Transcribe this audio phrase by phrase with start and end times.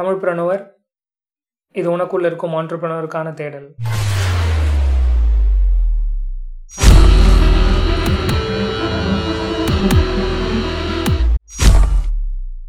[0.00, 0.62] தமிழ் பிரணுவர்
[1.74, 3.66] இது உனக்குள்ள இருக்கும் ஆண்டர்பிரனருக்கான தேடல்.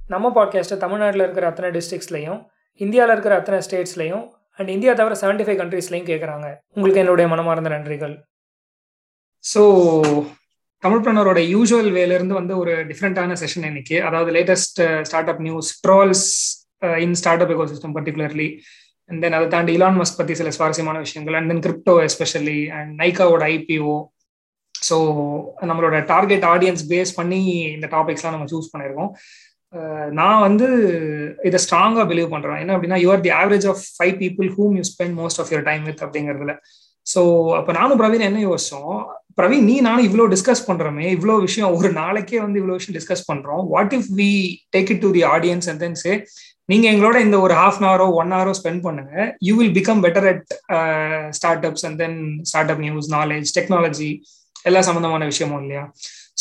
[0.08, 2.40] நம்ம பாட்காஸ்ட்டை தமிழ்நாட்டில் இருக்கிற அத்தனை டிஸ்ட்ரிக்ஸ்லையும்
[2.76, 4.26] இந்தியாவில் இருக்கிற அத்தனை ஸ்டேட்ஸ்லையும்
[4.56, 8.16] அண்ட் இந்தியா தவிர செவன்டி ஃபைவ் கண்ட்ரீஸ்லையும் கேட்குறாங்க உங்களுக்கு என்னுடைய மனமார்ந்த நன்றிகள்.
[9.54, 9.62] ஸோ
[10.78, 14.04] தமிழ் பிரணரோட யூஸ்வல் வேலேருந்து வந்து ஒரு டிஃப்ரெண்ட்டான செஷன் இன்னைக்கு.
[14.04, 16.26] அதாவது latest startup news trolls
[17.04, 18.48] in startup ecosystem particularly
[19.10, 21.36] and then அதை தாண்டி இலான் மஸ்க் பற்றி சில சுவாரஸ்யமான விஷயங்கள்.
[21.40, 23.96] And then crypto especially and நைக்காவோட IPO
[24.76, 24.98] so
[25.70, 27.40] நம்மளோட டார்கெட் ஆடியன்ஸ் பேஸ் பண்ணி
[27.76, 29.12] இந்த டாபிக்ஸ்லாம் நம்ம சூஸ் பண்ணியிருக்கோம்
[29.74, 30.68] uh, நான் வந்து
[31.50, 35.16] இதை ஸ்ட்ராங்காக பிலீவ் பண்ணுறேன் என்ன அப்படின்னா you're the average of five people whom you spend
[35.22, 36.56] most of your time with அப்படிங்கிறதுல.
[37.08, 37.22] ஸோ
[37.60, 38.98] அப்போ நானும் பிரவீன் என்ன யோசிச்சோம்?
[39.40, 43.62] பிரவீன் நீ நானும் இவ்வளோ டிஸ்கஸ் பண்ணுறோமே இவ்வளோ விஷயம் ஒரு நாளைக்கே வந்து இவ்வளோ விஷயம் டிஸ்கஸ் பண்ணுறோம்
[43.74, 44.32] what if we
[44.76, 46.14] take it to the audience and then say
[46.72, 49.14] நீங்க எங்களோட இந்த ஒரு ஹாஃப் அன் ஹவரோ ஒன் ஹவரோ ஸ்பெண்ட் பண்ணுங்க.
[49.48, 50.52] You will become better at
[51.70, 52.18] startups and then
[52.74, 54.10] startup news knowledge technology
[54.70, 55.84] எல்லா சம்மந்தமான விஷயமும் இல்லையா?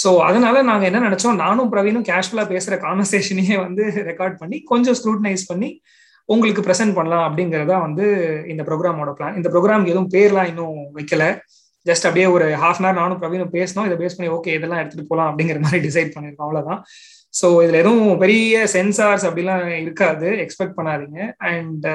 [0.02, 5.44] ஸோ அதனால நாங்கள் என்ன நினைச்சோம் நானும் பிரவீனும் கேஷுவலா பேசுற கான்வர்சேஷனையே வந்து ரெக்கார்ட் பண்ணி கொஞ்சம் ஸ்க்ரூட்டனைஸ்
[5.50, 5.70] பண்ணி
[6.28, 8.04] உங்களுக்கு ப்ரெசென்ட் பண்ணலாம் அப்படிங்கிறதா வந்து
[8.52, 11.24] இந்த ப்ரோக்ராமோட பிளான் இந்த ப்ரோக்ராம்க்கு எதுவும் பேர்லாம் இன்னும் வைக்கல.
[11.86, 15.06] ஜஸ்ட் அப்படியே ஒரு ஹாஃப் அன் ஹவர் நானும் பிரவீனும் பேசணும் இதை பேஸ் பண்ணி ஓகே இதெல்லாம் எடுத்துட்டு
[15.10, 16.80] போகலாம் அப்படிங்கிற மாதிரி டிசைட் பண்ணியிருக்கோம் அவ்வளோதான்
[17.34, 21.86] ஸோ இதுல எதுவும் பெரிய சென்சார்ஸ் அப்படிலாம் இருக்காது எக்ஸ்பெக்ட் பண்ணாதீங்க and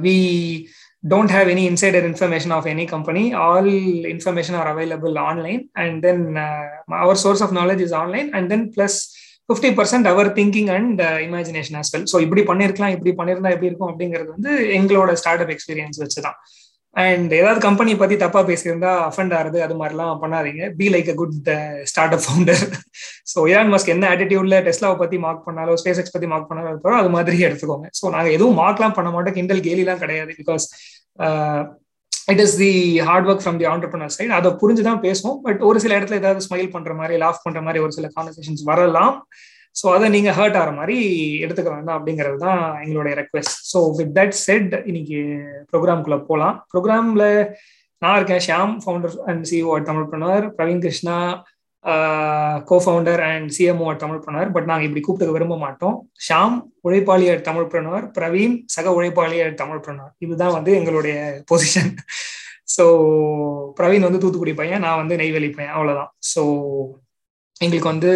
[0.00, 0.16] we
[1.04, 3.70] don't have any insider information of any company all
[4.12, 6.24] information are available online and then
[7.00, 8.98] our source of knowledge is online and then plus
[9.48, 13.90] fifty percent our thinking and imagination as well so இப்படி பண்ணிருக்கலாம் இப்படி பண்ணிருந்தா எப்படி இருக்கும்
[13.90, 16.38] அப்படிங்கிறது வந்து எங்களோட start up experience வச்சு தான்
[16.96, 20.62] அண்ட் ஏதாவது கம்பெனி பத்தி தப்பா பேசியிருந்தா அஃபண்ட் ஆகுது அது மாதிரிலாம் பண்ணாதீங்க.
[20.78, 21.36] Be like a good
[22.16, 22.62] startup founder
[23.32, 27.12] so Elon Musk என்ன ஆட்டிடியூட்ல டெஸ்லாவை பத்தி மார்க் பண்ணாலோ ஸ்பேஸ் எக்ஸ் பத்தி மார்க் பண்ணாலோ அது
[27.16, 27.88] மாதிரி எடுத்துக்கோங்க.
[27.98, 29.36] ஸோ நாங்கள் எதுவும் மார்க்லாம் பண்ண மாட்டோம்.
[29.38, 30.34] கிண்டல் கேலிலாம் கிடையாது.
[30.40, 30.66] Because
[32.32, 32.72] it is the
[33.10, 35.38] hard work from the entrepreneur side அதை புரிஞ்சு தான் பேசுவோம்.
[35.46, 39.16] பட் ஒரு சில இடத்துல ஏதாவது ஸ்மைல் பண்ற மாதிரி லாஃப் பண்ற மாதிரி ஒரு சில கான்வர்சேஷன்ஸ் வரலாம்.
[39.76, 40.96] ஸோ அதை நீங்கள் ஹர்ட் ஆகிற மாதிரி
[41.44, 45.20] எடுத்துக்க வேண்டாம் அப்படிங்கிறது தான் எங்களுடைய request so with that set இன்னைக்கு
[45.70, 46.56] ப்ரோக்ராம்குள்ளே போகலாம்.
[46.72, 47.26] ப்ரோக்ராம்ல
[48.02, 51.16] நான் இருக்கேன் Shyam founder and CEO Tamil பண்ணுவார் Praveen Krishna
[52.84, 55.94] cofounder and CMO Tamil பண்ணுவார் பட் நாங்கள் இப்படி கூப்பிட்டு விரும்ப மாட்டோம்.
[56.26, 56.56] ஷாம்
[56.86, 61.14] உழைப்பாளியர் தமிழ் பண்ணுவார் பிரவீன் சக உழைப்பாளியர் தமிழ் பண்ணுவார் இதுதான் வந்து எங்களுடைய
[61.50, 61.92] பொசிஷன்
[62.74, 62.84] ஸோ
[63.78, 65.74] பிரவீன் வந்து தூத்துக்குடி பையன் நான் வந்து நெய்வேலி பையன்.
[65.78, 66.42] அவ்வளோதான் ஸோ
[67.64, 68.12] எங்களுக்கு வந்து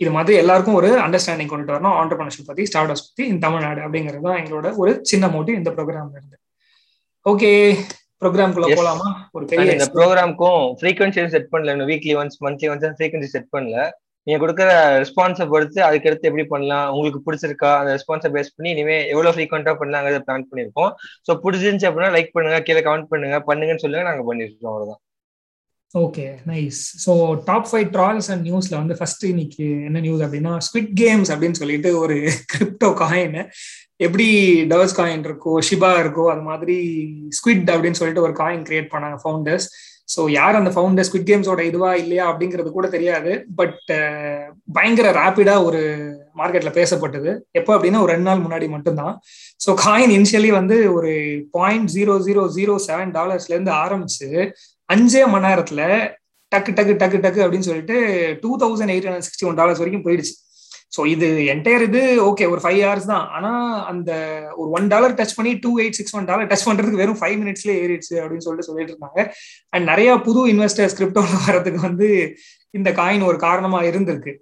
[0.00, 1.96] இது மாதிரி எல்லாருக்கும் ஒரு அண்டர்ஸ்டாண்டிங் கொண்டுட்டு வரணும்.
[2.00, 6.18] ஆண்டர்பிரினர்ஷிப் பத்தி ஸ்டார்ட் அப்ஸ் பத்தி இந்த தமிழ்நாடு அப்படிங்கிறது தான் எங்களோட ஒரு சின்ன மோட்டிவ் இந்த ப்ரோக்ராம்ல
[6.20, 6.36] இருந்து.
[7.26, 7.50] ஓகே
[8.22, 9.08] ப்ரோக்ராம்குள்ள போலாமா?
[9.36, 11.86] ஒரு பெரிய இந்த ப்ரோக்ராம்க்கும் ஃப்ரீக்வன்சி செட் பண்ணல.
[11.90, 13.78] Weekly once monthly once frequency set பண்ணல.
[14.26, 14.70] நீங்க கொடுக்குற
[15.02, 16.88] ரெஸ்பான்ஸை பொறுத்து அதுக்கு அடுத்து எப்படி பண்ணலாம்?
[16.94, 17.70] உங்களுக்கு பிடிச்சிருக்கா?
[17.80, 20.90] அந்த ரெஸ்பான்ஸை பேஸ் பண்ணி இனிமே எவ்வளவு ஃப்ரீக்வெண்டா பண்ணலாங்கிறத பிளான் பண்ணிருக்கோம்
[21.26, 22.58] ஸோ பிடிச்சிருந்துச்சு அப்படின்னா லைக் பண்ணுங்க.
[22.68, 23.38] கீழே கமெண்ட் பண்ணுங்க.
[23.50, 24.04] பண்ணுங்கன்னு சொல்லுங்க.
[24.10, 25.00] நாங்க பண்ணிருக்கோம் அவ்வளவுதான்.
[25.94, 27.12] Okay nice so
[27.44, 31.90] top five trolls and நியூஸ்ல வந்து ஃபர்ஸ்ட் இன்னைக்கு என்ன நியூஸ் அப்படின்னா ஸ்குவிட் கேம்ஸ் அப்படின்னு சொல்லிட்டு
[31.98, 32.16] ஒரு
[32.52, 33.38] கிரிப்டோ காயின்
[34.06, 34.26] எப்படி
[34.72, 36.76] டவர்ஸ் காயின் இருக்கோ ஷிபா இருக்கோ அது மாதிரி
[37.38, 39.68] ஸ்குவிட் அப்படின்னு சொல்லிட்டு ஒரு காயின் கிரியேட் பண்ணாங்க ஃபவுண்டர்ஸ்
[40.14, 43.32] ஸோ யார் அந்த ஃபவுண்டர் ஸ்குவிட் கேம்ஸோட இதுவா இல்லையா அப்படிங்கிறது கூட தெரியாது.
[43.56, 43.80] பட்
[44.72, 45.80] பயங்கர ரேப்பிடா ஒரு
[46.38, 47.30] மார்க்கெட்ல பேசப்பட்டது.
[47.52, 49.14] எப்போ அப்படின்னா ஒரு ரெண்டு நாள் முன்னாடி மட்டும்தான்.
[49.66, 51.12] ஸோ காயின் இனிஷியலி வந்து ஒரு
[51.50, 54.28] point zero zero zero seven டாலர்ஸ்ல இருந்து ஆரம்பிச்சு
[54.94, 55.82] அஞ்சே மணி நேரத்துல
[56.52, 57.96] டக்கு டக்கு டக்கு டக்கு அப்படின்னு சொல்லிட்டு
[58.42, 60.34] two thousand eight hundred sixty one dollars வரைக்கும் போயிடுச்சு.
[60.96, 63.26] ஸோ இது என்டையர் இது ஓகே ஒரு ஃபைவ் ஹவர்ஸ் தான்.
[63.36, 63.50] ஆனா
[63.90, 64.10] அந்த
[64.60, 67.80] ஒரு ஒன் டாலர் டச் பண்ணி two eight six one dollar touch பண்றதுக்கு வெறும் ஃபைவ் மினிட்ஸ்லேயே
[67.84, 69.22] ஏறிடுச்சு அப்படின்னு சொல்லிட்டு சொல்லிட்டு இருந்தாங்க.
[69.74, 72.08] அண்ட் நிறைய புது இன்வெஸ்டர்ஸ் கிரிப்டோல வரதுக்கு வந்து
[72.78, 74.34] இந்த காயின் ஒரு காரணமா இருந்திருக்கு.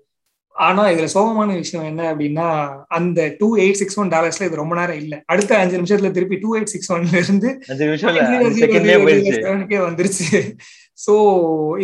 [0.56, 4.98] ஆனா இதுல சோகமான விஷயம் என்ன அப்படின்னா அந்த டூ எயிட் சிக்ஸ் ஒன் டாலர்ஸ்ல இது ரொம்ப நேரம்
[5.02, 5.22] இல்ல.
[5.26, 7.56] அடுத்த அஞ்சு நிமிஷத்துல திருப்பி டூ எயிட் சிக்ஸ் ஒன்ல இருந்து
[9.88, 10.54] வந்துருச்சு.
[10.98, 11.12] சோ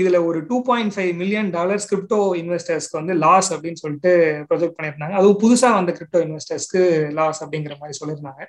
[0.00, 5.12] இதுல ஒரு two point five million dollars crypto இன்வெஸ்டர்ஸ்க்கு வந்து லாஸ் அப்படின்னு சொல்லிட்டு ப்ரொஜெக்ட் பண்ணியிருந்தாங்க.
[5.12, 8.46] அதுவும் புதுசா வந்த கிரிப்டோ இன்வெஸ்டர்ஸ்க்கு லாஸ் அப்படிங்கிற மாதிரி சொல்லியிருந்தாங்க.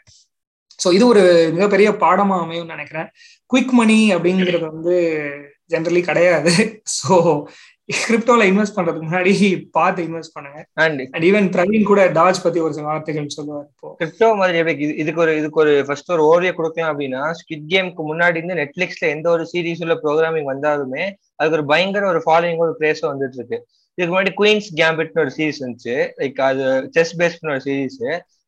[0.80, 3.08] ஸோ இது ஒரு மிகப்பெரிய பாடமா அமையும் நினைக்கிறேன்.
[3.52, 4.96] குவிக் மணி அப்படிங்கிறது வந்து
[5.74, 6.82] ஜென்ரலி கிடையாது.
[6.98, 7.46] ஸோ
[7.90, 9.32] கிரிப்டோல இன்வெஸ்ட் பண்றதுக்கு முன்னாடி
[9.78, 10.60] பார்த்து இன்வெஸ்ட் பண்ணுங்க.
[10.84, 13.90] அண்ட் ஈவன் பிரவீன் கூட டாஜ் பத்தி ஒரு சில வார்த்தைகள் சொல்லுவார் இப்போ.
[14.00, 18.60] கிரிப்டோ மாதிரி இதுக்கு ஒரு இதுக்கு ஒரு ஃபர்ஸ்ட் ஒரு ஓவிய கொடுக்கலாம் அப்படின்னா ஸ்கிட் கேம்க்கு முன்னாடி இருந்து
[18.62, 21.04] நெட்ஃபிளிக்ஸ்ல எந்த ஒரு சீரீஸ் உள்ள ப்ரோக்ராமிங் வந்தாலுமே
[21.36, 23.60] அதுக்கு ஒரு பயங்கர ஒரு ஃபாலோயிங் ஒரு பிளேஸும் வந்துட்டு இருக்கு.
[23.98, 28.00] இதுக்கு முன்னாடி குயின்ஸ் கேம்பிட்னு ஒரு சீரீஸ் இருந்துச்சு லைக் அது செஸ் பேஸ்ட்னு ஒரு சீரீஸ்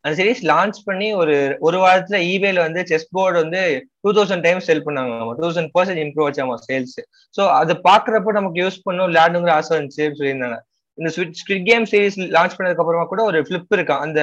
[0.05, 1.35] அந்த சீரீஸ் லான்ச் பண்ணி ஒரு
[1.67, 3.61] ஒரு வாரத்துல இபேல வந்து செஸ் போர்டு வந்து
[4.03, 6.97] டூ தௌசண்ட் டைம்ஸ் செல் பண்ணாங்க டூ தௌசண்ட் பர்சன்ட் இம்ப்ரூவ் ஆச்சாமா சேல்ஸ்
[7.35, 10.59] ஸோ அதை பாக்குறப்ப நமக்கு யூஸ் பண்ணும் விளையாடுங்கிற ஆசை இருந்துச்சு சொல்லியிருந்தாங்க.
[10.97, 13.97] இந்த ஸ்விட் கேம் சீரீஸ் லான்ச் பண்ணதுக்கு அப்புறமா கூட ஒரு ஃபிளிப் இருக்கா.
[14.05, 14.19] அந்த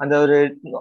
[0.00, 0.36] அந்த ஒரு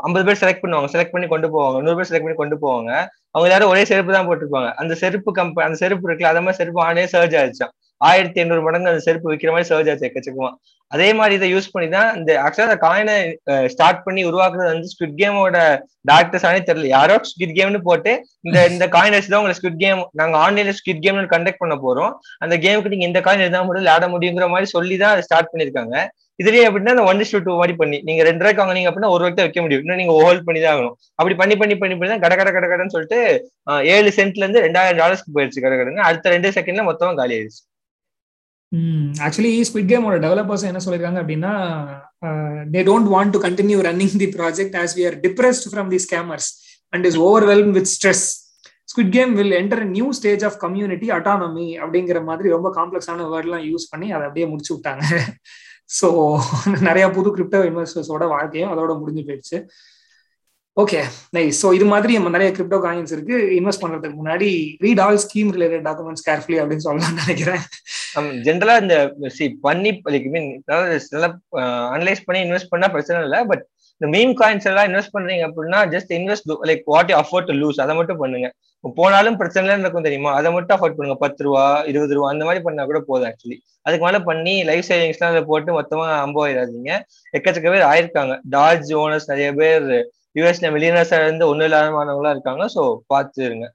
[0.07, 0.89] ஐம்பது பேர் செலக்ட் பண்ணுவாங்க.
[0.94, 1.77] செலக்ட் பண்ணி கொண்டு போவாங்க.
[1.85, 2.91] நூறு பேர் செலக்ட் பண்ணி கொண்டு போவாங்க.
[3.33, 4.69] அவங்க எல்லாரும் ஒரே செருப்பு தான் போட்டிருப்பாங்க.
[4.81, 7.74] அந்த செருப்பு கம்ப அந்த செருப்பு இருக்குல்ல அந்த மாதிரி செருப்பு ஆனே சர்ஜ் ஆயிடுச்சான்
[8.09, 10.51] ஆயிரத்தி எண்ணூறு மடங்கு அந்த செருப்பு விற்கிற மாதிரி சர்ஜ் ஆச்சு எக்கச்சக்கமா
[10.91, 13.15] அதே மாதிரி இதை யூஸ் பண்ணி தான் இந்த ஆக்சுவலா அந்த காயினை
[13.73, 15.57] ஸ்டார்ட் பண்ணி உருவாக்குறது வந்து ஸ்குட் கேமோட
[16.09, 16.88] டேரக்டர்ஸ் ஆனே தெரியல.
[16.95, 18.11] யாரோ ஸ்குட் கேம்னு போட்டு
[18.47, 22.11] இந்த இந்த காயின் வச்சு தான் உங்களை ஸ்குட் கேம் நாங்க ஆன்லைன்ல ஸ்குட் கேம்னு கண்டக்ட் பண்ண போறோம்.
[22.45, 25.95] அந்த கேமுக்கு நீங்க இந்த காயின் எழுத முடியும் விளையாட முடியுங்கிற மாதிரி சொல்லி தான் அதை ஸ்டார்ட் பண்ணிருக்காங்க
[26.41, 29.45] இதுலயே எப்படின்னா அந்த ஒன் டூ டூ மாதிரி பண்ணி நீங்க ரெண்டு ரூபாய்க்கு வாங்கினீங்க அப்படின்னா ஒரு ரூபாய்க்கு
[29.47, 29.83] வைக்க முடியும்.
[29.83, 30.95] இன்னும் நீங்க ஹோல்ட் பண்ணி தான் ஆகணும்.
[31.19, 33.19] அப்படி பண்ணி பண்ணி பண்ணி பண்ணி தான் கட கட கட கடன்னு சொல்லிட்டு
[33.95, 36.07] ஏழு சென்ட்ல இருந்து ரெண்டாயிரம் டாலர்ஸ்க்கு போயிடுச்சு கட கடன்னு.
[36.09, 37.61] அடுத்த ரெண்டு செகண்ட்ல மொத்தமா காலி ஆயிடுச்சு.
[39.25, 41.53] ஆக்சுவலி ஸ்குவிட் கேமோட டெவலப்பர்ஸ் என்ன சொல்லியிருக்காங்க அப்படின்னா
[42.75, 46.49] they don't want to continue running the project as we are depressed from the scammers
[46.93, 48.25] and is overwhelm with stress
[48.87, 53.85] squid game will enter new stage of community autonomy அப்படிங்கிற மாதிரி ரொம்ப காம்ப்ளெக்ஸான வேர்ட்லாம் use
[53.89, 55.03] பண்ணி அதை அப்படியே முடிச்சு விட்டாங்க.
[55.99, 56.07] ஸோ
[56.79, 59.57] நிறைய புது கிரிப்டோ இன்வெஸ்டர்ஸோட வாழ்க்கையும் அதோட முடிஞ்சு போயிடுச்சு.
[60.81, 60.99] ஓகே
[61.35, 63.35] நை ஸோ இது மாதிரி நம்ம நிறைய கிரிப்டோ காயின்ஸ் இருக்கு.
[63.57, 64.47] இன்வெஸ்ட் பண்றதுக்கு முன்னாடி
[64.85, 67.61] read all scheme related documents carefully அப்படின்னு சொல்லலாம்னு நினைக்கிறேன்.
[68.47, 68.95] ஜென்ரலா இந்த
[69.35, 70.47] சி பண்ணி லைக் மீன்
[71.13, 71.27] நல்லா
[71.95, 73.41] அனலைஸ் பண்ணி இன்வெஸ்ட் பண்ணா பிரச்சனை இல்லை.
[73.51, 73.63] பட்
[73.97, 77.81] இந்த மீம் காயின்ஸ் எல்லாம் இன்வெஸ்ட் பண்றீங்க அப்படின்னா just invest like what you afford to lose
[77.85, 78.49] அதை மட்டும் பண்ணுங்க.
[78.99, 80.31] போனாலும் பிரச்சனை இருக்கும் தெரியுமா?
[80.39, 81.17] அதை மட்டும் அஃபோர்ட் பண்ணுங்க.
[81.25, 85.33] பத்து ரூபா இருபது ரூபா அந்த மாதிரி பண்ணா கூட போதும் ஆக்சுவலி அதுக்கு மேல பண்ணி லைஃப் சேவிங்ஸ்லாம்
[85.35, 86.91] அதை போட்டு மொத்தமா அம்போயிடாதீங்க
[87.37, 88.35] எக்கச்சக்க பேர் ஆயிருக்காங்க.
[88.57, 89.87] டாஜ் ஓனர்ஸ் நிறைய பேர்
[90.35, 92.83] யூஎஸ்ல மில்லியனர்ஸ் இருந்து ஒன்னும் இல்லாதவங்களா இருக்காங்க ஸோ
[93.13, 93.68] பார்த்து இருங்க.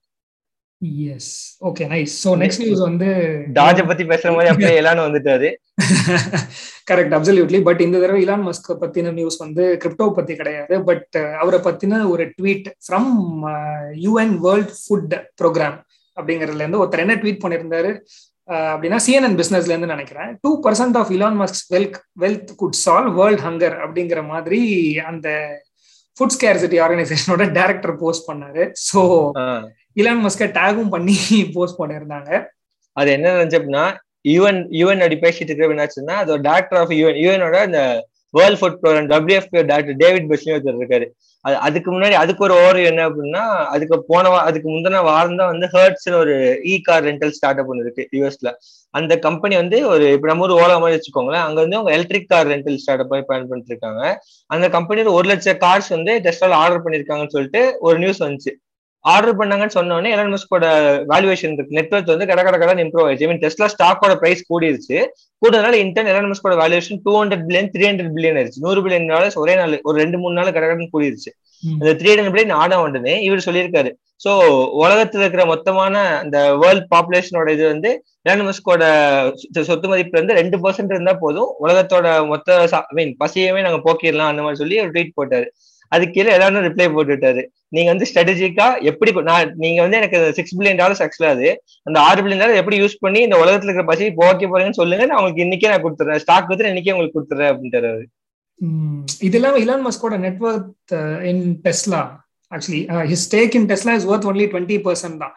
[1.14, 1.30] Yes
[1.68, 3.08] okay nice so next news வந்து
[3.56, 5.48] டாஜ பத்தி பேசுற மாதிரி அப்படியே எலான்னு வந்துட்டாரு.
[6.90, 10.74] கரெக்ட் அப்சல்யூட்லி பட் இந்த தடவை இலான் மஸ்க் பத்தின நியூஸ் வந்து கிரிப்டோ பத்தி கிடையாது.
[10.88, 13.12] பட் அவரை பத்தின ஒரு tweet from
[14.06, 15.78] UN world food programme
[16.16, 17.92] அப்படிங்கறதுல இருந்து ஒருத்தர் என்ன ட்வீட் பண்ணியிருந்தாரு?
[18.72, 20.30] அப்படின்னா சிஎன்என் பிசினஸ்ல இருந்து நினைக்கிறேன்.
[20.44, 24.60] Two percent of Elon Musk wealth wealth could solve world hunger அப்படிங்கிற மாதிரி
[25.10, 25.28] அந்த
[26.18, 28.62] ஃபுட் ஸ்கேர்சிட்டி ஆர்கனைசேஷனோட டைரக்டர் போஸ்ட் பண்ணாரு.
[28.88, 29.00] ஸோ
[30.00, 31.16] இலான் மஸ்க டேகும் பண்ணி
[31.56, 32.30] போஸ்ட் பண்ணியிருந்தாங்க
[32.96, 33.84] அது என்ன நினைச்சோம்னா
[34.34, 37.82] யூஎன் யூஎன் அப்படி பேசிட்டு இருக்கிற என்னாச்சுன்னா அதோட டேரக்டர் ஆஃப் யூஎன் யூஎனோட இந்த
[38.34, 41.06] world food programme WF doctor David Beasley ஒருத்தர் இருக்காரு.
[41.44, 43.42] அது அதுக்கு முன்னாடி அதுக்கு ஒரு ஓவர் என்ன அப்படின்னா
[43.74, 46.34] அதுக்கு போன அதுக்கு முந்தின வாரம் தான் வந்து ஹர்ட்ஸ்னு ஒரு
[46.64, 48.50] E car rental start up ஒன்று இருக்கு யூஎஸ்ல
[48.94, 52.48] அந்த கம்பெனி வந்து ஒரு இப்ப நம்ம ஒரு ஓலா மாதிரி வச்சுக்கோங்களேன் அங்க வந்து அவங்க electric car
[52.48, 54.02] rental startup plan பண்ணிட்டு இருக்காங்க.
[54.50, 58.52] அந்த கம்பெனியில் ஒரு லட்சம் கார்ஸ் வந்து டெஸ்டால ஆர்டர் பண்ணிருக்காங்கன்னு சொல்லிட்டு ஒரு நியூஸ் வந்துச்சு.
[59.04, 60.66] ஆர்டர் பண்ணாங்கன்னு சொன்னோடனே எலன் மஸ்கோட
[61.12, 61.76] வேல்யூவேஷன் இருக்கு.
[61.78, 63.26] நெட்ஒர்க் வந்து கடை கடை கடை இம்ப்ரூவ் ஆயிடுச்சு.
[63.26, 64.98] ஐ மீன் டெஸ்லா ஸ்டாக்கோட பிரைஸ் கூடிருச்சு.
[65.42, 68.64] கூடனால in turn Elon மஸ்கோட valuation two hundred billion three hundred billion ஆயிடுச்சு.
[68.66, 71.32] நூறு பில்லியன் டாலர்ஸ் ஒரே நாள் ஒரு ரெண்டு மூணு நாள் கடை கடன் கூடிருச்சு.
[71.80, 73.92] அந்த த்ரீ ஹண்ட்ரட் பில்லியன் ஆட உடனே இவர் சொல்லியிருக்காரு.
[74.24, 74.30] சோ
[74.82, 77.90] உலகத்துல இருக்கிற மொத்தமான அந்த வேர்ல்ட் பாப்புலேஷனோட இது வந்து
[78.28, 78.84] எலன் மஸ்கோட
[79.68, 81.50] சொத்து மதிப்புல இருந்து ரெண்டு பர்சன்ட் இருந்தா போதும்.
[81.64, 85.46] உலகத்தோட மொத்த ஐ மீன் பசியவே நாங்க போக்கிடலாம் அந்த மாதிரி சொல்லி ஒரு ட்வீட் போட்டாரு.
[85.92, 87.42] அதுக்கு கீழே எல்லாரும் ரிப்ளை போட்டுட்டாரு.
[87.76, 91.48] நீங்க வந்து ஸ்ட்ராட்டஜிக்கா எப்படி நான் நீங்க வந்து எனக்கு சிக்ஸ் பில்லியன் டாலர்ஸ் ஆக்சுவலா அது
[91.88, 95.18] அந்த ஆறு பில்லியன் டாலர் எப்படி யூஸ் பண்ணி இந்த உலகத்துல இருக்கிற பசி போக்க போறீங்கன்னு சொல்லுங்க நான்
[95.20, 96.22] உங்களுக்கு இன்னைக்கே நான் கொடுத்துறேன்.
[96.24, 97.92] ஸ்டாக் வந்து இன்னைக்கே உங்களுக்கு கொடுத்துறேன் அப்படின்ட்டு
[99.26, 100.94] இது இல்லாம Elon மஸ்கோட net worth
[101.30, 102.00] in Tesla
[102.52, 102.80] actually
[103.10, 105.34] his stake in Tesla is worth only twenty percent தான்.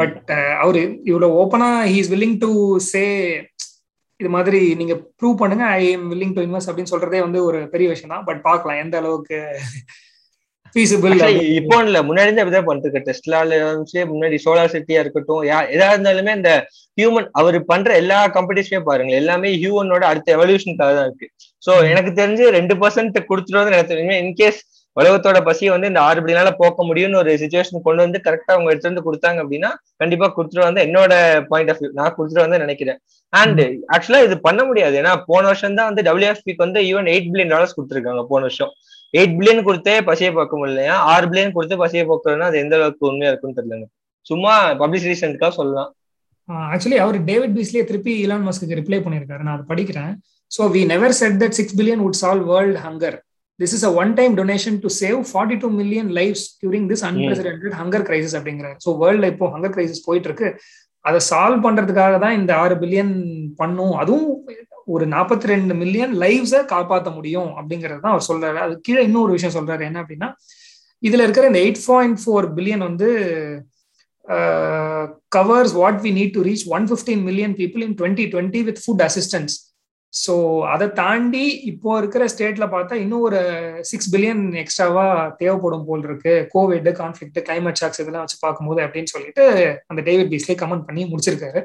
[0.00, 0.30] பட்
[0.62, 2.50] அவரு இவ்வளவு ஓப்பனா he is willing to
[2.90, 3.02] say
[4.20, 5.64] இது மாதிரி நீங்க ப்ரூவ் பண்ணுங்க.
[5.78, 8.24] I am willing to invest அப்படின்னு சொல்றதே வந்து ஒரு பெரிய விஷயம் தான்.
[8.28, 9.38] பட் பார்க்கலாம் எந்த அளவுக்கு
[11.58, 11.98] இப்போ இல்ல.
[12.08, 13.56] முன்னாடி இருந்து அப்படிதான் பண்ணிட்டு டெஸ்ட்லால
[14.10, 15.40] முன்னாடி சோலார் சிட்டியா இருக்கட்டும்.
[15.74, 16.50] எதா இருந்தாலுமே இந்த
[16.98, 21.28] ஹியூமன் அவர் பண்ற எல்லா கம்பெனிஸுமே பாருங்க எல்லாமே ஹியூமனோட அடுத்த எவல்யூஷனுக்காக தான் இருக்கு.
[21.66, 24.60] சோ எனக்கு தெரிஞ்சு ரெண்டு பர்சன்ட் கொடுத்துருவது எனக்கு தெரியும் இன்கேஸ்
[24.96, 28.90] உலகத்தோட பசியை வந்து இந்த ஆறு பிள்ளைனால போக்க முடியும்னு ஒரு சுச்சுவேஷன் கொண்டு வந்து கரெக்டா அவங்க எடுத்து
[28.90, 29.70] வந்து கொடுத்தாங்க அப்படின்னா
[30.02, 31.12] கண்டிப்பா கொடுத்துட்டு வந்து என்னோட
[31.50, 32.98] பாயிண்ட் ஆஃப் வியூ நான் கொடுத்துட்டு வந்து நினைக்கிறேன்.
[33.32, 33.62] அண்ட்
[33.94, 34.96] ஆக்சுவலா இது பண்ண முடியாது.
[35.02, 38.72] ஏன்னா போன வருஷம் தான் வந்து டபிள்யூஎஃபிக்கு வந்து ஈவன் எயிட் பில்லியன் டாலர்ஸ் கொடுத்துருக்காங்க போன வருஷம்.
[39.14, 40.96] எயிட் பில்லியன் கொடுத்தே பசியை பார்க்க முடியலையா?
[41.12, 43.88] ஆறு பில்லியன் கொடுத்து பசியை போக்குறதுனா அது எந்த அளவுக்கு உண்மையா இருக்குன்னு தெரியல
[44.26, 45.90] சும்மா பப்ளிசிட்டிக்காக சொல்லலாம்.
[46.74, 50.12] ஆக்சுவலி அவர் டேவிட் பீஸ்லயே திருப்பி இலான் மஸ்க்கு ரிப்ளை பண்ணிருக்காரு நான் அதை படிக்கிறேன்.
[50.50, 53.18] So we never said that six billion would solve world hunger
[53.60, 57.76] this is a one time donation to save forty two million lives during this unprecedented
[57.80, 58.76] hunger crisis அப்படிங்கிறார்.
[58.84, 60.50] So வேர்ல்ட்ல இப்போ hunger crisis போயிட்டு இருக்கு
[61.04, 63.14] அதை solve பண்றதுக்காக தான் இந்த ஆறு பில்லியன்
[63.60, 63.94] பண்ணும்.
[64.02, 64.28] அதுவும்
[64.94, 68.58] ஒரு நாற்பத்தி ரெண்டு மில்லியன் லைவ்ஸை காப்பாற்ற முடியும் அப்படிங்கிறது தான் அவர் சொல்றாரு.
[68.66, 69.82] அது கீழே இன்னொரு விஷயம் சொல்றாரு.
[69.88, 70.28] என்ன அப்படின்னா
[71.02, 73.08] இதுல இருக்கிற இந்த எயிட் பாயிண்ட் ஃபோர் பில்லியன் வந்து
[75.36, 79.04] covers what we need to reach one fifteen million people in twenty twenty with food
[79.06, 79.54] assistance
[80.12, 80.34] so
[80.74, 83.40] அதை தாண்டி இப்போ இருக்கிற ஸ்டேட்ல பார்த்தா இன்னும் ஒரு
[83.90, 85.04] சிக்ஸ் பில்லியன் எக்ஸ்ட்ராவா
[85.40, 86.32] தேவைப்படும் போல் இருக்கு.
[86.54, 89.44] கோவிட் கான்ஃபிளிக் கிளைமேட் ஷாக்ஸ் இதெல்லாம் வச்சு பார்க்கும்போது அப்படின்னு சொல்லிட்டு
[89.90, 91.60] அந்த டேவிட் பீஸ்லே கமெண்ட் பண்ணி முடிச்சிருக்காரு.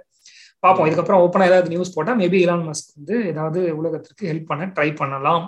[0.63, 0.87] பார்ப்போம்.
[0.89, 5.45] இதுக்கப்புறம் ஓப்பனா ஏதாவது நியூஸ் போட்டா மேபி இலான் மஸ்க் வந்து ஏதாவது உலகத்திற்கு ஹெல்ப் பண்ண ட்ரை பண்ணலாம்.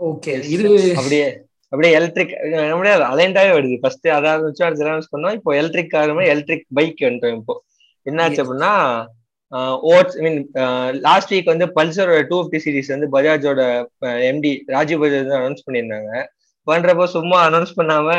[0.00, 0.68] ஓகே இது
[1.00, 1.28] அப்படியே
[1.72, 2.34] அப்படியே எலக்ட்ரிக்
[2.70, 3.76] நம்மளே அலைண்டாவே வருது.
[3.82, 5.34] ஃபர்ஸ்ட் அதாவது வச்சு அடுத்து அனௌன்ஸ் பண்ணோம்?
[5.38, 7.56] இப்போ எலக்ட்ரிக் கார் மாதிரி எலக்ட்ரிக் பைக் வந்துட்டோம் இப்போ.
[8.06, 8.72] என்னாச்சு அப்படின்னா
[9.92, 10.40] oats I mean
[11.06, 13.62] last week வந்து பல்சரோட டூ ஃபிஃப்டி சீரீஸ் வந்து பஜாஜோட
[14.06, 16.10] uh, MD Rajiv Bajaj announce பண்ணியிருந்தாங்க.
[16.66, 18.16] பண்றப்போ சும்மா அனௌன்ஸ் பண்ணாம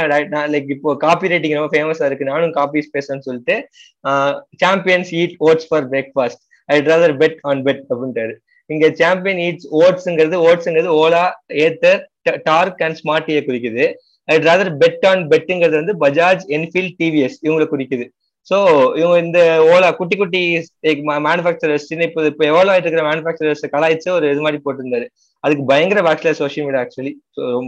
[0.54, 2.30] லைக் இப்போ காப்பி ரைட்டிங் ரொம்ப ஃபேமஸா இருக்கு.
[2.32, 3.56] நானும் காப்பீஸ் பேசுறேன்னு சொல்லிட்டு
[4.64, 8.34] champions eat oats for breakfast I rather bet on bet அப்படின்ட்டாரு.
[8.70, 11.26] இங்க சாம்பியன் ஈட்ஸ் ஓட்ஸ்ங்கிறது ஓட்ஸ்ங்கிறது ஓலா
[11.66, 12.02] ஏத்தர்
[12.50, 13.86] டார்க் அண்ட் ஸ்மார்ட்டியை குறிக்குது.
[14.28, 18.08] ஐ ராதர் பெட் ஆன் பெட்டுங்கிறது வந்து பஜாஜ் என்ஃபீல்ட் டிவிஎஸ் இவங்களை குறிக்குது.
[18.50, 18.58] ஸோ
[19.00, 19.40] இவங்க இந்த
[19.72, 20.42] ஓலா குட்டி குட்டி
[21.28, 25.08] மேனுஃபேக்சரர்ஸ் இப்போ இப்போ எவ்வளோ ஆயிட்டு இருக்கிற மேனுஃபேக்சரர்ஸ் கலாய்ச்சி ஒரு இது மாதிரி போட்டிருந்தாரு.
[25.44, 27.12] அதுக்கு பயங்கர பேக்ல சோஷியல் மீடியா ஆக்சுவலி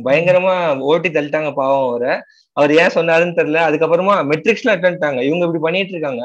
[0.08, 0.54] பயங்கரமா
[0.92, 2.14] ஓட்டி தள்ளிட்டாங்க பாவம் அவரை.
[2.58, 3.60] அவர் ஏன் சொன்னாருன்னு தெரியல.
[3.68, 6.24] அதுக்கப்புறமா மெட்ரிக்ஸ்ல அட்டன்ட்டாங்க இவங்க இப்படி பண்ணிட்டு இருக்காங்க.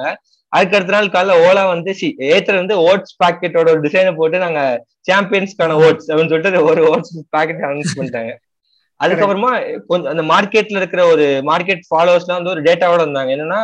[0.52, 4.60] அதுக்கு அடுத்த நாள் காலைல ஓலா வந்து சி ஏத்தர் வந்து ஓட்ஸ் பாக்கெட்டோட ஒரு டிசைனை போட்டு நாங்க
[5.08, 8.32] சாம்பியன்ஸ்க்கான ஓட்ஸ் அப்படின்னு சொல்லிட்டு ஒரு ஓட்ஸ் பாக்கெட் அனௌன்ஸ் பண்ணிட்டாங்க.
[9.00, 9.52] அதுக்கப்புறமா
[9.90, 13.60] கொஞ்சம் அந்த மார்க்கெட்ல இருக்கிற ஒரு மார்க்கெட் ஃபாலோவர்ஸ்லாம் வந்து ஒரு டேட்டாவோட இருந்தாங்க என்னன்னா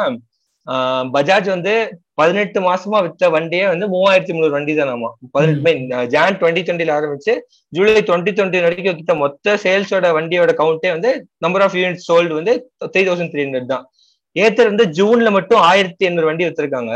[1.15, 1.73] பஜாஜ் வந்து
[2.21, 7.33] பதினெட்டு மாசமா வித்த வண்டியே வந்து மூவாயிரத்தி முந்நூறு வண்டி தானாமா பதினெட்டு ஜான் டுவெண்ட்டி டுவெண்ட்டில ஆரம்பிச்சு
[7.77, 11.11] ஜூலை டுவெண்ட்டி டுவெண்ட்டி வரைக்கும் வித்த மொத்த சேல்ஸோட வண்டியோட கவுண்டே வந்து
[11.47, 12.55] நம்பர் ஆஃப் யூனிட் சோல்டு வந்து
[12.93, 13.85] த்ரீ தௌசண்ட் த்ரீ ஹண்ட்ரட் தான்.
[14.37, 16.93] ஏத்தர் வந்து ஜூன்ல மட்டும் ஆயிரத்தி எண்ணூறு வண்டி வித்திருக்காங்க.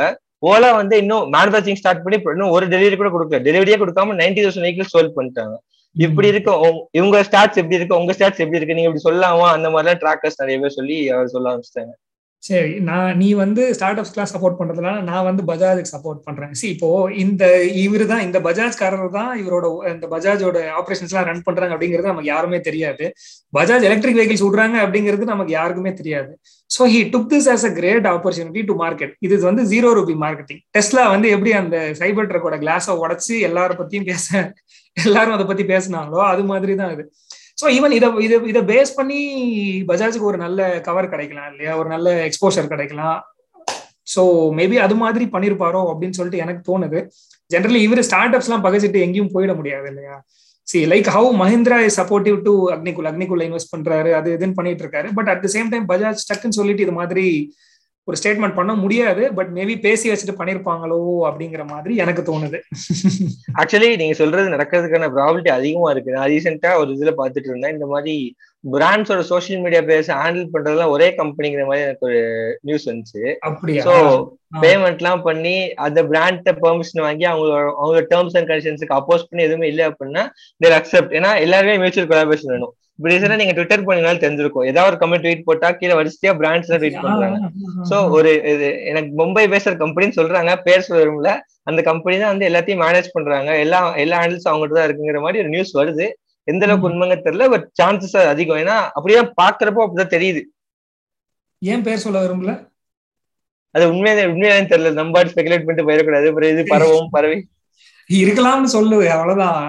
[0.50, 3.40] ஓலா வந்து இன்னும் மேனுபேக்சரிங் ஸ்டார்ட் பண்ணி இன்னும் ஒரு டெலிவரி கூட கொடுக்கல.
[3.48, 5.54] டெலிவரியே கொடுக்காம நைன்டி தௌசண்ட் வெஹிக்கிள் சோல்வ் பண்ணிட்டாங்க.
[5.96, 6.52] இப்படி இருக்கு
[6.98, 8.76] இவங்க ஸ்டாட்ஸ் எப்படி இருக்கு உங்க ஸ்டாட்ஸ் எப்படி இருக்கு?
[8.78, 11.94] நீங்க இப்படி சொல்லாமா அந்த மாதிரிலாம் ட்ராக்கர்ஸ் நிறைய பேர் சொல்லி அவர் சொல்ல ஆரம்பிச்சிட்டாங்க.
[12.46, 16.52] சரி நான் நீ வந்து ஸ்டார்ட் அப்ஸ்க்கெலாம் சப்போர்ட் பண்றதுனால நான் வந்து பஜாஜுக்கு சப்போர்ட் பண்றேன்.
[16.60, 16.88] சி இப்போ
[17.22, 17.44] இந்த
[17.84, 23.06] இவர் தான் இந்த பஜாஜ்காரர் தான் இவரோட இந்த பஜாஜோட ஆப்ரேஷன்ஸ்லாம் ரன் பண்றாங்க அப்படிங்கிறது நமக்கு யாருமே தெரியாது.
[23.58, 26.32] பஜாஜ் எலக்ட்ரிக் வெஹிக்கிள்ஸ் விடுறாங்க அப்படிங்கிறது நமக்கு யாருக்குமே தெரியாது.
[26.70, 30.62] So he took this as a great opportunity to market இது வந்து ஜீரோ ரூபி மார்க்கெட்டிங்
[30.76, 34.26] டெஸ்ட்லா வந்து எப்படி அந்த சைபர் ட்ரக்கோட கிளாஸை உடச்சி எல்லார பத்தியும் பேச
[34.96, 37.02] எல்லாரும் அதை பத்தி பேசினாங்களோ அது மாதிரி தான் இது.
[37.60, 39.20] ஸோ ஈவன் இதை இதை இதை பேஸ் பண்ணி
[39.90, 41.72] பஜாஜுக்கு ஒரு நல்ல கவர் கிடைக்கலாம் இல்லையா?
[41.80, 43.18] ஒரு நல்ல எக்ஸ்போஷர் கிடைக்கலாம்.
[44.14, 44.22] ஸோ
[44.58, 46.98] மேபி அது மாதிரி பண்ணிருப்பாரோ அப்படின்னு சொல்லிட்டு எனக்கு தோணுது.
[47.52, 50.16] ஜென்ரலி இவர் ஸ்டார்ட் அப்ஸ்லாம் எல்லாம் எங்கேயும் போயிட முடியாது இல்லையா?
[50.68, 55.08] See like how Mahindra is supportive to Agnikul அக்னிகுல்ல invest பண்றாரு அது இதுன்னு பண்ணிட்டு இருக்காரு.
[55.18, 57.26] But at the same time Bajaj டக்குன்னு சொல்லிட்டு இது மாதிரி
[58.08, 60.98] ஒரு ஸ்டேட்மெண்ட் பண்ண முடியாது பட் மேபி பேசி வச்சுட்டு பண்ணிருப்பாங்களோ
[61.28, 62.58] அப்படிங்கிற மாதிரி எனக்கு தோணுது.
[63.60, 66.16] ஆக்சுவலி நீங்க சொல்றது நடக்கிறதுக்கான ப்ராபிலிட்டி அதிகமா இருக்கு.
[66.16, 67.76] நான் ரீசெண்டா ஒரு இதுல பாத்துட்டு இருந்தேன்.
[67.78, 68.14] இந்த மாதிரி
[68.74, 72.20] பிராண்ட்ஸோட சோசியல் மீடியா பேஸ் ஹேண்டில் பண்றதுலாம் ஒரே கம்பெனிங்கிற மாதிரி எனக்கு ஒரு
[72.68, 73.22] நியூஸ் வந்துச்சு.
[73.86, 73.94] ஸோ
[74.64, 75.56] பேமெண்ட் எல்லாம் பண்ணி
[75.86, 80.24] அந்த பிராண்ட பெர்மிஷன் வாங்கி அவங்களோட அவங்களோட டேர்ம்ஸ் அண்ட் கண்டிஷன்ஸுக்கு அப்போஸ் பண்ணி எதுவுமே இல்லை அப்படின்னா
[80.64, 82.74] தேர் அக்செப்ட் ஏன்னா எல்லாருமே மியூச்சுவல் கொலாபரேஷன் வேணும்.
[82.98, 84.66] இப்படி ரீசெண்டா நீங்க ட்விட்டர் பண்ணினாலும் தெரிஞ்சிருக்கும்.
[84.68, 87.38] ஏதாவது ஒரு கமெண்ட் ட்வீட் போட்டா கீழே வரிசையா பிராண்ட்ஸ் ட்வீட் பண்றாங்க.
[87.90, 91.32] சோ ஒரு இது எனக்கு மும்பை பேசுற கம்பெனின்னு சொல்றாங்க பேர் சொல்லும்ல
[91.70, 93.50] அந்த கம்பெனி தான் வந்து எல்லாத்தையும் மேனேஜ் பண்றாங்க.
[93.64, 96.06] எல்லா எல்லா ஹேண்டில்ஸ் அவங்ககிட்ட தான் இருக்குங்கிற மாதிரி ஒரு நியூஸ் வருது.
[96.48, 98.60] எந்த அளவுக்கு உண்மைங்க தெரியல பட் சான்சஸ் அதிகம்.
[98.64, 100.42] ஏன்னா அப்படிதான் பாக்குறப்போ அப்படிதான் தெரியுது.
[101.62, 102.52] ஏன் பேர் சொல்ல விரும்பல?
[103.74, 104.92] அது உண்மையா உண்மையானு தெரியல.
[105.00, 106.28] நம்பாடி ஸ்பெகுலேட் பண்ணிட்டு போயிடக்கூடாது.
[106.30, 107.38] அப்புறம் இது பரவும் பரவி.
[108.10, 109.62] இருக்கலாம்னு சொல்லு அவ்வளவுதான்.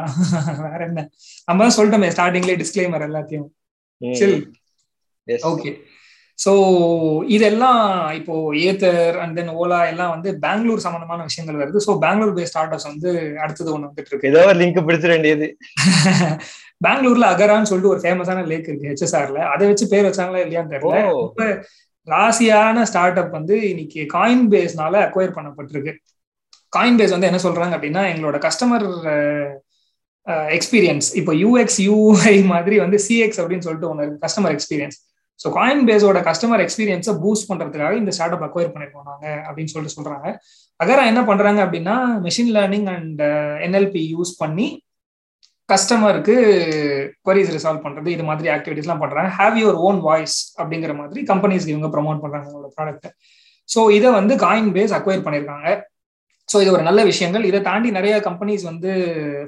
[0.65, 1.03] வேற என்ன?
[1.47, 3.47] நம்ம தான் சொல்லிட்டோமே ஸ்டார்டிங்லேயே டிஸ்கிளைமர் எல்லாத்தையும்.
[4.01, 4.37] சில்
[5.51, 5.71] ஓகே
[6.39, 6.51] ஸோ
[7.35, 7.79] இதெல்லாம்
[8.17, 8.33] இப்போ
[8.65, 11.79] ஏத்தர் அண்ட் தென் ஓலா எல்லாம் வந்து பெங்களூர் சம்பந்தமான விஷயங்கள் வருது.
[11.85, 13.09] So Bangalore base start ups வந்து
[13.43, 14.29] அடுத்தது ஒன்று வந்துட்டு இருக்கு.
[14.31, 15.47] ஏதோ ஒரு லிங்க் பிடிச்சிட வேண்டியது.
[16.81, 20.99] பெங்களூர்ல அகரான்னு சொல்லிட்டு ஒரு ஃபேமஸான லேக் இருக்கு ஹெச்எஸ்ஆர்ல அதை வச்சு பேர் வச்சாங்களா இல்லையான்னு தெரியல.
[21.11, 21.45] ரொம்ப
[22.07, 25.93] ராசியான ஸ்டார்ட் அப் வந்து இன்னைக்கு காயின் பேஸ்னால அக்வயர் பண்ணப்பட்டிருக்கு.
[26.75, 28.85] காயின் பேஸ் வந்து என்ன சொல்றாங்க அப்படின்னா எங்களோட கஸ்டமர்
[30.55, 34.97] எக்ஸ்பீரியன்ஸ் இப்போ யூஎக்ஸ் யூஐ மாதிரி வந்து சிஎக்ஸ் அப்படின்னு சொல்லிட்டு ஒன்று இருக்கு கஸ்டமர் எக்ஸ்பீரியன்ஸ்
[35.39, 39.97] ஸோ காயின் பேஸோட கஸ்டமர் எக்ஸ்பீரியன்ஸை பூஸ்ட் பண்றதுக்காக இந்த ஸ்டார்ட் அப் அக்வயர் பண்ணிருக்கோம் நாங்க அப்படின்னு சொல்லிட்டு
[39.97, 40.27] சொல்றாங்க.
[40.79, 43.21] அகரா என்ன பண்றாங்க அப்படின்னா machine learning and
[43.67, 44.67] NLP use பண்ணி
[45.69, 46.35] கஸ்டமருக்கு
[47.27, 49.29] கொரிஸ் ரிசால்வ் பண்றது இது மாதிரி ஆக்டிவிட்டிஸ்லாம் பண்றாங்க.
[49.39, 53.07] ஹேவ் யுவர் ஓன் வாய்ஸ் அப்படிங்கிற மாதிரி கம்பெனிஸ்க்கு இவங்க ப்ரமோட் பண்றாங்க உங்களோட ப்ராடக்ட்
[53.69, 55.67] ஸோ இதை வந்து காயின் பேஸ் அக்வயர் பண்ணியிருக்காங்க.
[56.49, 57.45] ஸோ இது ஒரு நல்ல விஷயங்கள்.
[57.49, 58.91] இதை தாண்டி நிறைய கம்பெனிஸ் வந்து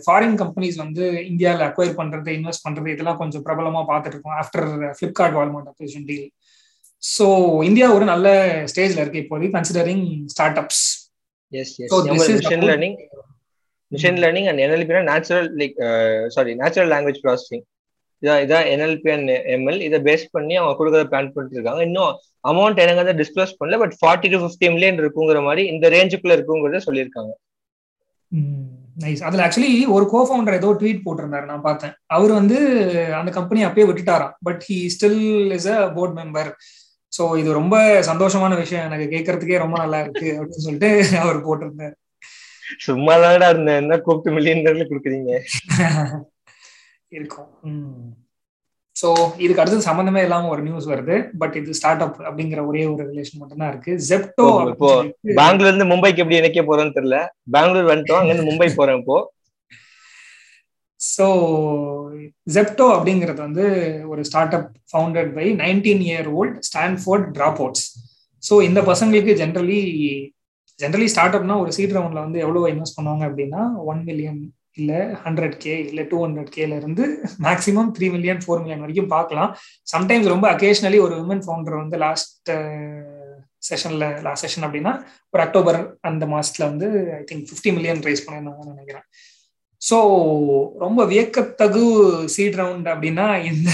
[0.05, 4.37] ஃபாரின் கம்பெனிஸ் வந்து இந்தியாவில் அக்வயர் பண்றது இன்வெஸ்ட் பண்றது இதெல்லாம் கொஞ்சம் பிரபலமா பார்த்துட்டு இருக்கோம்.
[4.41, 6.27] After Flipkart Walmart acquisition deal
[7.03, 7.25] so
[7.69, 8.27] India ஒரு நல்ல
[8.71, 10.83] ஸ்டேஜ்ல இருக்கு இப்போதைக்கு considering start ups
[13.91, 15.77] machine learning and NLP natural like
[16.37, 17.65] sorry natural language processing
[18.23, 22.13] இதான் இதான் என்எல்பி அண்ட் எம்எல் இதை பேஸ் பண்ணி அவங்க கொடுக்கறத பிளான் பண்ணிட்டு இருக்காங்க இன்னும்
[22.51, 26.81] அமௌண்ட் எனக்கு வந்து டிஸ்க்ளோஸ் பண்ணல but forty to fifty million இருக்குங்கிற மாதிரி இந்த ரேஞ்சுக்குள்ள இருக்குங்கிறத
[26.87, 27.31] சொல்லியிருக்காங்க.
[29.03, 31.93] நைஸ் அதுல ஆக்சுவலி ஒரு கோ ஃபவுண்டர் ஏதோ ட்வீட் போட்டிருந்தாரு நான் பார்த்தேன்.
[32.15, 32.57] அவர் வந்து
[33.19, 35.21] அந்த கம்பெனி அப்பயே விட்டுட்டாராம் but he still
[35.57, 36.49] is a board member
[37.13, 37.75] so இது ரொம்ப
[38.09, 38.85] சந்தோஷமான விஷயம்.
[38.89, 40.89] எனக்கு கேட்கறதுக்கே ரொம்ப நல்லா இருக்கு அப்படின்னு சொல்லிட்டு
[41.23, 41.95] அவர் போட்டிருந்தாரு.
[42.85, 43.81] சும்மா தான்டா இருந்தேன்.
[43.83, 45.31] என்ன கூப்பிட்டு மில்லியன் கொடுக்குறீங்க?
[47.11, 47.49] இருக்கும்.
[48.95, 51.15] ஸோ இதுக்கு அடுத்து சம்மந்தமே இல்லாம ஒரு நியூஸ் வருது.
[51.41, 54.89] பட் இது ஸ்டார்ட் அப் அப்படிங்கிற ஒரே ஒரு ரிலேஷன் மட்டும் தான் இருக்கு ஜெப்டோ இப்போ
[55.39, 57.19] பெங்களூர்ல இருந்து மும்பைக்கு எப்படி இணைக்க போறோம்னு தெரியல.
[57.47, 58.21] பெங்களூர் வந்துட்டோம்.
[58.21, 59.17] அங்க இருந்து மும்பை போறேன் இப்போ.
[60.99, 61.25] ஸோ
[62.47, 63.65] ஜெப்டோ அப்படிங்கிறது வந்து
[64.05, 67.85] ஒரு start up founded by nineteen year old Stanford drop outs
[68.43, 69.79] so இந்த பசங்களுக்கு ஜென்ரலி
[70.79, 74.39] ஜென்ரலி ஸ்டார்ட் அப்னா ஒரு சீட் ரவுண்ட்ல வந்து எவ்வளோ இன்வெஸ்ட் பண்ணுவாங்க அப்படின்னா ஒன் மில்லியன்
[74.79, 77.03] இல்லை ஹண்ட்ரட் கே இல்லை டூ ஹண்ட்ரட் கேல இருந்து
[77.45, 79.49] maximum three million four million வரைக்கும் பார்க்கலாம்.
[79.93, 82.51] சம்டைம்ஸ் ரொம்ப அகேஷனலி ஒரு விமன் ஃபவுண்டர் வந்து லாஸ்ட்
[83.69, 84.93] செஷன்ல லாஸ்ட் செஷன் அப்படின்னா
[85.33, 89.05] ஒரு அக்டோபர் அந்த மாசத்துல வந்து I think fifty million raise பண்ணியிருந்தாங்கன்னு நினைக்கிறேன்.
[89.81, 89.97] ஸோ
[90.83, 91.83] ரொம்ப வியக்கத்தகு
[92.35, 93.69] சீட் ரவுண்ட் அப்படின்னா இந்த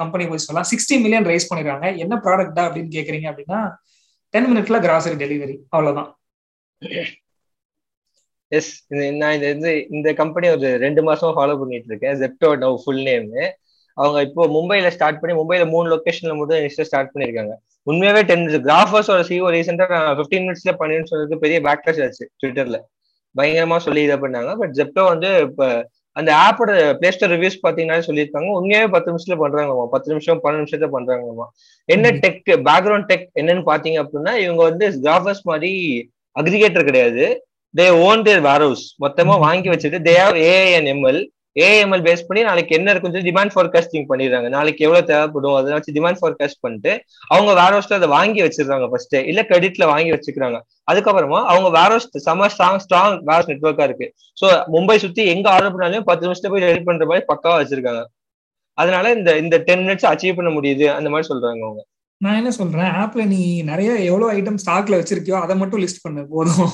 [0.00, 0.68] கம்பெனி போய் சொல்லலாம்.
[0.72, 3.60] சிக்ஸ்டி மில்லியன் ரைஸ் பண்ணிடுறாங்க என்ன ப்ராடக்டா அப்படின்னு கேக்குறீங்க அப்படின்னா
[4.34, 6.10] டென் மினிட்ல கிராசரி டெலிவரி அவ்வளவுதான்.
[8.52, 8.72] எஸ்
[9.20, 13.30] நான் இந்த இது இந்த கம்பெனி ஒரு ரெண்டு மாசமா ஃபாலோ பண்ணிட்டு இருக்கேன் ஜெப்டோ நவ் ஃபுல் நேம்
[13.96, 17.54] அவங்க இப்போ மும்பைல ஸ்டார்ட் பண்ணி மும்பைல மூணு லொகேஷன்ல மட்டும் இன்ஸ்டா ஸ்டார்ட் பண்ணிருக்காங்க.
[17.90, 22.78] உண்மையாவே டென் கிராஃபர்ஸோட சிஓ ரீசெண்டா நான் ஃபிஃப்டீன் மினிட்ஸ்ல பண்ணின்னு சொல்றதுக்கு பெரிய பேக்லாஷ் ஆச்சு ட்விட்டர்ல
[23.34, 24.50] பயங்கரமா சொல்லி இதை பண்ணாங்க.
[24.60, 25.68] பட் ஜெப்டோ வந்து இப்ப
[26.16, 28.50] அந்த ஆப்போட பிளே ஸ்டோர் ரிவ்யூஸ் பாத்தீங்கன்னா சொல்லியிருக்காங்க.
[28.58, 29.86] உண்மையாவே பத்து நிமிஷத்துல பண்றாங்கம்மா.
[29.94, 31.46] பத்து நிமிஷம் பன்னெண்டு நிமிஷத்துல பண்றாங்கம்மா.
[31.88, 35.72] என்ன டெக் பேக்ரவுண்ட் டெக் என்னன்னு பாத்தீங்க அப்படின்னா இவங்க வந்து கிராஃபர்ஸ் மாதிரி
[36.40, 37.46] அக்ரிகேட்டர் கிடையாது.
[37.76, 41.20] தே ஓன் தேர் வேர் ஹவுஸ் மொத்தமா வாங்கி வச்சுட்டு they have an ML
[41.60, 44.48] AML base பண்ணி நாளைக்கு என்ன இருக்கும் டிமாண்ட் ஃபார்காஸ்டிங் பண்ணிடுறாங்க.
[44.48, 45.54] நாளைக்கு எவ்வளவு தேவைப்படும்?
[45.54, 46.92] அதை வச்சு டிமாண்ட் ஃபார்காஸ்ட் பண்ணிட்டு
[47.28, 50.60] அவங்க வேர் ஹவுஸ்ல அதை வாங்கி வச்சிருக்காங்க ஃபர்ஸ்ட் இல்ல கிரெடிட்ல வாங்கி வச்சுக்கிறாங்க.
[50.92, 54.14] அதுக்கப்புறமா அவங்க வேர் ஹவுஸ் செம ஸ்ட்ராங் ஸ்ட்ராங் வேர் ஹவுஸ் நெட்ஒர்க்கா இருக்கு.
[54.40, 58.04] ஸோ மும்பை சுத்தி எங்க ஆர்டர் பண்ணாலும் பத்து நிமிஷத்துல போய் ரெடி பண்ற மாதிரி பக்காவா வச்சிருக்காங்க.
[58.78, 60.86] அதனால இந்த இந்த டென் மினிட்ஸ் அச்சீவ் பண்ண முடியுது.
[60.94, 61.82] அந்த மாதிரி சொல்றாங்க அவங்க.
[62.20, 62.90] நான் என்ன சொல்றேன்?
[63.00, 63.40] ஆப்ல நீ
[63.70, 66.70] நிறைய எவ்வளவு ஐட்டம் ஸ்டாக்ல வச்சிருக்கியோ அதை மட்டும் லிஸ்ட் பண்ணு போதும்.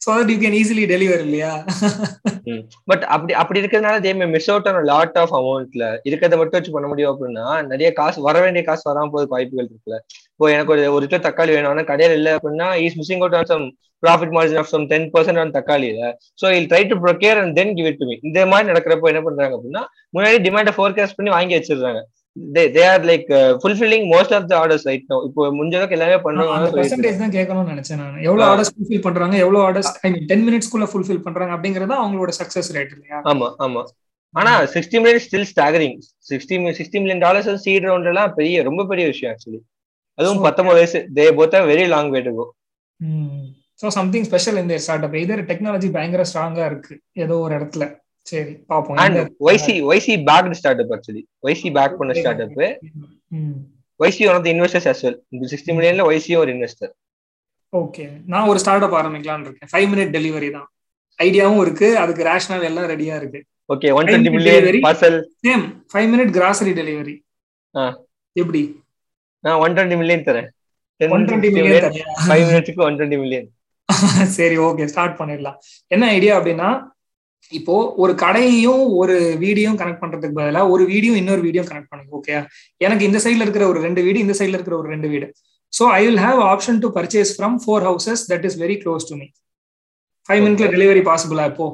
[0.00, 1.52] So that you can easily deliver இல்லையா?
[2.90, 6.74] பட் அப்படி அப்படி இருக்கிறதுனால they may miss out on lot of அமௌண்ட்ல இருக்கிறத மட்டும் வச்சு
[6.74, 9.98] பண்ண முடியும் அப்படின்னா நிறைய காசு வர வேண்டிய காசு வராம போது வாய்ப்புகள் இருக்குல்ல.
[10.34, 13.50] இப்போ எனக்கு ஒரு ஒரு கிலோ தக்காளி வேணும் ஆனா கடையில் இல்லை அப்படின்னா is missing out on
[13.52, 13.64] some
[14.02, 16.12] profit margin of some ten percent on தக்காளியில.
[16.42, 19.22] So I'll try to procure and then give it to me இந்த மாதிரி நடக்கிறப்போ என்ன
[19.28, 19.84] பண்றாங்க அப்படின்னா
[20.16, 22.02] முன்னாடி டிமாண்டை ஃபோர்காஸ்ட் பண்ணி வாங்கி வச்சிடுறாங்க.
[22.74, 23.28] They are like
[23.60, 27.72] fulfilling most of the orders right no இப்போ முடிஞ்ச அளவுக்கு எல்லாமே பண்றாங்க பெர்சன்டேஜ் தான் கேட்கணும்னு
[27.74, 28.18] நினைச்சேன் நான்.
[28.26, 32.70] எவ்வளவு ஆர்டர்ஸ் ஃபுல்ஃபில் பண்றாங்க எவ்வளவு ஆர்டர்ஸ் ஐ மீன் 10 மினிட்ஸ்க்குள்ள ஃபுல்ஃபில் பண்றாங்க அப்படிங்கறது அவங்களோட சக்சஸ்
[32.76, 33.18] ரேட் இல்லையா?
[33.32, 33.82] ஆமா ஆமா.
[34.34, 35.96] ஆனா sixty million still staggering
[36.30, 39.60] sixty sixty million dollars seed round எல்லாம் பெரிய ரொம்ப பெரிய விஷயம் ஆக்சுவலி
[40.18, 40.98] அதுவும் பத்தொன்பது வயசு.
[41.16, 42.46] They போத்த very long way to go
[43.80, 46.94] so something special இந்த ஸ்டார்ட் அப் இதர் டெக்னாலஜி பயங்கர ஸ்ட்ராங்கா இருக்கு
[47.24, 47.84] ஏதோ ஒரு இடத்துல.
[48.30, 48.98] சரி பாப்போம்.
[49.04, 52.54] And YC YC backed start up actually YC back பண்ண start up
[54.00, 55.18] YC one of the investors as well
[55.52, 56.92] sixty மில்லியன்ல வைசியும் ஒரு இன்வெஸ்டர்
[57.72, 59.70] ஓகே நான் ஒரு ஸ்டார்ட் அப் ஆரம்பிக்கலாம்னு இருக்கேன்.
[59.72, 60.68] ஃபைவ் மினிட் டெலிவரி தான்.
[61.18, 61.88] ஐடியாவும் இருக்கு.
[62.02, 63.40] அதுக்கு ரேஷனல் எல்லாம் ரெடியா இருக்கு.
[63.74, 67.14] Okay one twenty million parcel same five minute grocery delivery
[68.36, 68.62] எப்படி?
[69.44, 70.48] நான் ஒன் டுவெண்ட்டி மில்லியன் தரேன்.
[71.00, 71.96] ஒன் டுவெண்ட்டி மில்லியன்
[72.28, 73.48] ஃபைவ் மினிட்ஸ்க்கு ஒன் டுவெண்ட்டி மில்லியன்
[74.36, 75.58] சரி ஓகே ஸ்டார்ட் பண்ணிடலாம்.
[75.94, 76.70] என்ன ஐடியா அப்படின்னா
[77.52, 82.34] இப்போ ஒரு கடையையும் ஒரு வீடியோ கனெக்ட் பண்றதுக்கு பதிலாக ஒரு வீடியோ இன்னொரு வீடியோ கனெக்ட் பண்ணுங்க ஓகே
[82.86, 85.26] எனக்கு இந்த சைட்ல இருக்கிற ஒரு ரெண்டு வீடு இந்த சைட்ல இருக்கிற ஒரு ரெண்டு வீடு.
[85.72, 89.16] So I will have option to purchase from four houses that is very close to
[89.20, 89.26] me
[90.28, 91.66] five மினிட்ல டெலிவரி பாசிபிளா இப்போ?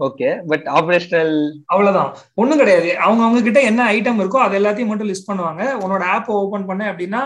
[0.00, 1.34] ஓகே பட் ஆபரேஷனல்
[1.72, 2.10] அவ்வளவுதான்.
[2.34, 2.88] ஒண்ணும் கிடையாது.
[3.06, 5.62] அவங்க அவங்க கிட்ட என்ன ஐட்டம் இருக்கோ அது எல்லாத்தையும் மட்டும் லிஸ்ட் பண்ணுவாங்க.
[5.84, 7.22] உன்னோட ஆப் ஓபன் பண்ண அப்படின்னா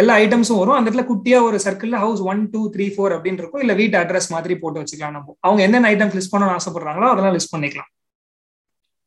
[0.00, 0.76] எல்லா ஐட்டம்ஸும் வரும்.
[0.76, 3.62] அந்த இடத்துல குட்டியா ஒரு சர்க்கிள்ல house one two three four அப்படின்னு இருக்கும்.
[3.64, 5.34] இல்ல வீட்டு அட்ரஸ் மாதிரி போட்டு வச்சுக்கலாம் நம்ம.
[5.46, 7.90] அவங்க என்னென்ன ஐட்டம் லிஸ்ட் பண்ணணும்னு ஆசைப்படுறாங்களோ அதெல்லாம் லிஸ்ட் பண்ணிக்கலாம்.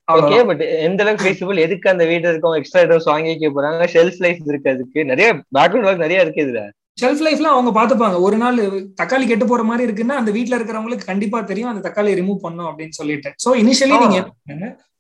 [0.08, 2.56] ஓகே பட் எந்த அளவுக்கு ஃபீஸிபிள் எதுக்கு அந்த வீடு இருக்கும்?
[2.58, 3.86] எக்ஸ்ட்ரா ஐட்டம்ஸ் வாங்கி வைக்க போறாங்க?
[3.94, 5.00] ஷெல்ஃப் லைஃப் இருக்கு அதுக்கு.
[5.12, 6.64] நிறைய பேக்ரவுண்ட் ஒர்க் நிறைய இருக்கு இதுல.
[7.02, 8.60] ஷெல்ஃப் லைஃப்ல அவங்க பாத்துப்பாங்க ஒரு நாள்
[9.00, 12.98] தக்காளி கெட்டு போற மாதிரி இருக்குன்னா அந்த வீட்டுல இருக்கிறவங்களுக்கு கண்டிப்பா தெரியும் அந்த தக்காளி ரிமூவ் பண்ணும் அப்படின்னு
[13.00, 13.32] சொல்லிட்டு.
[13.46, 14.20] சோ இனிஷியலி நீங்க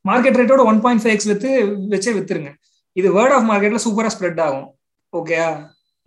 [0.05, 1.51] மார்க்கெட் ரேட்டோட ஒன் பாயிண்ட் ஃபைவ் எக்ஸ் வித்து
[1.93, 2.51] வச்சே வித்துருங்க.
[2.93, 4.67] இது வேர்ட் ஆஃப் மார்க்கெட்ல சூப்பரா ஸ்ப்ரெட் ஆகும்.
[5.15, 5.47] ஓகேயா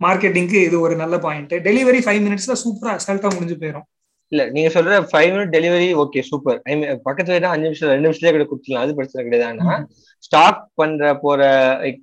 [0.01, 3.87] மார்க்கெட்டிங்க்கு இது ஒரு நல்ல பாயிண்ட் டெலிவரி ஃபைவ் மினிட்ஸ்ல சூப்பரா அசால்ட்டா முடிஞ்சு போயிடும்
[4.31, 8.33] இல்ல நீங்க சொல்ற five minute delivery okay super I mean பக்கத்துல அஞ்சு நிமிஷம் ரெண்டு நிமிஷத்துல
[8.35, 9.47] கூட கொடுத்துலாம் அது பிரச்சனை கிடையாது.
[9.53, 9.77] ஆனா
[10.25, 11.41] ஸ்டாக் பண்ற போற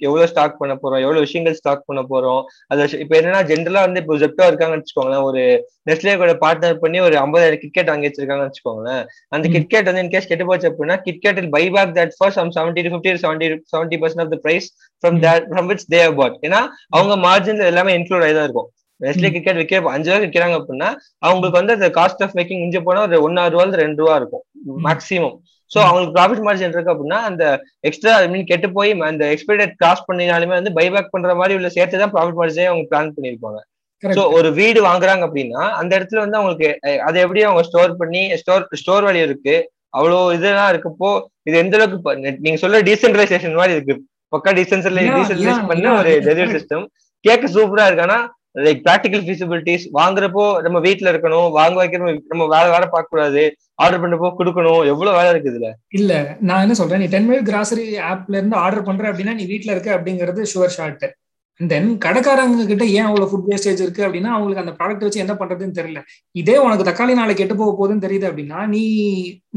[0.07, 2.43] எவ்வளவு ஸ்டாக் பண்ண போறோம் எவ்வளவு விஷயங்கள் ஸ்டாக் பண்ண போறோம்.
[2.71, 5.25] அது இப்ப என்னன்னா ஜென்ரலா வந்து இப்போ ஜெப்டோ இருக்காங்கன்னு வச்சுக்கோங்களேன்.
[5.29, 5.43] ஒரு
[5.91, 9.03] நெஸ்லே கூட பார்ட்னர் பண்ணி ஒரு ஐம்பதாயிரம் கிட்கெட் வாங்கி வச்சிருக்காங்கன்னு வச்சுக்கோங்களேன்.
[9.37, 12.93] அந்த கிட்கெட் வந்து இன்கேஸ் கெட்டு போச்சு அப்படின்னா KitKat buy back that for some seventy to
[12.95, 14.69] fifty seventy seventy percent of the price
[15.03, 16.63] from that from which they bought ஏன்னா
[16.97, 18.71] அவங்க மார்ஜின்ல எல்லாமே இன்க்ளூட் ஆகி தான் இருக்கும்.
[19.01, 20.89] நெஸ்லே கிரிக்கெட் விற்க அஞ்சு ரூபா விற்கிறாங்க அப்படின்னா
[21.27, 24.45] அவங்களுக்கு வந்து அந்த காஸ்ட் ஆஃப் மேக்கிங் இஞ்சி போனா ஒரு ஒன்னாறு ரூபா ரெண்டு ரூபா இருக்கும்.
[24.87, 25.37] மேக்ஸிமம்
[25.71, 27.45] சோ அவங்களுக்கு ப்ராஃபிட் மார்ஜின் இருக்கு அப்படின்னா அந்த
[27.89, 32.03] எக்ஸ்ட்ரா ஐ மீன் கெட்டு போய் அந்த எக்ஸ்பைரி கிராஸ் பண்ணினாலுமே வந்து பைபேக் பண்ற மாதிரி உள்ள சேர்த்து
[32.03, 33.61] தான் ப்ராஃபிட் மார்ஜினே அவங்க பிளான் பண்ணிருப்பாங்க
[34.03, 36.69] சோ ஒரு வீடு வாங்குறாங்க அப்படின்னா அந்த இடத்துல வந்து அவங்களுக்கு
[37.09, 39.57] அதை எப்படி அவங்க ஸ்டோர் பண்ணி ஸ்டோர் ஸ்டோர் வேல்யூ இருக்கு
[39.99, 41.11] அவ்வளோ இதெல்லாம் இருக்கப்போ
[41.49, 43.95] இது எந்த அளவுக்கு நீங்க சொல்ற டீசென்ட்ரலைசேஷன் மாதிரி இருக்கு.
[44.33, 46.55] பக்கா டீசென்ட்ரலைஸ் பண்ண ஒரு டெலிவரி.
[46.57, 46.85] சிஸ்டம்
[47.25, 48.07] கேட்க சூப்பரா இருக்கு.
[48.07, 48.19] ஆனா
[48.67, 53.43] லைக் ப்ராக்டிகல் ஃபீசிபிலிட்டிஸ் வாங்குறப்போ நம்ம வீட்ல இருக்கணும் வாங்க வைக்கணும் நம்ம வேலை வேலை பார்க்க கூடாது
[53.79, 54.83] ஆர்டர் பண்ணப்போ கொடுக்கணும்.
[54.93, 55.69] எவ்வளவு வேலை இருக்கு இதுல?
[55.99, 56.13] இல்ல
[56.49, 59.91] நான் என்ன சொல்றேன் நீ டென் மினிட் கிராசரி ஆப்ல இருந்து ஆர்டர் பண்ற அப்படின்னா நீ வீட்டுல இருக்க
[59.97, 61.07] அப்படிங்கிறது ஷுவர் ஷார்ட்
[61.61, 65.77] தென் கடைக்காரங்க கிட்ட ஏன் அவ்வளவு ஃபுட் வேஸ்டேஜ் இருக்கு அப்படின்னா அவங்களுக்கு அந்த ப்ராடக்ட் வச்சு என்ன பண்றதுன்னு
[65.79, 66.01] தெரியல.
[66.41, 68.83] இதே உனக்கு தக்காளி நாளைக்கு கெட்டு போக போகுதுன்னு தெரியுது அப்படின்னா நீ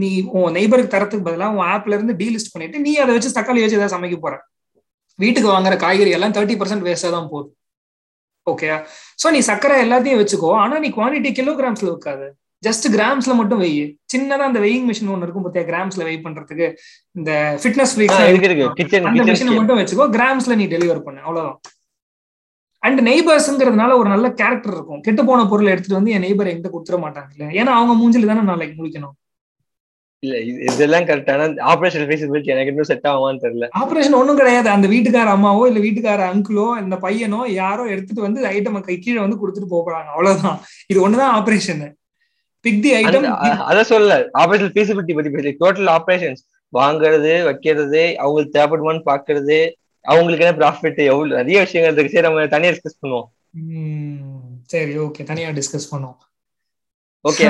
[0.02, 3.80] நீ உன் நெய்பருக்கு தரத்துக்கு பதிலாக உன் ஆப்ல இருந்து டீலிஸ்ட் பண்ணிட்டு நீ அதை வச்சு தக்காளி வச்சு
[3.80, 4.36] ஏதாவது சமைக்க போற.
[5.20, 7.50] வீட்டுக்கு வாங்குற காய்கறி எல்லாம் தேர்ட்டி பர்சன்ட் வேஸ்டா தான் போகுது.
[8.48, 8.70] ஓகே
[9.24, 10.52] சோ நீ சக்கரை எல்லாத்தையும் வச்சுக்கோ.
[10.64, 12.28] ஆனா நீ குவான்டிட்டி கிலோகிராம்ஸ்ல வைக்காது.
[12.64, 15.64] ஜஸ்ட் கிராம்ஸ்ல மட்டும் வெயி சின்னதா அந்த வெயிங் மிஷின் ஒன்னு இருக்கும் பத்தியா?
[15.70, 16.68] கிராம்ஸ்ல வெயிட் பண்றதுக்கு.
[17.12, 17.32] இந்த
[17.64, 18.18] ஃபிட்னஸ் ஃப்ரீக்ஸ்
[19.06, 21.20] அந்த மிஷினை மட்டும் வச்சுக்கோ கிராம்ஸ்ல நீ டெலிவர் பண்ணு.
[21.20, 21.60] அவ்வளவுதான்.
[22.84, 25.02] அண்ட் நெய்பர்ஸ்ங்கிறதுனால ஒரு நல்ல கேரக்டர் இருக்கும்.
[25.02, 28.42] கெட்டு போன பொருளை எடுத்துட்டு வந்து என் நெய்பர் எங்கிட்ட கொடுத்துட மாட்டாங்க இல்ல ஏன்னா அவங்க மூஞ்சில தானே
[28.42, 29.16] நாளைக்கு முடிக்கணும்
[30.24, 33.68] இல்ல இது- இதெல்லாம் கரெக்டான ஆபரேஷன் ஃபீசிபிலிட்டி எனக்கு இன்னும் செட் ஆகுமான்னு தெரியல.
[33.80, 34.70] ஆபரேஷன் ஒண்ணும் கிடையாது.
[34.70, 39.38] அந்த வீட்டுக்கார அம்மாவோ இல்ல வீட்டுக்கார அங்கிளோ இந்த பையனோ யாரோ எடுத்துட்டு வந்து ஐட்டம் கை கீழே வந்து
[39.38, 40.60] கொடுத்துட்டு போறாங்க அவ்வளவுதான்.
[40.88, 41.84] இது ஒண்ணுதான் ஆபரேஷன்
[42.66, 43.26] பிக் தி ஐட்டம்
[43.70, 44.16] அத சொல்லல.
[44.42, 46.42] ஆபரேஷன் ஃபீசிபிலிட்டி பத்தி பேசல டோட்டல் ஆபரேஷன்ஸ்
[46.74, 49.60] வாங்குறது வைக்கிறது அவங்களுக்கு தேவைப்படுமான்னு பாக்குறது
[50.06, 52.14] அவங்களுக்கு என்ன ப்ராஃபிட் எவ்வளவு நிறைய விஷயங்கள் இருக்கு.
[52.16, 53.28] சரி நம்ம தனியா டிஸ்கஸ் பண்ணுவோம்.
[54.74, 56.18] சரி ஓகே தனியா டிஸ்கஸ் பண்ணோம்
[57.26, 57.46] ஓகே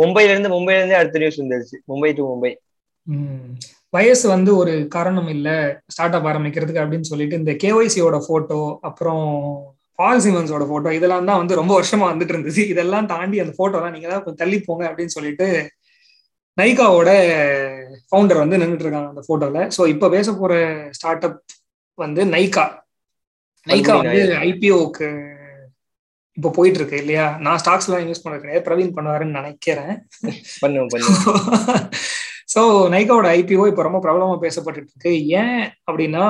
[0.00, 1.76] மும்பைல இருந்து மும்பைல இருந்து அடுத்த நியூஸ் வந்துருச்சு.
[1.90, 2.52] மும்பை டு மும்பை.
[3.96, 5.48] வயசு வந்து ஒரு காரணம் இல்ல.
[5.94, 9.24] ஸ்டார்ட் அப் ஆரம்பிக்கிறதுக்கு அப்படின்னு சொல்லிட்டு இந்த கேஒய்சியோட போட்டோ அப்புறம்
[9.98, 14.08] பால் சிமன்ஸோட போட்டோ இதெல்லாம் தான் வந்து ரொம்ப வருஷமா வந்துட்டு இருந்துச்சு இதெல்லாம் தாண்டி அந்த போட்டோலாம் நீங்க
[14.10, 15.46] தான் கொஞ்சம் தள்ளி போங்க அப்படின்னு சொல்லிட்டு
[16.56, 17.10] நைகாவோட
[18.08, 20.52] ஃபவுண்டர் வந்து நின்றுட்டு இருக்காங்க அந்த போட்டோல ஸோ இப்போ பேச போற
[20.98, 21.40] ஸ்டார்ட் அப்
[21.98, 22.66] வந்து நைகா
[23.66, 25.08] நைகா வந்து ஐபிஓக்கு
[26.36, 27.24] இப்போ போயிட்டு இருக்கு இல்லையா?
[27.44, 28.64] நான் ஸ்டாக்ஸ் எல்லாம் இன்வெஸ்ட் பண்ண கிடையாது.
[28.66, 29.94] பிரவீன் பண்ணுவாருன்னு நினைக்கிறேன்.
[32.52, 32.60] ஸோ
[32.94, 35.12] நைகாவோட ஐபிஓ இப்போ ரொம்ப பிரபலமா பேசப்பட்டு இருக்கு.
[35.40, 35.58] ஏன்
[35.88, 36.24] அப்படின்னா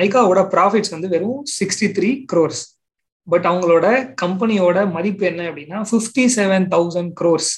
[0.00, 2.62] நைகாவோட ப்ராஃபிட்ஸ் வந்து வெறும் சிக்ஸ்டி த்ரீ க்ரோர்ஸ்
[3.28, 3.86] பட் அவங்களோட
[4.22, 7.52] கம்பெனியோட மதிப்பு என்ன அப்படின்னா fifty seven thousand crores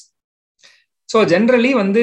[1.12, 2.03] so generally வந்து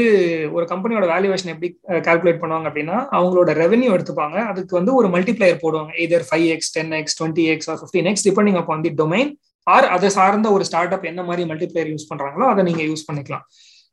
[0.55, 1.69] ஒரு கம்பெனியோட வேல்யூவேஷன் எப்படி
[2.07, 4.37] கால்குலேட் பண்ணுவாங்க அப்படின்னா அவங்களோட ரெவன்யூ எடுத்துப்பாங்க.
[4.51, 5.91] அதுக்கு வந்து ஒரு மல்டிப்ளையர் போடுவாங்க.
[6.03, 9.31] Either five X ten X twenty X or fifteen X depending அப்போ வந்து டொமைன்
[9.67, 13.45] ஆர் அதை சார்ந்த ஒரு ஸ்டார்ட் அப் என்ன மாதிரி மல்டிப்ளையர் யூஸ் பண்ணுறாங்களோ அதை நீங்கள் யூஸ் பண்ணிக்கலாம்.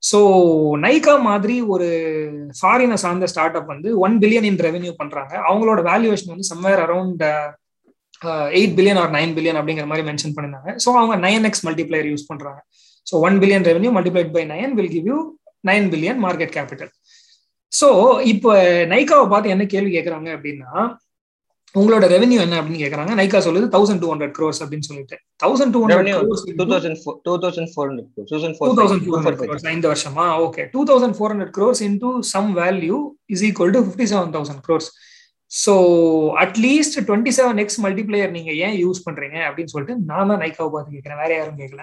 [0.02, 0.18] ஸோ
[0.84, 1.88] நைகா மாதிரி ஒரு
[2.58, 5.32] ஃபாரினை சார்ந்த ஸ்டார்ட் அப் வந்து ஒன் பில்லியன் இன் ரெவென்யூ பண்றாங்க.
[5.48, 7.24] அவங்களோட வேல்யூவேஷன் வந்து somewhere around
[8.58, 10.70] eight billion or nine billion அப்படிங்கிற மாதிரி மென்ஷன் பண்ணிருந்தாங்க.
[10.84, 12.60] ஸோ அவங்க நைன் எக்ஸ் மல்டிப்ளையர் யூஸ் பண்றாங்க.
[13.06, 15.18] So one billion revenue multiplied by nine will give you
[15.70, 16.92] nine billion market capital
[17.72, 17.88] so
[18.32, 18.50] இப்போ
[18.94, 20.70] நைகாவை பார்த்து என்ன கேள்வி கேட்குறாங்க அப்படின்னா
[21.74, 23.12] உங்களோட ரெவன்யூ என்ன அப்படின்னு கேக்குறாங்க.
[23.20, 25.16] நைகா சொல்லுது தௌசண்ட் டூ ஹண்ட்ரட் க்ரோர்ஸ் அப்படின்னு சொல்லிட்டு.
[25.42, 25.98] தௌசண்ட் டூ ஹண்ட்ரட்
[29.74, 30.24] ஐந்து வருஷமா?
[30.46, 32.98] Okay two thousand four hundred crores into some value
[33.34, 34.88] is equal to fifty seven thousand crores
[35.50, 35.74] so
[36.42, 40.96] at least twenty seven X multiplier நீங்க ஏன் யூஸ் பண்றீங்க அப்படின்னு சொல்லிட்டு நான் தான் நைக்காவை பார்த்து
[40.96, 41.20] கேட்கிறேன்.
[41.22, 41.82] வேற யாரும் கேட்கல.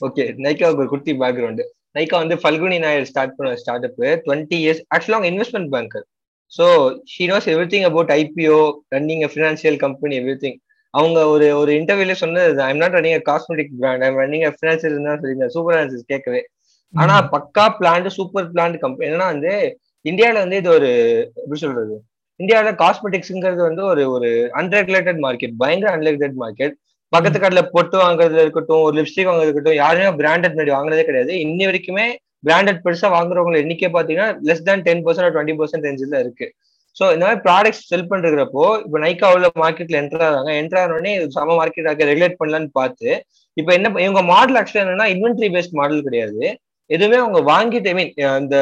[0.00, 1.64] ஓகே நைக்காவுக்கு ஒரு குட்டி பேக்ரவுண்டு
[1.96, 6.04] நைக்கா வந்து ஃபல்குனி நாயர் ஸ்டார்ட் பண்ண ஸ்டார்ட் அப் டுவெண்ட்டி இயர்ஸ் ஆக்சுவலாக அவங்க investment banker
[6.52, 6.64] so
[7.12, 8.58] she knows everything about IPO
[8.94, 10.58] running a financial company everything
[10.94, 15.20] அவங்க ஒரு ஒரு இன்டர்வியூல சொன்னது I'm not running cosmetic brand I'm running a financial தான்
[15.22, 15.80] சொல்லியிருந்தேன் சூப்பர்
[16.12, 16.42] கேட்கவே.
[16.94, 19.52] ஆனா பக்கா பிளான்ட் சூப்பர் பிளான்ட் கம்பெனி என்னன்னா வந்து
[20.10, 20.90] இந்தியாவில வந்து இது ஒரு
[21.42, 21.94] எப்படி சொல்றது?
[22.40, 24.28] இந்தியாவில காஸ்மெட்டிக்ஸ்ங்கிறது வந்து ஒரு ஒரு
[24.60, 26.74] அன்ரெகுலேட்டட் மார்க்கெட் பயங்கர அன்ரெகுலேட்டட் மார்க்கெட்
[27.12, 31.32] பக்கத்து கடையில பொட்டு வாங்குறதுல இருக்கட்டும் ஒரு லிப்ஸ்டிக் வாங்குறது இருக்கட்டும் யாருமே பிராண்டட் முன்னாடி வாங்குறதே கிடையாது.
[31.44, 32.06] இன்னி வரைக்குமே
[32.46, 36.46] பிராண்டட் பெருசா வாங்குறவங்க எண்ணிக்கை பாத்தீங்கன்னா less than ten percent twenty percent ரேஞ்சில் இருக்கு.
[36.96, 41.56] ஸோ இந்த மாதிரி ப்ராடக்ட்ஸ் செல் பண்றப்போ இப்போ நைக்கா உள்ள மார்க்கெட்ல என்டர் ஆகிறாங்க என்டர் ஆனோடனே சம
[41.60, 43.08] மார்க்கெட் ஆக ரெகுலேட் பண்ணலான்னு பார்த்து
[43.56, 46.42] இப்போ என்ன இவங்க மாடல் ஆக்சுவலா என்னன்னா இன்வென்ட்ரி பேஸ்ட் மாடல் கிடையாது.
[46.94, 48.56] எதுவுமே அவங்க வாங்கிட்டு ஐ மீன் இந்த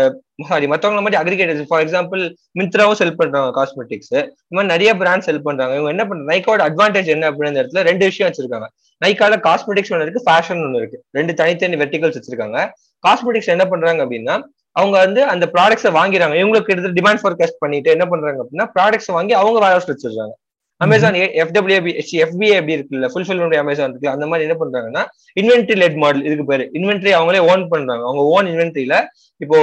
[0.49, 2.23] சாரி மற்றவங்கள மாதிரி அக்ரிகேட்டர்ஸ் ஃபார் எக்ஸாம்பிள்
[2.59, 5.75] மிந்த்ராவும் செல் பண்றாங்க காஸ்மெட்டிக்ஸ் இந்த மாதிரி நிறைய பிராண்ட் செல் பண்றாங்க.
[5.77, 8.69] இவங்க என்ன பண்ற நைக்கோட அட்வான்டேஜ் என்ன அப்படின்ற இடத்துல ரெண்டு விஷயம் வச்சிருக்காங்க.
[9.01, 10.99] நைக்கால காஸ்மெட்டிக்ஸ் ஒன்று இருக்கு ஃபேஷன் ஒன்று இருக்கு.
[11.19, 12.59] ரெண்டு தனித்தனி வெர்டிகல்ஸ் வச்சிருக்காங்க.
[13.05, 14.37] காஸ்மெட்டிக்ஸ் என்ன பண்றாங்க அப்படின்னா
[14.77, 16.35] அவங்க வந்து அந்த ப்ராடக்ட்ஸை வாங்கிறாங்க.
[16.43, 20.35] இவங்களுக்கு எடுத்து டிமாண்ட் ஃபோர்காஸ்ட் பண்ணிட்டு என்ன பண்றாங்க அப்படின்னா ப்ராடக்ட்ஸ் வாங்கி அவங்க வேற ஹவுஸ் வச்சிருக்காங்க
[20.81, 25.03] அமேசான் எஃப்டபிள்யூபி எஃபிஏ எப்படி இருக்குல்ல ஃபுல்ஃபில்மெண்ட் அமேசான் இருக்கு அந்த மாதிரி என்ன பண்றாங்கன்னா
[25.41, 26.65] இன்வென்ட்ரி லெட் மாடல் இதுக்கு பேரு.
[26.79, 28.03] இன்வென்ட்ரி அவங்களே ஓன் பண்றாங்க.
[28.09, 28.97] அவங்க ஓன் இன்வென்ட்ரியில
[29.41, 29.59] இப்போ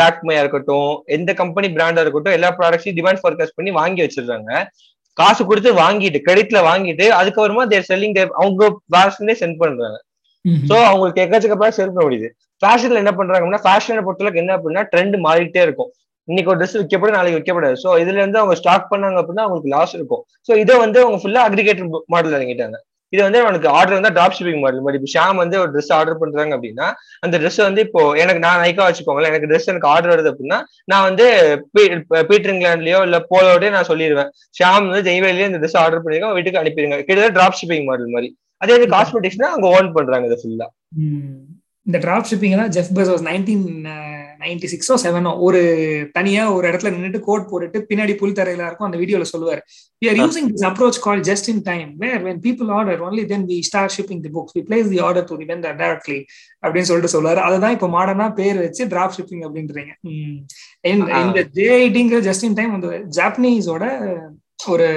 [0.00, 4.62] லாக்மையா இருக்கட்டும் எந்த கம்பெனி பிராண்டா இருக்கட்டும் எல்லா ப்ராடக்ட்ஸையும் டிமாண்ட் ஃபோர்காஸ்ட் பண்ணி வாங்கி வச்சிருக்காங்க
[5.16, 8.64] காசு கொடுத்து வாங்கிட்டு கிரெடிட்ல வாங்கிட்டு அதுக்கப்புறமா தேர் செல்லிங் அவங்க
[8.94, 9.98] வேர்ஸ்லேயே சென்ட் பண்றாங்க.
[10.68, 12.28] சோ அவங்களுக்கு எக்கச்சக்க ப்ராடக்ட் செல் பண்ண முடியுது
[12.62, 15.90] ஃபேஷன்ல என்ன பண்றாங்கன்னா ஃபேஷனை பொறுத்தளவுக்கு என்ன அப்படின்னா ட்ரெண்ட் மாறிட்டே இருக்கும்.
[16.28, 19.94] இன்னைக்கு ஒரு ட்ரெஸ் விற்கப்படும் நாளைக்கு விற்கப்படாது ஸோ இதுல இருந்து அவங்க ஸ்டாக் பண்ணாங்க அப்படின்னா அவங்களுக்கு லாஸ்
[19.98, 20.22] இருக்கும்.
[20.48, 22.78] ஸோ இதை வந்து அவங்க ஃபுல்லா அக்ரிகேட்டர் மாடல் இறங்கிட்டாங்க
[23.12, 26.18] இது வந்து அவனுக்கு ஆர்டர் வந்து டிராப் ஷிப்பிங் மாடல் மாதிரி இப்போ ஷாம் வந்து ஒரு ட்ரெஸ் ஆர்டர்
[26.22, 26.86] பண்றாங்க அப்படின்னா
[27.24, 29.30] அந்த ட்ரெஸ் வந்து இப்போ எனக்கு நான் நைக்கா வச்சுக்கோங்களேன்.
[29.32, 30.58] எனக்கு ட்ரெஸ் எனக்கு ஆர்டர் வருது அப்படின்னா
[30.92, 31.26] நான் வந்து
[32.30, 36.98] பீட்டர் இங்கிலாண்ட்லயோ இல்ல போலோடய நான் சொல்லிடுவேன் ஷாம் வந்து ஜெய்வேலியோ இந்த ட்ரெஸ் ஆர்டர் பண்ணிருக்கோம் வீட்டுக்கு அனுப்பிடுங்க.
[37.06, 38.30] கிட்டத்தட்ட டிராப் ஷிப்பிங் மாடல் மாதிரி.
[38.60, 40.68] அதே வந்து காஸ்மெட்டிக்ஸ்னா அங்க ஓன் பண்றாங்க இதை ஃபுல்லா
[41.86, 43.66] இந்த டிராப் ஷிப்பிங் தான் ஜெஃப் பெசோஸ் நைன்டீன்
[44.46, 45.60] நைன்டி சிக்ஸோ செவனோ ஒரு
[46.16, 49.62] தனியா ஒரு இடத்துல நின்றுட்டு கோட் போட்டுட்டு பின்னாடி புல் தரையில இருக்கும் அந்த வீடியோல சொல்லுவார்.
[50.02, 53.46] We are using this approach call just in time where when people order only then
[53.52, 56.20] we start shipping the books we place the order to the vendor directly
[56.64, 57.42] அப்படின்னு சொல்லிட்டு சொல்லுவாரு.
[57.48, 59.92] அதுதான் இப்போ மாடர்னா பேர் வச்சு டிராப் ஷிப்பிங் அப்படின்றீங்க.
[61.24, 63.84] இந்த ஜேஐடிங்கிற ஜஸ்ட் இன் டைம் வந்து ஜாப்பனீஸோட
[64.74, 64.88] ஒரு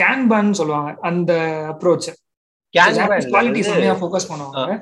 [0.00, 1.32] கேன்பன் சொல்லுவாங்க அந்த
[1.72, 2.08] அப்ரோச்
[3.32, 4.74] குவாலிட்டி செம்மையா ஃபோக்கஸ் பண்ணுவாங்க.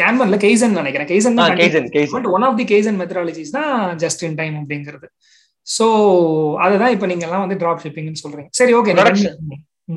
[0.00, 1.08] கேன்பன்ல கெய்சன் நினைக்கிறேன்.
[1.12, 5.08] Kaizen one of the kaizen methodologies தான் ஜஸ்ட் இன் டைம் அப்படிங்கிறது.
[5.66, 5.86] சோ
[6.64, 8.50] அதுதான் இப்ப நீங்க எல்லாம் வந்து டிராப் ஷிப்பிங்னு சொல்றீங்க.
[8.60, 8.94] சரி ஓகே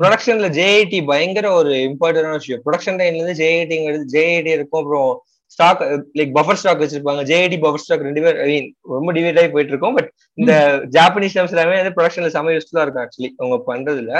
[0.00, 2.62] ப்ரொடக்ஷன்ல ஜேஐடி பயங்கர ஒரு இம்பார்ட்டன்டான விஷயம்.
[2.64, 4.80] ப்ரொடக்ஷன் டைம்ல இருந்து ஜேஐடிங்கிறது ஜேஐடி இருக்கும்.
[4.82, 5.10] அப்புறம்
[5.54, 5.82] ஸ்டாக்
[6.18, 7.22] லைக் பஃபர் ஸ்டாக் வச்சிருப்பாங்க.
[7.30, 9.94] ஜேஐடி பஃபர் ஸ்டாக் ரெண்டு பேர் ஐ மீன் ரொம்ப டிவைட் ஆகி போயிட்டு இருக்கோம்.
[9.98, 10.52] பட் இந்த
[10.96, 14.12] ஜாப்பனீஸ் டேம்ஸ் எல்லாமே வந்து ப்ரொடக்ஷன்ல செம யூஸ்ஃபுல்லா இருக்கும் ஆக்சுவலி அவங்க பண்றதுல.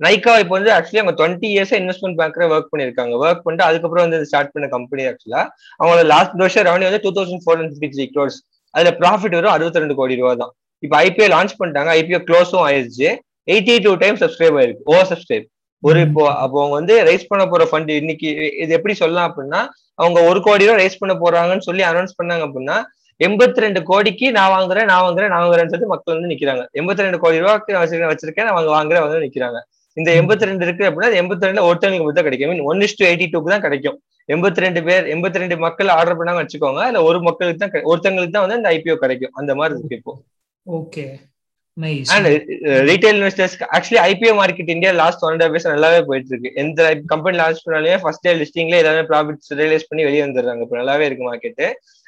[0.00, 4.28] நைக்கா இப்போ வந்து ஆக்சுவலி அவங்க டுவெண்ட்டி இயர்ஸ் இன்வெஸ்ட்மெண்ட் பேங்க்ல ஒர்க் பண்ணிருக்காங்க ஒர்க் பண்ணிட்டு அதுக்கப்புறம் வந்து
[4.30, 5.42] ஸ்டார்ட் பண்ண கம்பெனி ஆக்சுவலா
[5.80, 8.38] அவங்களோட லாஸ்ட் வருஷம் ரெவன்யூ வந்து two thousand four hundred fifty three crores
[8.74, 10.52] அதுல ப்ராஃபிட் வரும் அறுபத்தி ரெண்டு கோடி ரூபா தான்.
[10.82, 11.90] இப்போ ஐபிஓ லான்ச் பண்ணிட்டாங்க.
[12.00, 13.08] ஐபிஓ க்ளோஸும் ஆயிடுச்சு
[13.52, 14.84] எயிட்டி டூ டைம் சப்ஸ்கிரைப் ஆயிருக்கு.
[14.92, 15.46] ஓவர் சப்ஸ்கிரைப்
[15.82, 18.30] ஒரு இப்போ அப்போ அவங்க வந்து ரைஸ் பண்ண போற ஃபண்ட் இன்னைக்கு
[18.62, 19.60] இது எப்படி சொல்லலாம் அப்படின்னா
[20.02, 22.76] அவங்க ஒரு கோடி ரூபா ரைஸ் பண்ண போறாங்கன்னு சொல்லி அனௌன்ஸ் பண்ணாங்க அப்படின்னா
[23.26, 26.62] எண்பத்தி ரெண்டு கோடிக்கு நான் வாங்குறேன் நான் வாங்குறேன் நான் வாங்குறேன்னு சொல்லிட்டு மக்கள் வந்து நிக்கிறாங்க.
[26.80, 29.58] எண்பத்தி ரெண்டு கோடி ரூபாய்க்கு வச்சிருக்கேன் வச்சிருக்கேன் நான் வாங்க வாங்குறேன் வந்து நிக்கிறாங்க.
[29.96, 32.50] இந்த எண்பத்தி ரெண்டு இருக்கு அப்படின்னா எண்பத்தி ரெண்டு ஒருத்தவங்களுக்கு மட்டும் கிடைக்கும்.
[32.52, 33.96] Mean one is to eighty டூக்கு தான் கிடைக்கும்.
[34.28, 38.44] எண்பத்தி ரெண்டு பேர் எண்பத்தி ரெண்டு மக்கள் ஆர்டர் பண்ணாங்க வச்சுக்கோங்க இல்ல ஒரு மக்களுக்கு தான் ஒருத்தங்களுக்கு தான்
[38.46, 39.34] வந்து இந்த ஐபிஓ கிடைக்கும்.
[39.40, 40.14] அந்த மாதிரி இருக்கு இப்போ.
[40.66, 41.04] Okay.
[42.14, 42.28] And
[42.90, 46.80] retail investors actually IPO market India last one days நல்லாவே போயிட்டு இருக்கு எந்த
[47.12, 50.64] கம்பெனி லான்ச் பண்ணாலுமே ஃபர்ஸ்ட் டே லிஸ்டிங்ல எல்லாமே ப்ராஃபிட்ஸ் ரியலைஸ் பண்ணி வெளியே வந்துடுறாங்க.
[50.66, 51.62] இப்போ நல்லாவே இருக்கு மார்க்கெட்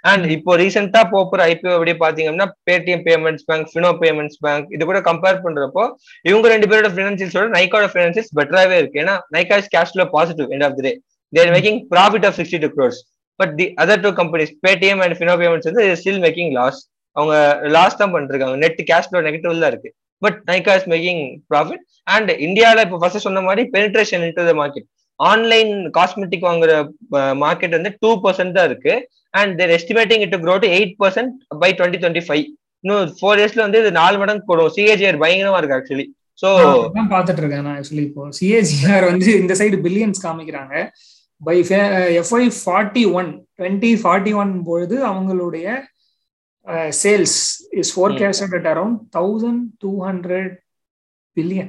[0.04, 5.00] அண்ட் இப்போ ரீசெண்டா போற ஐபிஓ எப்படி பாத்தீங்கன்னா Paytm payments bank Fino payments bank இது கூட
[5.10, 5.84] கம்பேர் பண்றப்போ
[6.30, 9.00] இவங்க ரெண்டு பேரோட பினான்சியல்ஸோட நைக்காவோட பினான்சியல்ஸ் பெட்டராகவே இருக்கு.
[9.04, 10.92] ஏன்னா Nykaa is cash flow positive end of the day
[11.32, 13.00] they're making profit of sixty two crores
[13.40, 16.80] but the other two companies Paytm and Fino payments வந்து ஸ்டில் மேக்கிங் லாஸ்
[17.16, 17.34] அவங்க
[17.76, 18.56] லாஸ் தான் பண்ணிருக்காங்க.
[18.64, 19.90] நெட் கேஷ் ஃபிளோ நெகட்டிவ் தான் இருக்கு.
[20.24, 21.22] But Nykaa is making
[21.52, 24.86] profit and இந்தியாவில் இப்போ first சொன்ன மாதிரி penetration into the market
[25.20, 26.72] online cosmetic வாங்குற
[27.44, 28.94] மார்க்கெட் வந்து டூ பர்சன்ட் தான் இருக்கு.
[29.40, 32.44] And they're estimating it grow to eight percent by twenty twenty five
[32.84, 34.72] இன்னும் ஃபோர் இயர்ஸ்ல வந்து இது நாலு மடங்கு போடும்.
[34.76, 36.06] சிஏஜிஆர் பயங்கரமா இருக்கு ஆக்சுவலி
[36.42, 36.48] ஸோ
[37.14, 38.22] பாத்துட்டு இருக்கேன் நான் ஆக்சுவலி இப்போ.
[38.38, 40.74] சிஏஜிஆர் வந்து இந்த சைடு பில்லியன்ஸ் காமிக்கிறாங்க.
[41.46, 41.56] By
[42.22, 45.66] FY forty one twenty forty one பொழுது அவங்களுடைய
[46.98, 47.36] sales
[47.72, 50.42] is forecasted at around 1200
[51.36, 51.68] billion.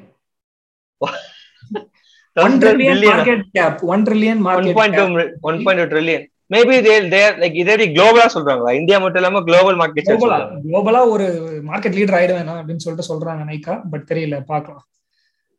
[2.38, 6.22] 1 trillion market cap 1 trillion market 1.2 1.2 trillion.
[6.52, 8.72] Maybe they they like இதே குளோபலா சொல்றாங்களா?
[8.80, 11.26] இந்தியா மட்டும் இல்லாம குளோபல் மார்க்கெட் குளோபலா குளோபலா ஒரு
[11.70, 14.84] மார்க்கெட் லீடர் ஆயிடுவேன் அப்படின்னு சொல்லிட்டு சொல்றாங்க நைக்கா பட் தெரியல பாக்கலாம்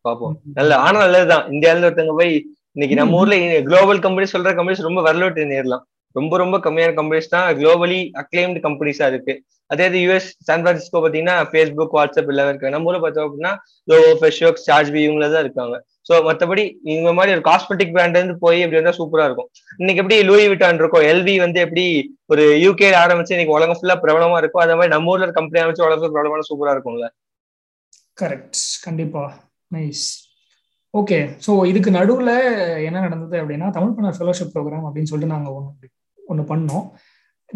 [0.05, 1.47] பாப்போம் நல்ல ஆனா நல்லதுதான்.
[1.53, 2.33] இந்தியால இருந்து ஒருத்தவங்க போய்
[2.77, 3.37] இன்னைக்கு நம்ம ஊர்ல
[3.69, 5.85] குளோபல் கம்பெனி சொல்ற கம்பெனிஸ் ரொம்ப வரலாற்று நேரலாம்.
[6.15, 9.35] ரொம்ப ரொம்ப கம்மியான கம்பெனிஸ் தான் குளோபலி அக்ளைம்டு கம்பெனிஸா இருக்கு.
[9.71, 12.73] அதே இது யூஎஸ் சான் பிரான்சிஸ்கோ பாத்தீங்கன்னா ஃபேஸ்புக் வாட்ஸ்அப் எல்லாம் இருக்கு.
[12.75, 13.53] நம்ம ஊர்ல பார்த்தோம் அப்படின்னா
[13.91, 15.77] லோவோ ஃபெஷோக் சார்ஜ் இவங்கள தான் இருக்காங்க.
[16.09, 16.63] ஸோ மற்றபடி
[16.95, 19.49] இந்த மாதிரி ஒரு காஸ்மெட்டிக் பிராண்ட் இருந்து போய் இப்படி வந்தா சூப்பரா இருக்கும்.
[19.81, 21.85] இன்னைக்கு எப்படி லூயி விட்டான் இருக்கும் எல்வி வந்து எப்படி
[22.33, 26.13] ஒரு யூகே ஆரம்பிச்சு இன்னைக்கு உலகம் ஃபுல்லா பிரபலமா இருக்கும் அதே மாதிரி நம்ம ஊர்ல கம்பெனி ஆரம்பிச்சு உலகத்துல
[26.15, 27.09] பிரபலமான சூப்பராக இருக்கும்ல.
[28.19, 29.25] கரெக்ட் கண்டிப்பா.
[29.71, 30.07] நைஸ்
[30.95, 32.35] ஓகே ஸோ இதுக்கு நடுவில்
[32.89, 35.89] என்ன நடந்தது அப்படின்னா தமிழ் பண்ண ஃபெலோஷிப் ப்ரோக்ராம் அப்படின்னு சொல்லிட்டு நாங்கள் ஒன்று
[36.31, 36.87] ஒன்று பண்ணோம்.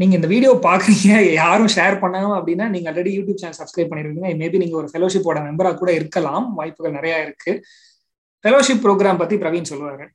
[0.01, 4.63] நீங்க இந்த வீடியோ பாக்குறீங்க யாரும் ஷேர் பண்ணணும் அப்படின்னா நீங்க ஆல்ரெடி யூடியூப் சேனல் சப்ஸ்கிரைப் பண்ணிருக்கீங்க மேபி
[4.63, 6.47] நீங்க ஒரு ஃபெலோஷிப்போட மெம்பரா கூட இருக்கலாம்.
[6.59, 7.53] வாய்ப்புகள் நிறைய இருக்கு.
[8.45, 10.07] ஃபெலோஷிப் ப்ரோக்ராம் பத்தி பிரவீன் சொல்லுவாரு.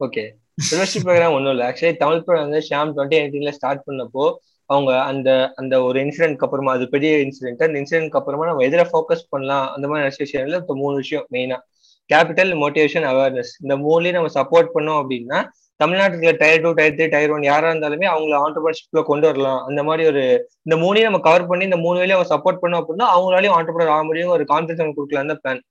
[0.00, 0.24] ஓகே
[0.68, 1.66] ஃபெலோஷிப் ப்ரோக்ராம் ஒன்றும் இல்லை.
[1.70, 4.24] ஆக்சுவலி தமிழ் ப்ரோக்ராம் வந்து ஷாம் டுவெண்ட்டி எயிட்டீன்ல ஸ்டார்ட் பண்ணப்போ
[4.70, 9.24] அவங்க அந்த அந்த ஒரு இன்சிடென்ட்க்கு அப்புறமா அது பெரிய இன்சிடென்ட் அந்த இன்சிடென்ட்க்கு அப்புறமா நம்ம எதிர ஃபோக்கஸ்
[9.28, 9.66] பண்ணலாம்?
[9.74, 11.58] அந்த மாதிரி விஷயம்ல இப்போ மூணு விஷயம் மெயினா
[12.10, 15.40] கேபிட்டல் மோட்டிவேஷன் அவேர்னஸ் இந்த மூணுலேயும் நம்ம சப்போர்ட் பண்ணோம் அப்படின்னா
[15.80, 19.60] தமிழ்நாட்டுல tier two tier three tier one யாரா இருந்தாலுமே அவங்கள ஆண்டர்பிரினர்ஷிப்ல கொண்டு வரலாம்.
[19.68, 20.22] அந்த மாதிரி ஒரு
[20.66, 24.04] இந்த மூணையும் நம்ம கவர் பண்ணி இந்த மூணு வேலையும் அவங்க சப்போர்ட் பண்ணோம் அப்படின்னா அவங்களாலையும் ஆண்டர்பிரினர் ஆக
[24.10, 25.62] முடியும் ஒரு கான்ஃபிடன்ஸ் அவங்க கொடுக்கலாம் தான் பிளான்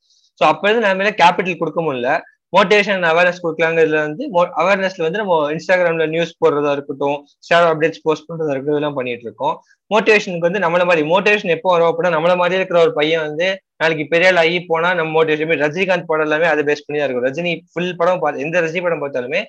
[0.41, 2.12] ஸோ அப்ப இருந்து நம்ம கேபிட்டல் கொடுக்க முடியல.
[2.54, 4.24] மோட்டிவேஷன் அவேர்னஸ் கொடுக்கலாங்கிறதுல வந்து
[4.62, 9.56] அவேர்னஸ்ல வந்து நம்ம இன்ஸ்டாகிராம்ல நியூஸ் போடுறதா இருக்கட்டும் ஷேர் அப்டேட்ஸ் போஸ்ட் பண்றதா இருக்கட்டும் இதெல்லாம் பண்ணிட்டு இருக்கோம்.
[9.92, 13.48] மோட்டிவேஷனுக்கு வந்து நம்மள மாதிரி மோட்டிவேஷன் எப்போ வரும் அப்படின்னா நம்மள மாதிரி இருக்கிற ஒரு பையன் வந்து
[13.82, 17.54] நாளைக்கு பெரிய ஆகி போனா நம்ம மோட்டிவேஷன் ரஜினிகாந்த் படம் எல்லாமே அதை பேஸ் பண்ணி தான் இருக்கும் ரஜினி
[17.72, 19.42] ஃபுல் படம் பார்த்து எந்த ரஜினி படம் பார்த்தாலுமே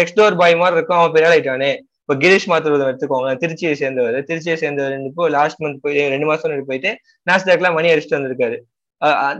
[0.00, 1.70] நெக்ஸ்ட் டோர் பாய் மாதிரி இருக்கும் அவன் பெரிய ஆயிட்டானே
[2.02, 4.14] இப்போ கிரீஷ் மாத்திரம் எடுத்துக்கோங்க திருச்சியை சேர்ந்தவர்.
[4.28, 6.90] திருச்சியை சேர்ந்தவர் இப்போ லாஸ்ட் மந்த் போய் ரெண்டு மாசம் போயிட்டு
[7.26, 8.56] நாஸ்டாக்லாம் மணி அடிச்சுட்டு வந்திருக்காரு.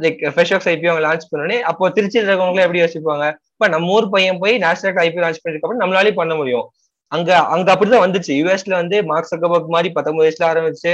[0.03, 3.25] லைக் ஃப்ரெஷ் ஐபி அவங்க லான்ச் பண்ணோடனே அப்போ திருச்சியில் இருக்கவங்களும் எப்படி யோசிப்பாங்க?
[3.55, 6.67] இப்போ நம்ம ஊர் பையன் போய் நேஷனல் ஐபிஓ லான்ச் பண்ணிருக்கப்ப நம்மளாலே பண்ண முடியும்.
[7.13, 8.33] அங்க அங்க அப்படிதான் வந்துச்சு.
[8.41, 10.93] யூஎஸ்ல வந்து மார்க் சக்கபர்க் மாதிரி பத்தொன்பது வயசுல ஆரம்பிச்சு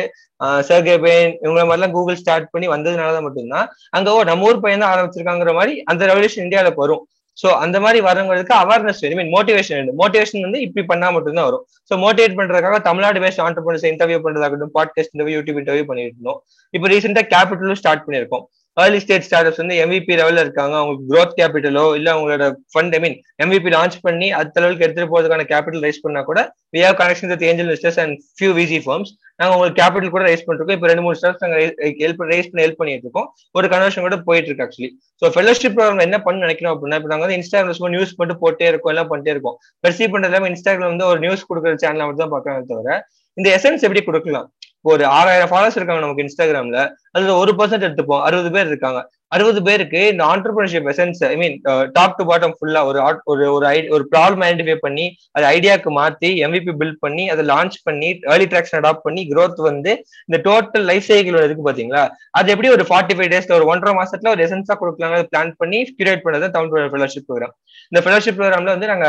[0.68, 4.92] சர்கே பையன் இவங்க மாதிரிலாம் கூகுள் ஸ்டார்ட் பண்ணி வந்ததுனாலதான் மட்டும்தான் அங்க ஓ நம்ம ஊர் பையன் தான்
[4.94, 7.02] ஆரம்பிச்சிருக்காங்கிற மாதிரி அந்த ரெவல்யூஷன் இந்தியாவில வரும்.
[7.42, 11.64] சோ அந்த மாதிரி வரவங்களுக்கு awareness I mean motivation motivation வந்து இப்படி பண்ணா மட்டும்தான் வரும்.
[11.88, 16.38] சோ மோட்டிவேட் பண்றதுக்காக தமிழ்நாடு பேஸ்ட் ஆண்டர்பிரினர்ஸ் இன்டர்வியூ பண்றதாகட்டும் பாட்காஸ்ட் இன்டர்வியூ யூடியூப் இன்டர்வியூ பண்ணிட்டு இருந்தோம்.
[16.76, 18.44] இப்போ ரீசெண்டா கேபிட்டலும் ஸ்டார்ட் பண்ணிருக்கோம்
[18.82, 20.74] ஏர்லி ஸ்டேட் ஸ்டார்ட்ஸ் வந்து எம்விபி லெவலில் இருக்காங்க.
[20.78, 25.44] அவங்களுக்கு க்ரோத் கேபிட்டலோ இல்லை அவங்களோட fund I mean MVP launch பண்ணி அடுத்த லெவலுக்கு எடுத்துட்டு போறதுக்கான
[25.52, 26.40] கேபிட்டல் ரைஸ் பண்ணா கூட
[26.76, 30.44] we have connection with angel investors and few VC firms நாங்கள் உங்களுக்கு கேபிட்டல் கூட ரைஸ்
[30.46, 31.58] பண்ணிருக்கோம் இப்போ ரெண்டு மூணு ஸ்டார்ஸ் நாங்க
[32.02, 33.28] ஹெல்ப் ரைஸ் பண்ணி ஹெல்ப் பண்ணிட்டு இருக்கோம்.
[33.58, 34.90] ஒரு கன்வர்ஷன் கூட போயிட்டு இருக்கு ஆக்சுவலி
[35.22, 38.68] ஸோ ஃபெலோஷிப் ப்ரோக்ராம் என்ன பண்ண நினைக்கிறோம் அப்படின்னா இப்போ நாங்க வந்து இன்ஸ்டாகிராம் சும்மா நியூஸ் மட்டும் போட்டே
[38.72, 39.56] இருக்கோம் எல்லாம் பண்ணிட்டே இருக்கோம்.
[39.84, 42.98] பெர்சீவ் பண்ணுறது இல்லாமல் இன்ஸ்டாகிராம் வந்து ஒரு நியூஸ் கொடுக்குற சேனல் மட்டும் தான் பார்க்கறாங்க தவிர
[43.36, 44.48] இந்த எசன்ஸ் எப்படி கொடுக்கலாம்?
[44.84, 48.22] ஒரு ஆறாயிரம் ஃபாலோவர்ஸ் இருக்காங்க நமக்கு இன்ஸ்டாகிராம்ல அதுல ஒரு பர்சன்ட் எடுத்துப்போம்.
[48.22, 49.00] அறுபது பேர் இருக்காங்க.
[49.34, 51.54] அறுபது பேருக்கு இந்த entrepreneurship essence I mean
[51.94, 52.98] top to bottom ஃபுல்லா ஒரு
[53.32, 58.10] ஒரு ஒரு ஒரு ப்ராப்ளம் ஐடென்டிஃபை பண்ணி அது ஐடியாக்கு மாத்தி எம்விபி பில்ட் பண்ணி அதை லான்ச் பண்ணி
[58.32, 59.92] ஏர்லி ட்ராக்ஷன் அடாப்ட் பண்ணி க்ரோத் வந்து
[60.28, 62.04] இந்த டோட்டல் லைஃப் சைக்கிள் இருக்கு பாத்தீங்களா?
[62.38, 66.24] அது எப்படி ஒரு ஃபார்ட்டி ஃபைவ் டேஸ்ல ஒரு ஒன்றரை மாசத்துல ஒரு எசன்ஸா கொடுக்கலாம் பிளான் பண்ணி கியூரேட்
[66.26, 67.54] பண்ணது தமிழ் ஃபெலோஷிப் ப்ரோக்ராம்
[67.92, 69.08] இந்த ஃபெலோஷிப் ப்ரோக்ராம்ல வந்து நாங்க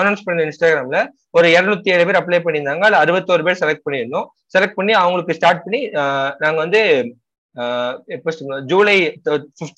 [0.00, 1.00] அனௌன்ஸ் பண்ண இன்ஸ்டாகிராம்ல
[1.34, 4.26] ஒரு இருநூத்தி ஏழு பேர் அப்ளை பண்ணியிருந்தாங்க அதுல அறுபத்தோரு பேர் செலக்ட் பண்ணியிருந்தோம்.
[4.54, 5.80] செலக்ட் பண்ணி அவங்களுக்கு ஸ்டார்ட் பண்ணி
[6.42, 6.80] நாங்க வந்து
[8.16, 8.30] எப்போ
[8.72, 8.96] ஜூலை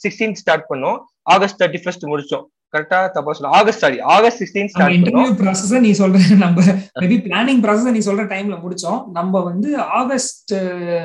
[0.05, 0.99] சிக்ஸ்டீன் ஸ்டார்ட் பண்ணோம்.
[1.35, 5.93] ஆகஸ்ட் தேர்ட்டி ஃபர்ஸ்ட் முடிச்சோம் கரெக்டா தப்பா சொல்ல August sorry August sixteen start interview process நீ
[6.01, 6.65] சொல்ற நம்ம
[7.03, 9.01] மேபி பிளானிங் ப்ராசஸ் நீ சொல்ற டைம்ல முடிச்சோம்.
[9.19, 10.55] நம்ம வந்து August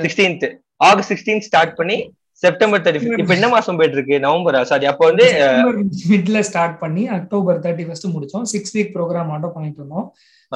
[0.05, 0.45] sixteenth
[0.89, 1.97] August sixteen start பண்ணி
[2.43, 4.61] செப்டம்பர் தேர்ட்டி இப்ப என்ன மாசம் போயிட்டு இருக்கு நவம்பரா?
[4.69, 5.25] சாரி அப்போ வந்து
[6.13, 8.45] மிட்ல ஸ்டார்ட் பண்ணி அக்டோபர் தேர்ட்டி ஃபர்ஸ்ட் முடிச்சோம்.
[8.53, 10.07] சிக்ஸ் வீக் ப்ரோக்ராம் ஆட்டோ பண்ணிட்டு இருந்தோம்.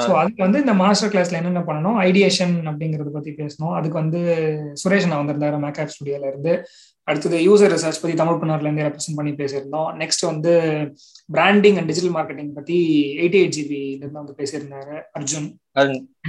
[0.05, 1.97] ஸோ அதுக்கு வந்து இந்த மாஸ்டர் கிளாஸ்ல என்னென்ன பண்ணணும்?
[2.10, 3.73] ஐடியேஷன் அப்படிங்கறத பத்தி பேசணும்.
[3.77, 4.19] அதுக்கு வந்து
[4.83, 6.53] சுரேஷ் நான் வந்திருந்தாரு மேக்கப் ஸ்டுடியோல இருந்து.
[7.07, 9.89] அடுத்தது யூசர் ரிசர்ச் பத்தி தமிழ் பண்ணார்ல இருந்து ரெப்ரசென்ட் பண்ணி பேசியிருந்தோம்.
[10.01, 10.53] நெக்ஸ்ட் வந்து
[11.29, 12.77] பிராண்டிங் அண்ட் டிஜிட்டல் மார்க்கெட்டிங் பத்தி
[13.21, 15.47] எயிட்டி எயிட் ஜிபில இருந்து வந்து பேசியிருந்தாரு அர்ஜுன்.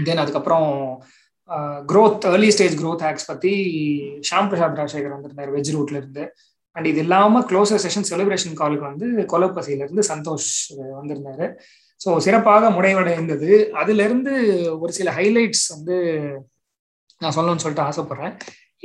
[0.09, 0.68] தென் அதுக்கப்புறம்
[1.90, 3.52] growth early stage growth hacks பத்தி
[4.31, 6.24] ஷாம் பிரசாத் ராஜசேகர் வந்திருந்தாரு வெஜ் ரூட்ல இருந்து.
[6.76, 10.50] அண்ட் இது இல்லாம க்ளோசர் செஷன் செலிப்ரேஷன் காலுக்கு வந்து கொலப்பசியில இருந்து சந்தோஷ்
[11.00, 11.48] வந்திருந்தாரு.
[12.01, 13.51] ஸோ சிறப்பாக முடைவடைந்தது.
[13.81, 14.33] அதிலிருந்து
[14.83, 15.97] ஒரு சில ஹைலைட்ஸ் வந்து
[17.21, 18.35] நான் சொல்லணும்னு சொல்லிட்டு ஆசைப்படுறேன்.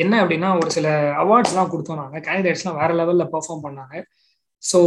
[0.03, 0.87] என்ன அப்படின்னா ஒரு சில
[1.23, 3.95] அவார்ட்ஸ்லாம் கொடுத்தோம் நாங்கள் கேண்டிடேட்ஸ்லாம் வேற லெவலில் பெர்ஃபார்ம் பண்ணாங்க.
[4.63, 4.79] ஸோ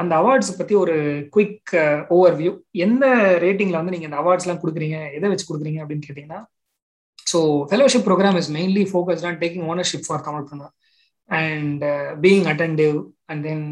[0.00, 0.94] அந்த அவார்ட்ஸ் பற்றி ஒரு
[1.34, 1.72] குயிக்
[2.16, 2.52] ஓவர் வியூ
[2.86, 3.04] எந்த
[3.44, 4.98] ரேட்டிங்கில் வந்து நீங்கள் இந்த அவார்ட்ஸ்லாம் கொடுக்குறீங்க?
[5.18, 6.40] எதை வச்சு கொடுக்குறீங்க அப்படின்னு கேட்டிங்கன்னா
[7.32, 7.38] so
[7.70, 10.64] fellowship programme is mainly focused on taking ownership for Tamil பண்ண
[11.30, 11.84] and
[12.24, 12.96] being attentive
[13.30, 13.66] and then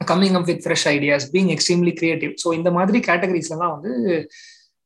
[0.00, 3.92] coming up with fresh ideas being extremely creative so இந்த மாதிரி கேட்டகரிஸ்லாம் வந்து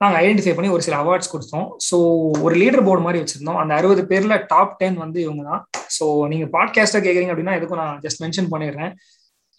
[0.01, 1.67] நாங்கள் ஐடென்டிஃபை பண்ணி ஒரு சில அவார்ட்ஸ் கொடுத்தோம்.
[1.89, 1.97] ஸோ
[2.45, 3.59] ஒரு லீடர் போர்டு மாதிரி வச்சிருந்தோம்.
[3.63, 5.63] அந்த அறுபது பேர்ல டாப் டென் வந்து இவங்க தான்.
[5.97, 8.93] ஸோ நீங்க பாட்காஸ்டா கேட்குறீங்க அப்படின்னா எதுக்கும் நான் ஜஸ்ட் மென்ஷன் பண்ணிடுறேன்.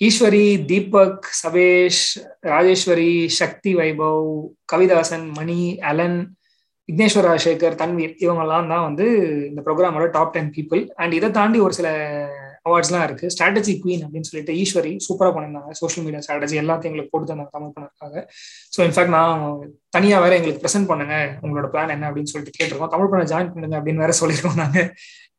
[0.01, 2.03] ஈஸ்வரி தீபக் சவேஷ்
[2.51, 3.11] ராஜேஸ்வரி
[3.41, 4.25] சக்தி வைபவ்
[4.73, 5.59] கவிதாசன் மணி
[5.91, 6.19] அலன்
[6.89, 9.05] விக்னேஸ்வர் ராஜசேகர் தன்வீர் இவங்கெல்லாம் தான் வந்து
[9.49, 11.89] இந்த ப்ரோக்ராமோட டாப் டென் பீப்புள் அண்ட் இதை தாண்டி ஒரு சில
[12.67, 13.30] அவார்ட்ஸ்லாம் இருக்கு.
[13.36, 15.71] ஸ்ட்ராட்டஜி குவீன் அப்படின்னு சொல்லிட்டு ஈஸ்வரி சூப்பராக பண்ணியிருந்தாங்க.
[15.82, 18.15] சோஷியல் மீடியா ஸ்ட்ராட்டஜி எல்லாத்தையும் எங்களுக்கு போட்டு தந்தாங்க தமிழ் பண்ணதுக்காக.
[18.76, 19.41] ஸோ இன்ஃபேக்ட் நான்
[19.95, 22.93] தனியாக வேற எங்களுக்கு ப்ரெசென்ட் பண்ணுங்க உங்களோட பிளான் என்ன அப்படின்னு சொல்லிட்டு கேட்டிருக்கோம்.
[22.95, 24.88] தமிழ் பண்ண ஜாயின் பண்ணுங்க அப்படின்னு வேற சொல்லியிருக்கோம் நாங்கள்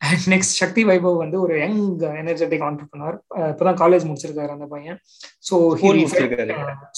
[0.07, 1.81] அண்ட் நெக்ஸ்ட் சக்தி வைபவ் வந்து ஒரு யங்
[2.23, 3.17] எனர்ஜெட்டிக் ஆண்டர்பனர்
[3.53, 4.99] இப்போதான் காலேஜ் முடிச்சிருக்காரு அந்த பையன்.
[5.49, 5.55] ஸோ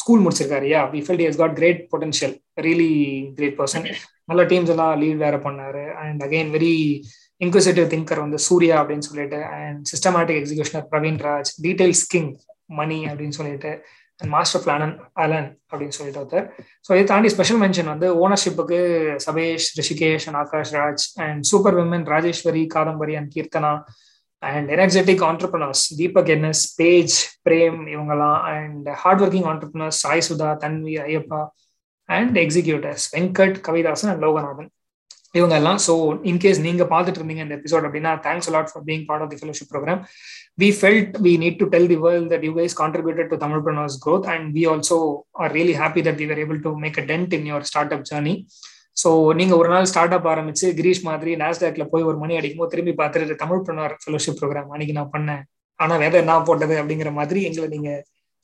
[0.02, 0.66] ஸ்கூல் முடிச்சிருக்காரு.
[0.74, 2.34] Yeah we felt has got great potential
[2.66, 2.92] really
[3.38, 3.86] great person
[4.30, 5.84] நல்ல டீம்ஸ் எல்லாம் லீட் வேற பண்ணாரு.
[6.02, 6.74] And again very
[7.44, 12.32] inquisitive thinker வந்து சூர்யா அப்படின்னு சொல்லிட்டு and systematic executioner Praveen Raj details king
[12.80, 13.72] Mani அப்படின்னு சொல்லிட்டு
[14.20, 16.46] அண்ட் மாஸ்டர் பிளானன் அலன் அப்படின்னு சொல்லிட்டு ஒருத்தர்.
[16.86, 18.78] ஸோ இதை தாண்டி ஸ்பெஷல் மென்ஷன் வந்து ஓனர்ஷிப்புக்கு
[19.26, 23.72] Sabesh Rishikesh and Akash Raj and super women Rajeswari Kadambari and Keerthana
[24.42, 27.16] and energetic entrepreneurs Deepak NS page
[27.48, 31.42] Prem இவங்கெல்லாம் and hard working entrepreneurs Sai Sudha Tanvi Ayyappa
[32.08, 34.70] and executors Venkat Kavidasan and Loganathan.
[35.34, 35.94] இவங்க எல்லாம் so
[36.30, 39.70] in case நீங்க பார்த்துட்டு இருந்தீங்க இந்த episode அப்படின்னா thanks a lot for being part of the fellowship
[39.72, 40.02] programme
[40.58, 44.26] we felt we need to tell the world that you guys contributed Tamil Tamilpreneurs growth
[44.26, 44.96] and we also
[45.56, 48.34] really happy that that we able to make a dent in your start up journey.
[48.96, 52.72] So நீங்க ஒரு நாள் start up ஆரம்பிச்சு கிரீஷ் மாதிரி நாஸ்டாக்ல போய் ஒரு மணி அடிக்கும் போது
[52.74, 55.42] திரும்பி பார்த்துட்டு தமிழ் பிரனர் ஃபெலோஷிப் ப்ரோக்ராம் அன்னைக்கு நான் பண்ணேன்
[55.80, 57.90] ஆனா வேத என்ன போட்டது அப்படிங்கிற மாதிரி எங்களை நீங்க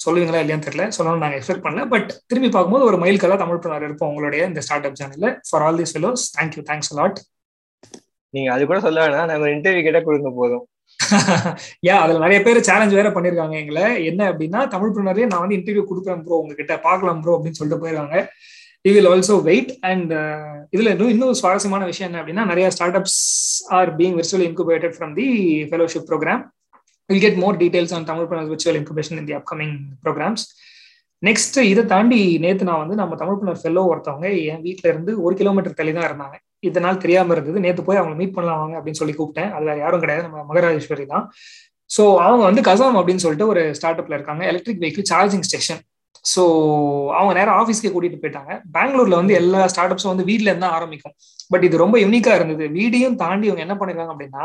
[0.00, 0.84] சொல்லுவீங்களா இல்லையான்னு தெரியல.
[0.96, 1.82] சொல்லணும் நாங்கள் எக்ஸ்பெக்ட் பண்ணல.
[1.92, 5.64] பட் திரும்பி பார்க்கும்போது ஒரு மைல் கலா தமிழ் ப்ரனர் இருப்போம் உங்களுடைய இந்த ஸ்டார்ட் அப் சேனல்ல for
[5.66, 7.20] all this fellows thank you thanks a lot
[8.34, 9.30] நீங்க அது கூட சொல்ல வேணாம்.
[9.30, 10.64] நாங்க இன்டர்வியூ கேட்டா கொடுங்க போதும்.
[11.86, 13.84] யா அதுல நிறைய பேர் சேலஞ்ச் வேற பண்ணிருக்காங்க எங்களை.
[14.10, 16.74] என்ன அப்படின்னா தமிழ் பிரினரே நான் வந்து இன்டர்வியூ கொடுக்குறேன் ப்ரோ உங்ககிட்ட.
[16.86, 18.18] பாக்கலாம் ப்ரோ அப்படின்னு சொல்லிட்டு போயிருக்காங்க.
[18.84, 20.12] We will also wait and
[20.74, 23.20] இதுல இன்னும் இன்னும் சுவாரஸ்யமான விஷயம் என்ன அப்படின்னா நிறைய start ups
[23.78, 25.26] are being virtual incubated from the
[25.70, 26.42] fellowship programme
[27.12, 30.44] will get more details on Tamilpreneur virtual incubation in the upcoming programmes
[31.22, 35.34] next இதை தாண்டி நேத்து நான் வந்து நம்ம தமிழ் புனர் ஃபெல்லோ ஒருத்தவங்க என் வீட்ல இருந்து ஒரு
[35.40, 36.36] கிலோமீட்டர் தள்ளி தான் இருந்தாங்க.
[36.68, 37.62] இதனால் தெரியாம இருந்தது.
[37.64, 39.50] நேத்து போய் அவங்க மீட் பண்ணலாம் வாங்க அப்படின்னு சொல்லி கூப்பிட்டேன்.
[39.56, 40.24] அது வேற யாரும் கிடையாது.
[40.26, 41.24] நம்ம மகராஜேஸ்வரி தான்.
[41.90, 44.42] ஸோ அவங்க வந்து கசாம் அப்படின்னு சொல்லிட்டு ஒரு ஸ்டார்ட் அப்ல இருக்காங்க.
[44.52, 45.80] Electric vehicle charging station
[46.32, 46.42] so
[47.18, 48.52] அவங்க நேரம் ஆஃபீஸ்க்கு கூட்டிட்டு போயிட்டாங்க.
[48.76, 51.14] பெங்களூர்ல வந்து எல்லா ஸ்டார்ட் அப்ஸும் வந்து வீட்ல இருந்து ஆரம்பிக்கும்.
[51.52, 52.64] பட் இது ரொம்ப யூனிக்கா இருந்தது.
[52.78, 54.44] வீடையும் தாண்டி இவங்க என்ன பண்ணிருக்காங்க அப்படின்னா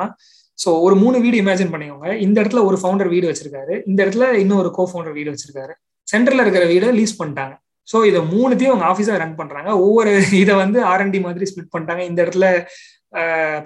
[0.64, 2.10] ஸோ ஒரு மூணு வீடு இமேஜின் பண்ணிக்கோங்க.
[2.26, 3.74] இந்த இடத்துல ஒரு ஃபவுண்டர் வீடு வச்சிருக்காரு.
[3.89, 5.74] இந்த இடத்துல இன்னொரு கோ ஃபவுண்டர் வீடு வச்சிருக்காரு.
[6.12, 7.55] சென்டர்ல இருக்கிற வீடை லீஸ் பண்ணிட்டாங்க.
[7.91, 9.70] ஸோ இதை மூணுத்தையும் அவங்க ஆஃபீஸாக ரன் பண்றாங்க.
[9.86, 10.12] ஒவ்வொரு
[10.43, 12.03] இதை வந்து ஆர்என்டி மாதிரி ஸ்பிட் பண்ணிட்டாங்க.
[12.12, 12.47] இந்த இடத்துல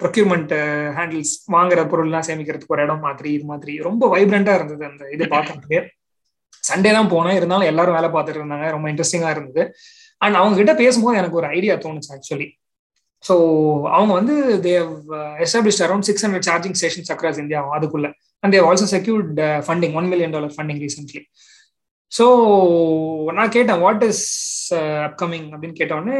[0.02, 0.52] ப்ரொக்யூர்மெண்ட்
[0.98, 3.72] ஹேண்டில்ஸ் வாங்குற பொருள்லாம் சேமிக்கிறதுக்கு ஒரு இடம் மாதிரி இது மாதிரி.
[3.88, 5.80] ரொம்ப வைப்ரண்டா இருந்தது அந்த இது பார்க்கறதுக்கு.
[6.68, 7.36] சண்டே தான் போனேன்.
[7.38, 8.66] இருந்தாலும் எல்லாரும் வேலை பார்த்துட்டு இருந்தாங்க.
[8.76, 9.62] ரொம்ப இன்ட்ரெஸ்டிங்கா இருந்தது.
[10.24, 12.46] அண்ட் அவங்க கிட்ட பேசும்போது எனக்கு ஒரு ஐடியா தோணுச்சு ஆக்சுவலி
[13.24, 13.34] ஸோ
[13.96, 14.34] அவங்க வந்து
[14.68, 14.90] they've
[15.46, 18.08] establish around six hundred charging stations across India அதுக்குள்ள.
[18.44, 21.22] And they've also secured funding one million dollar funding recently
[22.12, 22.24] so
[23.36, 24.24] நான் கேட்டேன் வாட் இஸ்
[25.06, 26.16] அப்கமிங் அப்படின்னு கேட்டோடனே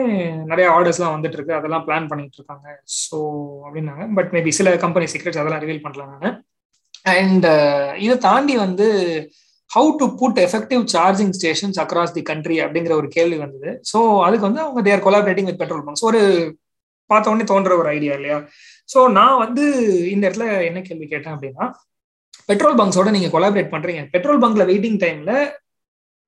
[0.51, 1.59] நிறைய ஆர்டர்ஸ்லாம் வந்துட்டு இருக்கு.
[1.59, 2.67] அதெல்லாம் பிளான் பண்ணிட்டு இருக்காங்க.
[3.01, 3.19] ஸோ
[3.67, 4.05] அப்படின்னாங்க.
[4.19, 6.39] பட் மேபி சில கம்பெனி சீக்ரெட்ஸ் அதெல்லாம் ரிவீல் பண்ணலாம் நான்.
[7.17, 8.87] அண்ட் uh, இதை தாண்டி வந்து
[9.71, 13.71] how to put effective charging stations across the country அப்படிங்கிற ஒரு கேள்வி வந்தது.
[13.93, 16.21] ஸோ அதுக்கு வந்து அவங்க they're collaborating with petrol bunks ஒரு
[17.13, 18.39] பார்த்த உடனே தோன்ற ஒரு ஐடியா இல்லையா?
[18.93, 19.65] ஸோ நான் வந்து
[20.15, 21.67] இந்த இடத்துல என்ன கேள்வி கேட்டேன் அப்படின்னா
[22.51, 24.01] பெட்ரோல் பங்க்ஸோட நீங்க கொலாபரேட் பண்றீங்க.
[24.15, 25.33] பெட்ரோல் பங்க்ல வெயிட்டிங் டைம்ல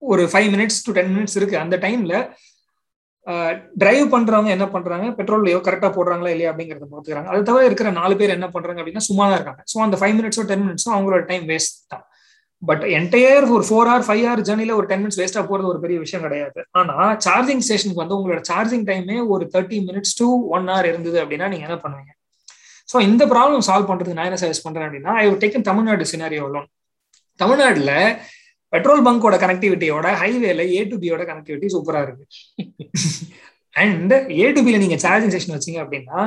[0.02, 1.56] ஒரு five minutes to ten minutes இருக்கு.
[1.64, 2.14] அந்த டைம்ல
[3.82, 5.06] டிரைவ் பண்றவங்க என்ன பண்றாங்க?
[5.18, 7.28] பெட்ரோல் கரெக்டா போடுறாங்களா இல்லையா அப்படிங்கறத பாத்துக்கிறாங்க.
[7.34, 9.62] அது தவிர இருக்கிற நாலு பேர் என்ன பண்றாங்க அப்படின்னா சும்மா தான் இருக்காங்க.
[9.72, 12.04] ஸோ அந்த ஃபைவ் மினிட்ஸோ டென் மினிட்ஸோ அவங்களோட டைம் வேஸ்ட் தான்.
[12.68, 15.98] பட் என்டையர் ஒரு ஃபோர் ஹவர் ஃபைவ் ஹவர் ஜர்னில ஒரு டென் மினிட்ஸ் வேஸ்டா போறது ஒரு பெரிய
[16.04, 16.60] விஷயம் கிடையாது.
[16.80, 16.96] ஆனா
[17.26, 21.66] சார்ஜிங் ஸ்டேஷனுக்கு வந்து உங்களோட சார்ஜிங் டைமே ஒரு thirty minutes to one hour இருந்தது அப்படின்னா நீங்க
[21.68, 22.12] என்ன பண்ணுவீங்க?
[22.92, 26.68] ஸோ இந்த ப்ராப்ளம் சால்வ் பண்றதுக்கு நான் என்ன சஜஸ்ட் பண்றேன் அப்படின்னா I taken Tamil Nadu scenario loan
[27.40, 27.92] தமிழ்நாடுல
[28.72, 32.24] பெட்ரோல் பங்கோட கனெக்டிவிட்டியோட ஹைவேல ஏ டு பியோட கனெக்டிவிட்டி சூப்பரா இருக்கு.
[33.82, 36.18] அண்ட் ஏ டு பில நீங்க சார்ஜிங் ஸ்டேஷன் வச்சீங்க அப்படின்னா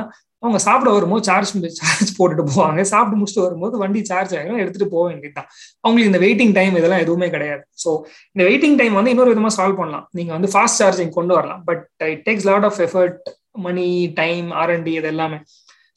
[0.42, 2.80] அவங்க சாப்பிட வரும்போது சார்ஜ் சார்ஜ் போட்டுட்டு போவாங்க.
[2.92, 5.48] சாப்பிட்டு முடிச்சுட்டு வரும்போது வண்டி சார்ஜ் ஆகிடும் எடுத்துட்டு போக வேண்டியதுதான்.
[5.84, 7.62] அவங்களுக்கு இந்த வெயிட்டிங் டைம் இதெல்லாம் எதுவுமே கிடையாது.
[7.84, 7.92] ஸோ
[8.34, 10.06] இந்த வெயிட்டிங் டைம் வந்து இன்னொரு விதமா சால்வ் பண்ணலாம்.
[10.18, 11.62] நீங்க வந்து ஃபாஸ்ட் சார்ஜிங் கொண்டு வரலாம்.
[11.70, 11.84] But
[12.14, 13.18] it takes lot of effort
[13.66, 13.88] money
[14.22, 15.40] time R and D இது எல்லாமே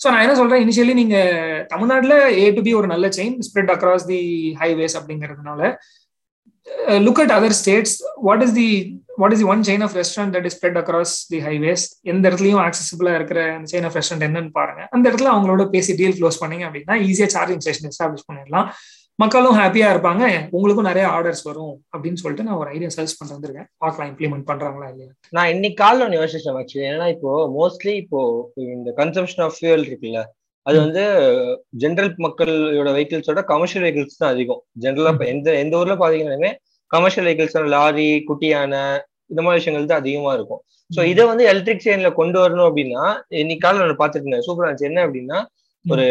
[0.03, 0.61] ஸோ நான் என்ன சொல்றேன்?
[0.65, 1.17] இனிஷியலி நீங்க
[1.71, 4.21] தமிழ்நாட்டில் ஏ டு பி ஒரு நல்ல chain spread across the
[4.61, 5.61] highways அப்படிங்கிறதுனால
[7.05, 7.95] look at other states
[8.27, 8.69] what is the
[9.21, 12.61] what is the one chain of restaurant that is spread across the highways எந்த இடத்துலயும்
[12.67, 14.81] ஆக்சசிபிளா இருக்கிற அந்த செயின் ஆஃப் ரெஸ்டாரண்ட் என்னன்னு பாருங்க.
[14.95, 18.69] அந்த இடத்துல அவங்களோட பேசி டீல் க்ளோஸ் பண்ணீங்க அப்படின்னா ஈஸியா சார்ஜிங் ஸ்டேஷன் எஸ்டாப்ளிஷ் பண்ணிடலாம்.
[19.15, 20.23] மக்களும் ஹாப்பியா இருப்பாங்க.
[20.55, 23.67] உங்களுக்கும் நிறைய ஆர்டர்ஸ் வரும் அப்படின்னு சொல்லிட்டு நான் ஒரு ஐடியா சர்ச் பண்ணிட்டு வந்திருக்கேன்.
[23.77, 25.11] பார்க்கலாம் இம்ப்ளிமெண்ட் பண்றாங்களா இல்லையா?
[25.37, 28.21] நான் இன்னைக்கு காலைல ஒன்று யோசிச்சேன் ஆக்சுவலி ஏன்னா இப்போ மோஸ்ட்லி இப்போ
[28.75, 30.21] இந்த கன்சம்ஷன் ஆஃப் ஃபியூல் இருக்குல்ல
[30.65, 31.03] அது வந்து
[31.81, 34.61] ஜென்ரல் மக்களோட வெஹிக்கிள்ஸோட கமர்ஷியல் வெஹிக்கிள்ஸ் தான் அதிகம்.
[34.83, 36.51] ஜென்ரலா எந்த எந்த ஊர்ல பாத்தீங்கன்னாலுமே
[36.91, 38.73] கமர்ஷியல் வெஹிக்கிள்ஸ் லாரி குட்டியான
[39.31, 40.61] இந்த மாதிரி விஷயங்கள் தான் அதிகமா இருக்கும்.
[40.91, 43.03] ஸோ இதை வந்து எலக்ட்ரிக் செயின்ல கொண்டு வரணும் அப்படின்னா
[43.41, 44.45] இன்னைக்கு காலையில் நான் பார்த்துட்டு இருந்தேன்.
[44.47, 44.89] சூப்பரா இருந்துச்சு.
[44.91, 45.37] என்ன அப்படின்னா
[45.85, 46.07] ஒரு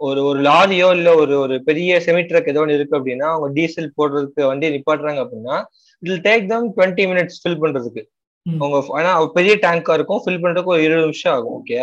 [0.00, 3.94] ஒரு ஒரு லாரியோ இல்ல ஒரு ஒரு பெரிய செமி ட்ரக் ஏதோ ஒன்று இருக்கு அப்படின்னா அவங்க டீசல்
[3.98, 5.56] போடுறதுக்கு வண்டியை நிப்பாட்டுறாங்க அப்படின்னா
[6.02, 8.02] it take them twenty minutes fill பண்றதுக்கு.
[8.46, 11.78] அவங்க ஆனா பெரிய டேங்கா இருக்கும் ஃபில் பண்றதுக்கு ஒரு இருபது நிமிஷம் ஆகும் ஓகே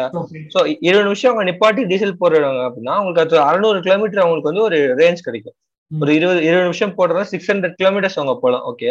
[0.54, 4.78] ஸோ இருபது நிமிஷம் அவங்க நிப்பாட்டி டீசல் போடுறாங்க அப்படின்னா அவங்களுக்கு அது அறுநூறு கிலோமீட்டர் அவங்களுக்கு வந்து ஒரு
[5.02, 5.56] ரேஞ்ச் கிடைக்கும்.
[5.92, 8.88] ஒரு இருபது இருபது நிமிஷம் போடுறதா சிக்ஸ் ஹண்ட்ரட் கிலோமீட்டர்ஸ் அவங்க போகலாம் ஓகே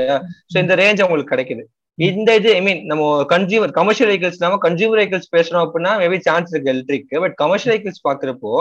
[0.53, 1.65] ஸோ இந்த ரேஞ்ச் அவங்களுக்கு கிடைக்குது.
[1.99, 3.03] இந்த இது ஐ மீன் நம்ம
[3.33, 8.03] கன்சியூமர் கமர்ஷியல் வெஹிக்கல்ஸ் இல்லாம கன்சியூமர் வெஹிக்கல்ஸ் பேசுறோம் அப்படின்னா மேபி சான்ஸ் இருக்கு எலக்ட்ரிக் பட் கமர்ஷியல் வெஹிக்கல்ஸ்
[8.09, 8.53] பாக்குறப்போ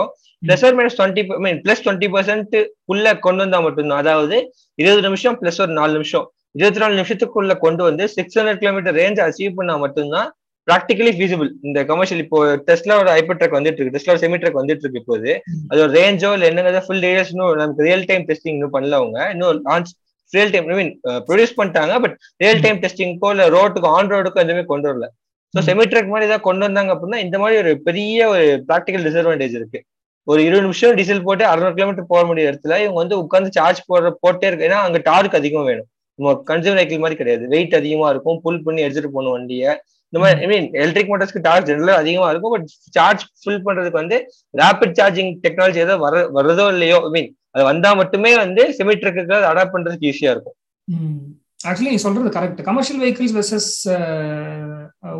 [0.42, 2.56] plus or minus twenty mean plus twenty percent
[2.92, 4.02] உள்ள கொண்டு வந்தா மட்டும்தான்.
[4.04, 4.36] அதாவது
[4.78, 6.26] இருபது நிமிஷம் பிளஸ் ஒரு நாலு நிமிஷம்.
[6.54, 10.28] இருபத்தி நாலு நிமிஷத்துக்குள்ள கொண்டு வந்து six hundred kilometre range achieve பண்ணா மட்டும்தான்
[10.68, 12.38] ப்ராக்டிகலி ஃபீசிபிள் இந்த கமர்ஷியல் இப்போ
[12.68, 13.94] டெஸ்லாவோட ஹைப்பர் ட்ரக் வந்துட்டு இருக்கு.
[13.96, 15.30] டெஸ்லா செமி ட்ரக் வந்துட்டு இருக்கு இப்போது.
[15.70, 19.18] அதோட ரேஞ்சோ இல்லை என்னங்கிறத ஃபுல் டீடைல்ஸ் இன்னும் நமக்கு ரியல் டைம் டெஸ்டிங் இன்னும் பண்ணல அவங்க.
[19.34, 19.90] இன்னும் launch
[20.32, 20.92] real time I mean
[21.28, 25.08] produce பண்ணிட்டாங்க பட் ரியல் டைம் டெஸ்டிங்க்கோ இல்லை ரோட்டுக்கு ஆன் ரோடுக்கோ எதுவுமே கொண்டு வரல.
[25.54, 29.56] ஸோ செமி ட்ரக் மாதிரி ஏதாவது கொண்டு வந்தாங்க அப்படின்னா இந்த மாதிரி ஒரு பெரிய ஒரு ப்ராக்டிக்கல் டிஸ்அட்வான்டேஜ்
[29.60, 29.80] இருக்கு.
[30.26, 34.12] ஒரு இருபது நிமிஷம் டீசல் போட்டு அறுநூறு கிலோமீட்டர் போக முடிய இடத்துல இவங்க வந்து உட்காந்து சார்ஜ் போடுற
[34.24, 35.88] போட்டே இருக்கு ஏன்னா அங்க டார்க் அதிகம் வேணும்.
[36.18, 37.44] நம்ம கன்சூமர் வெஹிக்கிள் மாதிரி கிடையாது.
[37.54, 38.38] வெயிட் அதிகமா இருக்கும்.
[38.44, 39.70] புல் பண்ணி எடுத்துட்டு போகணும் வண்டியை.
[40.12, 42.54] இந்த மாதிரி ஐ மீன் எலக்ட்ரிக் மோட்டர்ஸ்க்கு டார்ச் ஜெனரலா அதிகமா இருக்கும்.
[42.54, 44.16] பட் சார்ஜ் ஃபில் பண்றதுக்கு வந்து
[44.60, 49.74] ரேபிட் சார்ஜிங் டெக்னாலஜி ஏதோ வர வரதோ இல்லையோ ஐ மீன் அது வந்தா மட்டுமே வந்து செமிட்ரக்கு அடாப்ட்
[49.76, 50.56] பண்றதுக்கு ஈஸியா இருக்கும்.
[51.68, 53.72] ஆக்சுவலி நீ சொல்றது correct commercial vehicles versus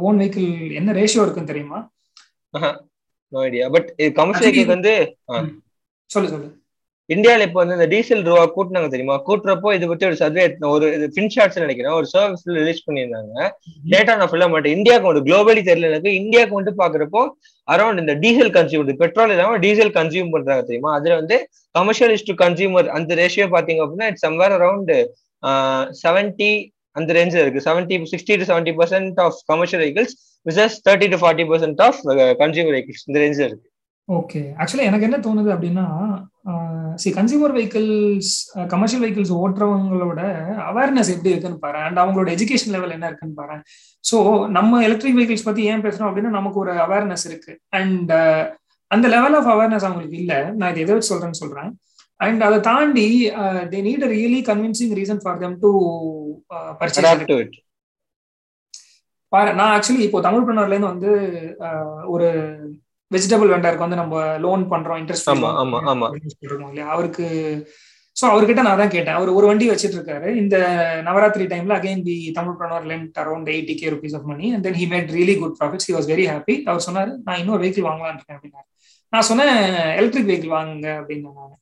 [0.06, 1.80] own vehicle என்ன ரேஷியோ இருக்குன்னு தெரியுமா?
[3.74, 3.90] பட்
[4.20, 4.94] கமர்ஷியல் வெஹிக்கிள் வந்து
[6.10, 6.48] சொல்லு சொல்லு.
[7.14, 9.16] இந்தியால இப்போ வந்து இந்த டீசல் ரூபா கூட்டினாங்க தெரியுமா?
[9.28, 10.44] கூட்டுறப்போ இது பத்தி ஒரு சர்வே
[10.74, 11.94] ஒரு ஃபின்ஷாட்ஸ் நினைக்கிறேன்.
[12.00, 13.48] ஒரு சர்வீஸ் ரிலீஸ் பண்ணியிருந்தாங்க.
[13.92, 14.76] டேட்டா நான் ஃபுல்லா மாட்டேன்.
[14.78, 16.12] இந்தியாவுக்கு வந்து குளோபலி தெரியல எனக்கு.
[16.22, 17.22] இந்தியாவுக்கு வந்து பாக்குறப்போ
[17.68, 20.92] அரௌண்ட் இந்த டீசல் கன்சியூம் பெட்ரோல் இல்லாம டீசல் கன்சியூம் பண்றாங்க தெரியுமா?
[20.98, 21.38] அதுல வந்து
[21.78, 24.92] கமர்ஷியல் டு கன்சியூமர் அந்த ரேஷியோ பாத்தீங்க அப்படின்னா இட்ஸ் சம்வேர் அரௌண்ட்
[26.04, 26.52] செவன்டி
[26.98, 27.66] அந்த ரேஞ்சில் இருக்கு.
[27.66, 30.14] Seventy sixty to seventy percent of commercial vehicles
[30.46, 32.00] versus thirty to forty percent of
[32.42, 33.66] consumer vehicles இந்த ரேஞ்சில் இருக்கு.
[34.08, 35.86] ஓகே ஆக்சுவலி எனக்கு என்ன தோணுது அப்படின்னா
[37.02, 38.32] see consumer vehicles
[38.72, 40.20] commercial vehicles ஓட்டுறவங்களோட
[40.70, 43.56] awareness எப்படி இருக்குன்னு பாரு அண்ட் அவங்களோட எஜுகேஷன் லெவல் என்ன இருக்குன்னு பாரு
[44.04, 44.16] ஸோ
[44.56, 47.52] நம்ம எலக்ட்ரிக் வெஹிக்கிள்ஸ் பத்தி ஏன் பேசுறோம் அப்படின்னா நமக்கு ஒரு அவேர்னஸ் இருக்கு.
[47.80, 48.12] அண்ட்
[48.90, 50.38] அந்த லெவல் ஆஃப் அவேர்னஸ் அவங்களுக்கு இல்லை.
[50.58, 51.70] நான் இது எதை வச்சு சொல்றேன்னு சொல்றேன்.
[52.20, 53.06] அண்ட் அதை தாண்டி
[53.72, 55.70] they need a really convincing reason for them to
[56.80, 57.58] purchase
[59.32, 61.10] பாரு நான் ஆக்சுவலி இப்போ தமிழ் பண்ணர்ல இருந்து வந்து
[62.14, 62.28] ஒரு
[63.14, 65.30] வெஜிடபிள் வெண்டருக்கு வந்து நம்ம லோன் பண்றோம் இன்ட்ரெஸ்ட்
[66.68, 66.86] இல்லையா?
[66.94, 67.26] அவருக்கு
[68.16, 69.16] ஸோ அவர்கிட்ட நான் தான் கேட்டேன்.
[69.18, 70.56] அவர் ஒரு வண்டி வச்சிட்டு இருக்காரு இந்த
[71.06, 72.16] நவராத்திரி டைம்ல again the
[72.58, 75.88] Tamilpreneur lent around eighty K rupees of money and then he made really good profits
[75.90, 78.68] he was very happy அவர் சொன்னாரு நான் இன்னொரு வெஹிக்கிள் வாங்கலான் இருக்கேன் அப்படின்னாரு.
[79.12, 79.54] நான் சொன்னேன்
[80.00, 81.58] எலக்ட்ரிக் வெஹிக்கிள் வாங்குங்க அப்படின்னு நான்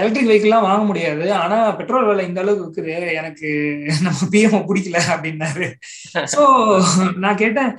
[0.00, 1.26] எலக்ட்ரிக் வெஹிக்கிள்லாம் வாங்க முடியாது.
[1.42, 2.94] ஆனா பெட்ரோல் விலை இந்த அளவுக்கு இருக்குது.
[3.20, 3.48] எனக்கு
[4.06, 5.66] நம்ம பிஎம் பிடிக்கல அப்படின்னாரு.
[6.34, 6.40] ஸோ
[7.24, 7.70] நான் கேட்டேன்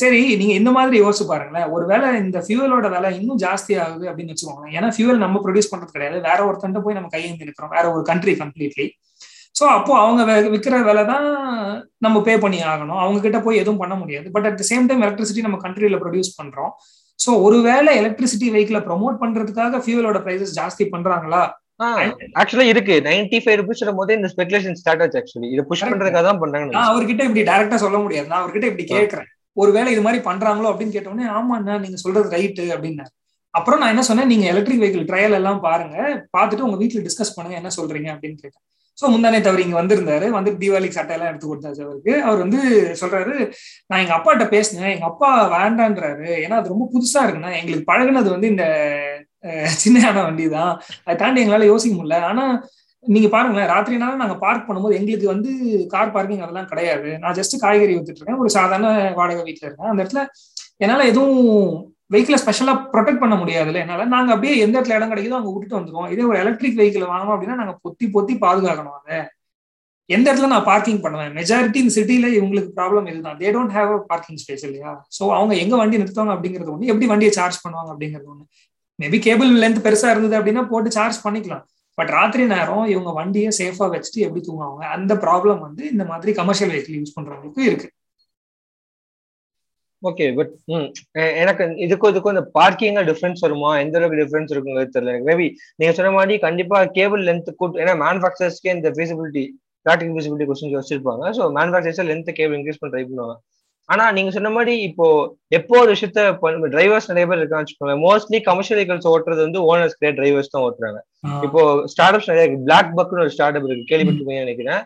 [0.00, 1.66] சரி நீங்க இந்த மாதிரி யோசிச்சு பாருங்களேன்.
[1.74, 4.74] ஒருவேளை இந்த ஃபியூவலோட விலை இன்னும் ஜாஸ்தி ஆகுது அப்படின்னு வச்சுக்கோங்களேன்.
[4.78, 6.18] ஏன்னா ஃபியூவல் நம்ம ப்ரொடியூஸ் பண்றது கிடையாது.
[6.28, 8.86] வேற ஒருத்தன்ட்ட போய் நம்ம கையேந்தி இருக்கிறோம் வேற ஒரு கண்ட்ரி கம்ப்ளீட்லி
[9.58, 10.22] ஸோ அப்போ அவங்க
[10.54, 11.26] விற்கிற விலை தான்
[12.04, 13.00] நம்ம பே பண்ணி ஆகணும்.
[13.04, 14.26] அவங்க கிட்ட போய் எதுவும் பண்ண முடியாது.
[14.34, 16.72] But at the same time electricity நம்ம கண்ட்ரியில ப்ரொடியூஸ் பண்றோம்.
[17.18, 21.42] ஸோ ஒருவேளை எலக்ட்ரிசிட்டி வெஹிக்கிளை ப்ரொமோட் பண்றதுக்காக ஃபியூவலோட பிரைசஸ் ஜாஸ்தி பண்றாங்களா?
[22.42, 22.94] ஆக்சுவலா இருக்கு.
[23.08, 26.90] நைன்டி ஃபைவ் ருபீஸ் போது இந்த ஸ்பெகுலேஷன் ஸ்டார்ட் ஆச்சு ஆக்சுவலி இதை புஷ் பண்றதுக்காக தான் பண்றாங்க நான்
[26.92, 28.28] அவர்கிட்ட இப்படி டைரக்டா சொல்ல முடியாது.
[28.32, 29.28] நான் அவர்கிட்ட இப்படி கேட்கறேன்.
[29.62, 33.12] ஒருவேளை இது மாதிரி பண்றாங்களோ அப்படின்னு கேட்டோடனே ஆமாண்ணா நீங்க சொல்றது ரைட்டு அப்படின்னாரு
[33.54, 35.96] அப்புறம் நான் என்ன சொன்னேன் நீங்க எலக்ட்ரிக் வெஹிக்கிள் ட்ரையல் எல்லாம் பாருங்க.
[36.36, 38.64] பார்த்துட்டு உங்க வீட்டுல டிஸ்கஸ் பண்ணுங்க என்ன சொல்றீங்க அப்படின்னு கேட்டேன்.
[38.98, 40.26] ஸோ முந்தானே தவிர இங்க வந்திருந்தாரு.
[40.36, 42.12] வந்து தீபாவளிக்கு சட்டையெல்லாம் எடுத்து கொடுத்தாச்சு அவருக்கு.
[42.26, 42.60] அவர் வந்து
[43.00, 43.34] சொல்றாரு
[43.88, 44.92] நான் எங்க அப்பாட்ட பேசினேன்.
[44.94, 46.28] எங்க அப்பா வேண்டான்றாரு.
[46.44, 47.52] ஏன்னா அது ரொம்ப புதுசா இருக்குண்ணா.
[47.60, 48.66] எங்களுக்கு பழகுனது வந்து இந்த
[49.82, 50.72] சின்ன வண்டி தான்
[51.04, 52.18] அதை தாண்டி எங்களால யோசிக்க முடியல.
[52.30, 52.44] ஆனா
[53.04, 55.50] நீங்க பாருங்களேன் ராத்திரினாலும் நாங்க பார்க் பண்ணும்போது எங்களுக்கு வந்து
[55.94, 57.10] கார் பார்க்கிங் அதெல்லாம் கிடையாது.
[57.22, 58.40] நான் ஜஸ்ட் காய்கறி வித்துட்டு இருக்கேன்.
[58.42, 58.88] ஒரு சாதாரண
[59.18, 59.90] வாடகை வீட்டுல இருக்கேன்.
[59.92, 60.22] அந்த இடத்துல
[60.84, 61.38] என்னால எதுவும்
[62.14, 64.04] வெஹிக்கிளை ஸ்பெஷலா ப்ரொடெக்ட் பண்ண முடியாதுல்ல என்னால.
[64.14, 66.10] நாங்க அப்படியே எந்த இடத்துல இடம் கிடைக்குதோ அங்க விட்டுட்டு வந்துருவோம்.
[66.14, 69.18] இதே ஒரு எலக்ட்ரிக் வெஹிக்கிள் வாங்கணும் அப்படின்னா நாங்க பொத்தி பொத்தி பாதுகாக்கணும் அதை.
[70.10, 71.32] எந்த இடத்துல நான் பார்க்கிங் பண்ணுவேன்?
[71.38, 73.38] மெஜாரிட்டி இந்த சிட்டில இவங்களுக்கு ப்ராப்ளம் இதுதான்.
[73.40, 74.92] They don't have a parking space இல்லையா?
[75.18, 78.46] ஸோ அவங்க எங்க வண்டி நிறுத்துவாங்க அப்படிங்கிறது ஒன்று எப்படி வண்டியை சார்ஜ் பண்ணுவாங்க அப்படிங்கிறது ஒன்று
[78.98, 81.64] மேபி கேபிள் லென்த் பெருசா இருந்தது அப்படின்னா போட்டு சார்ஜ் பண்ணிக்கலாம்.
[81.98, 84.82] பட் ராத்திரி நேரம் இவங்க வண்டியை சேஃபா வச்சுட்டு எப்படி தூங்குவாங்க?
[84.96, 87.88] அந்த ப்ராப்ளம் வந்து இந்த மாதிரி கமர்ஷியல் வெஹிக்கிள் யூஸ் பண்றவங்களுக்கு இருக்கு.
[90.02, 90.52] ஓகே பட்
[91.42, 93.70] எனக்கு இதுக்கும் இதுக்கும் இந்த பார்க்கிங்க டிஃபரன்ஸ் வருமா?
[93.84, 95.12] எந்த அளவுக்கு டிஃபரன்ஸ் இருக்குங்கிறது தெரியல.
[95.14, 95.46] எனக்கு மேபி
[95.78, 99.44] நீங்க சொன்ன மாதிரி கண்டிப்பா கேபிள் லென்த் கூட்டு ஏன்னா மேனுஃபேக்சர்ஸ்க்கே இந்த ஃபீசிபிலிட்டி
[99.86, 103.36] பிராக்டிகல் ஃபீசிபிலிட்டி கொஸ்டின் வச்சிருப்பாங்க so manufacturers length cable increase பண்ண ட்ரை பண்ணுவாங்க.
[103.88, 105.06] ஆனா நீங்க சொன்ன மாதிரி இப்போ
[105.58, 106.22] எப்போ ஒரு விஷயத்த
[106.74, 110.98] டிரைவர்ஸ் நிறைய பேர் இருக்கான்னு வச்சுக்கோங்க மோஸ்ட்லி கமர்ஷியல் வெஹிக்கல்ஸ் ஓட்டுறது வந்து ஓனர்ஸ் கிடையாது டிரைவர்ஸ் தான் ஓட்டுறாங்க.
[111.46, 111.60] இப்போ
[111.92, 112.66] ஸ்டார்ட் அப்ஸ் நிறைய இருக்கு.
[112.68, 113.86] பிளாக் பக்னு ஒரு ஸ்டார்ட் அப் இருக்கு.
[113.92, 114.82] கேள்விப்பட்டிருப்பீங்க நினைக்கிறேன்.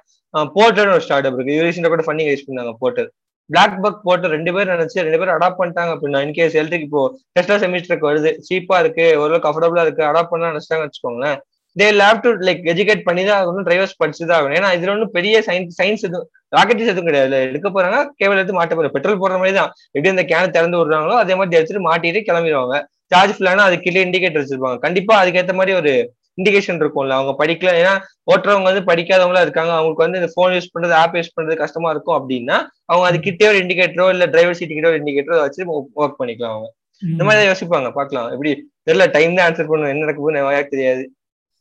[0.57, 3.11] போர்ட்டர் ஒரு ஸ்டார்ட் அப் இருக்கு யூரிசன் கூட ஃபண்டிங் யூஸ் பண்ணாங்க போர்ட்டர்
[3.50, 7.00] பிளாக் பக் போட்டு ரெண்டு பேர் நினைச்சு ரெண்டு பேரும் அடாப்ட் பண்ணிட்டாங்க அப்படின்னா இன்கேஸ் எலக்ட்ரிக் இப்போ
[7.36, 8.30] டெஸ்லா செமிஸ்டருக்கு வருது.
[8.46, 11.38] சீப்பா இருக்கு ஓரளவுக்கு கம்ஃபர்டபுளா இருக்கு அடாப்ட் பண்ணா நினைச்சிட்டாங்க வச்சுக்கோங்களேன்.
[11.80, 14.56] They have to like educate பண்ணி தான் ஆகணும் டிரைவர்ஸ் படிச்சு தான் ஆகணும்.
[14.58, 17.36] ஏன்னா இதுல ஒன்றும் பெரிய சயின்ஸ் சயின்ஸ் எதுவும் ராக்கெட்டிஸ் எதுவும் கிடையாது.
[17.50, 18.94] எடுக்க போறாங்க கேபிள் எடுத்து மாட்ட போறாங்க.
[18.96, 22.76] பெட்ரோல் போடுற மாதிரி தான் எப்படி அந்த கேன் திறந்து விடுறாங்களோ அதே மாதிரி எடுத்துட்டு மாட்டிட்டு கிளம்பிடுவாங்க.
[23.12, 24.78] சார்ஜ் ஃபுல்லானா அது கீழே இண்டிகேட்டர் வச்சிருப்பாங்க.
[24.84, 25.92] கண்டிப்பா அதுக்கேற்ற மாதிரி ஒரு
[26.40, 27.16] இண்டிகேஷன் இருக்கும்ல.
[27.18, 27.94] அவங்க படிக்கல ஏன்னா
[28.32, 29.72] ஓட்டுறவங்க வந்து படிக்காதவங்களா இருக்காங்க.
[29.78, 32.56] அவங்களுக்கு வந்து இந்த ஃபோன் யூஸ் பண்றது ஆப் யூஸ் பண்றது கஷ்டமா இருக்கும் அப்படின்னா
[32.90, 35.66] அவங்க அது கிட்டே ஒரு இண்டிகேட்டரோ இல்ல டிரைவர் சீட் கிட்ட ஒரு இண்டிகேட்டரோ வச்சு
[36.02, 36.70] ஒர்க் பண்ணிக்கலாம் அவங்க.
[37.02, 38.50] இந்த மாதிரி யோசிப்பாங்க பாக்கலாம் எப்படி?
[38.86, 41.04] தெரியல டைம் தான் ஆன்சர் பண்ணுவோம் என்ன நடக்க போகுது எனக்கு தெரியாது.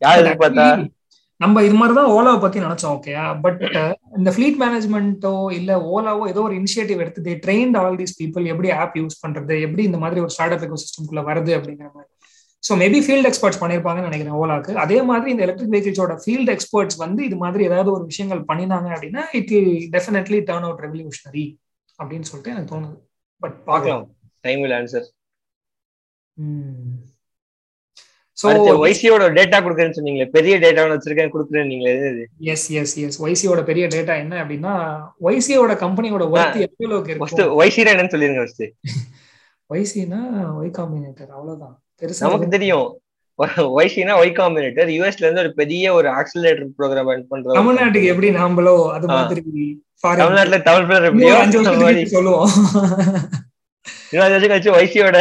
[0.02, 0.66] யார் எதிர்பார்த்தா?
[1.40, 3.62] நம்ம இது மாதிரி தான் ஓலாவை பத்தி நினைச்சோம் ஓகேயா பட்
[4.18, 8.70] இந்த ஃபிளீட் மேனேஜ்மெண்ட்டோ இல்ல ஓலாவோ ஏதோ ஒரு இனிஷியேட்டிவ் எடுத்து they trained all these people எப்படி
[8.82, 12.10] ஆப் யூஸ் பண்றது எப்படி இந்த மாதிரி ஒரு ஸ்டார்ட் அப் எக்கோ சிஸ்டம்குள்ள வருது அப்படிங்கிற மாதிரி.
[12.64, 14.74] ஸோ மேபி ஃபீல்ட் எக்ஸ்பர்ட்ஸ் பண்ணியிருப்பாங்கன்னு நினைக்கிறேன் ஓலாக்கு.
[14.84, 19.24] அதே மாதிரி இந்த எலக்ட்ரிக் வெஹிக்கிள்ஸோட ஃபீல்ட் எக்ஸ்பர்ட்ஸ் வந்து இது மாதிரி ஏதாவது ஒரு விஷயங்கள் பண்ணினாங்க அப்படின்னா
[19.40, 21.46] it will definitely turn out revolutionary
[22.00, 22.98] அப்படின்னு சொல்லிட்டு எனக்கு தோணுது.
[23.42, 24.06] பட் பார்க்கலாம்.
[24.48, 25.08] டைம் வில் ஆன்சர்
[28.82, 31.94] ஒய்சியோட டேட்டா கொடுக்குறேன்னு சொன்னீங்களே பெரிய டேட்டா வச்சிருக்கேன் கொடுக்குறேன் நீங்களே
[32.52, 34.74] எஸ் எஸ் எஸ் ஒய்சியோட பெரிய டேட்டா என்ன அப்படின்னா
[35.28, 38.66] ஒய்சியோட கம்பெனியோட ஒர்த் எவ்வளவுக்கு இருக்கு ஒய்சினா என்னன்னு சொல்லிருங்க ஃபர்ஸ்ட்
[39.70, 40.20] ஒய்சினா
[40.58, 41.76] ஒய் காம்பினேட்டர் அவ்வளவுதான்.
[42.02, 42.88] பெருசா நமக்கு தெரியும்.
[43.76, 48.76] ஒய்சினா ஒய் காம்பினேட்டர் யூஎஸ்ல இருந்து ஒரு பெரிய ஒரு ஆக்சிலரேட்டர் ப்ரோக்ராம் ரன் பண்றோம் தமிழ்நாட்டுக்கு எப்படி நாமளோ
[48.96, 49.66] அது மாதிரி
[50.04, 51.60] தமிழ்நாட்டுல தமிழ் எப்படியோ அஞ்சு
[52.14, 52.48] சொல்லுவோம்.
[54.16, 55.18] வருஷம் கழிச்சு ஒய்சியோட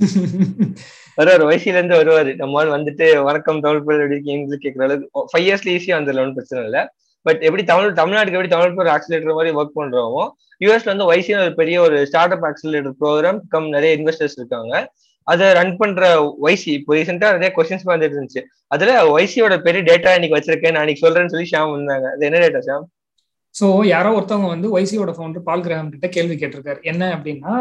[1.18, 2.30] வருவார் வைசில இருந்து வருவாரு.
[2.42, 6.60] நம்ம வந்துட்டு வணக்கம் தமிழ் பேர் எப்படி இருக்கீங்க கேட்கற அளவுக்கு ஃபைவ் இயர்ஸ்ல ஈஸியா வந்துடல ஒன்றும் பிரச்சனை
[6.68, 6.82] இல்லை.
[7.26, 10.22] பட் எப்படி தமிழ் தமிழ்நாட்டுக்கு எப்படி தமிழ் பேர் ஆக்சிலேட்டர் மாதிரி ஒர்க் பண்றோமோ
[10.64, 14.72] யூஎஸ்ல வந்து வைசின்னு ஒரு பெரிய ஒரு ஸ்டார்ட் அப் ஆக்சிலேட்டர் ப்ரோக்ராம் கம் நிறைய இன்வெஸ்டர்ஸ் இருக்காங்க.
[15.26, 16.06] அதை ரன் பண்ற
[16.46, 18.42] வைசி இப்போ ரீசெண்டா நிறைய கொஸ்டின்ஸ் வந்துட்டு இருந்துச்சு.
[18.74, 22.06] அதுல வைசியோட பெரிய டேட்டா இன்னைக்கு வச்சிருக்கேன் நான் இன்னைக்கு சொல்றேன்னு சொல்லி ஷாம் வந்தாங்க.
[22.14, 22.86] அது என்ன டேட்டா ஷாம்?
[23.54, 26.80] ஸோ யாரோ ஒருத்தவங்க வந்து ஒய்சியோட ஃபவுண்டர் பால் கிரகம் கிட்ட கேள்வி கேட்டிருக்காரு.
[26.92, 27.54] என்ன அப்படின்னா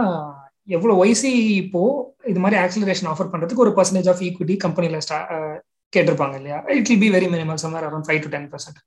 [0.68, 1.30] எவ்வளவு ஒய்சி
[1.62, 1.82] இப்போ
[2.32, 5.00] இது மாதிரி ஆக்சிலரேஷன் ஆஃபர் பண்றதுக்கு ஒரு பர்சன்டேஜ் ஆஃப் ஈக்விட்டி கம்பெனில
[5.94, 6.58] கேட்டிருப்பாங்க இல்லையா?
[6.76, 8.78] It will be very minimal somewhere around five to ten percent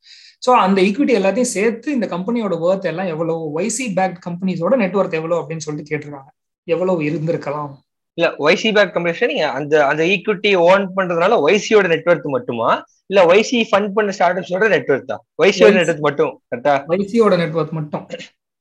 [0.42, 5.40] so அந்த ஈக்விட்டி எல்லாத்தையும் சேர்த்து இந்த கம்பெனியோட ஒர்த் எல்லாம் எவ்வளவு ஒய்சி பேக் கம்பெனிஸோட நெட்ஒர்க் எவ்வளவு
[5.40, 6.30] அப்படின்னு சொல்லிட்டு கேட்டிருக்காங்க.
[6.68, 7.72] எவ்வளவு இருந்திருக்கலாம்?
[8.18, 12.68] இல்ல ஒய்சி பேக் கம்பெனி நீங்க அந்த அந்த ஈக்விட்டி ஓன் பண்றதுனால ஒய்சியோட நெட்ஒர்க் மட்டுமா?
[13.10, 18.06] இல்ல ஒய்சி ஃபண்ட் பண்ண ஸ்டார்ட் அப்ஸோட நெட்ஒர்க் தான் ஒய்சியோட நெட்ஒர்க் மட்டும் கரெக்டா ஒய்சியோட நெட்ஒர்க் மட்டும்.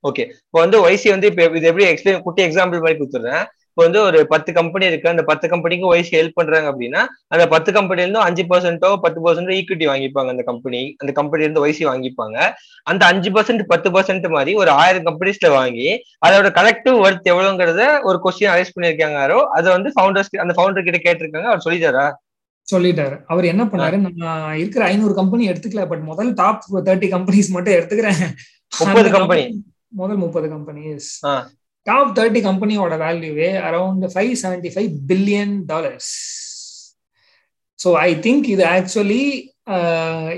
[0.03, 3.43] ஓகே இப்போ வந்து ஒய்சி வந்து இப்போ இது எப்படி எக்ஸ்பிளைன் குட்டி எக்ஸாம்பிள் மாதிரி கொடுத்துறேன்.
[3.69, 5.07] இப்போ வந்து ஒரு பத்து கம்பெனி இருக்கு.
[5.11, 7.01] அந்த பத்து கம்பெனிக்கு ஒய்சி ஹெல்ப் பண்றாங்க அப்படின்னா
[7.33, 11.63] அந்த பத்து கம்பெனில இருந்தும் அஞ்சு பர்சன்ட்டோ பத்து பர்சன்டோ ஈக்விட்டி வாங்கிப்பாங்க அந்த கம்பெனி அந்த கம்பெனி இருந்து
[11.65, 12.37] ஒய்சி வாங்கிப்பாங்க.
[12.91, 15.87] அந்த அஞ்சு பர்சன்ட் பத்து பர்சன்ட் மாதிரி ஒரு ஆயிரம் கம்பெனிஸ்ல வாங்கி
[16.27, 21.01] அதோட கலெக்டிவ் ஒர்த் எவ்வளவுங்கிறத ஒரு கொஸ்டின் அரேஞ்ச் பண்ணிருக்காங்க யாரோ அதை வந்து ஃபவுண்டர்ஸ் அந்த ஃபவுண்டர் கிட்ட
[21.07, 21.49] கேட்டிருக்காங்க.
[21.53, 22.05] அவர் சொல்லிட்டாரா?
[22.67, 23.15] சொல்லிட்டாரு.
[23.31, 23.97] அவர் என்ன பண்ணாரு?
[24.23, 28.21] நான் இருக்கிற ஐநூறு கம்பெனி எடுத்துக்கல பட் முதல் டாப் தேர்ட்டி கம்பெனிஸ் மட்டும் எடுத்துக்கிறேன்.
[28.81, 29.43] முப்பது கம்பெனி
[30.01, 31.09] முதல் முப்பது கம்பெனிஸ்
[31.87, 36.11] டாப் தேர்ட்டி கம்பெனியோட வேல்யூவே around five seventy five billion dollars
[37.79, 39.23] so I think இது ஆக்சுவலி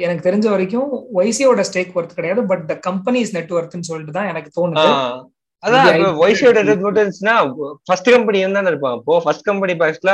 [0.06, 0.89] எனக்கு தெரிஞ்ச வரைக்கும்
[1.20, 4.89] ஒய்சியோட ஸ்டேக் ஒர்த் கிடையாது பட் த கம்பெனிஸ் நெட் ஒர்த்னு சொல்லிட்டு தான் எனக்கு தோணுது.
[5.64, 7.36] அதான் ஒய்சியோட இருந்துச்சுன்னா
[7.88, 8.97] ஃபர்ஸ்ட் கம்பெனி தான் இருப்பாங்க.
[9.01, 10.12] இப்போ ஃபர்ஸ்ட் கம்பெனி பாக்ஸ்ல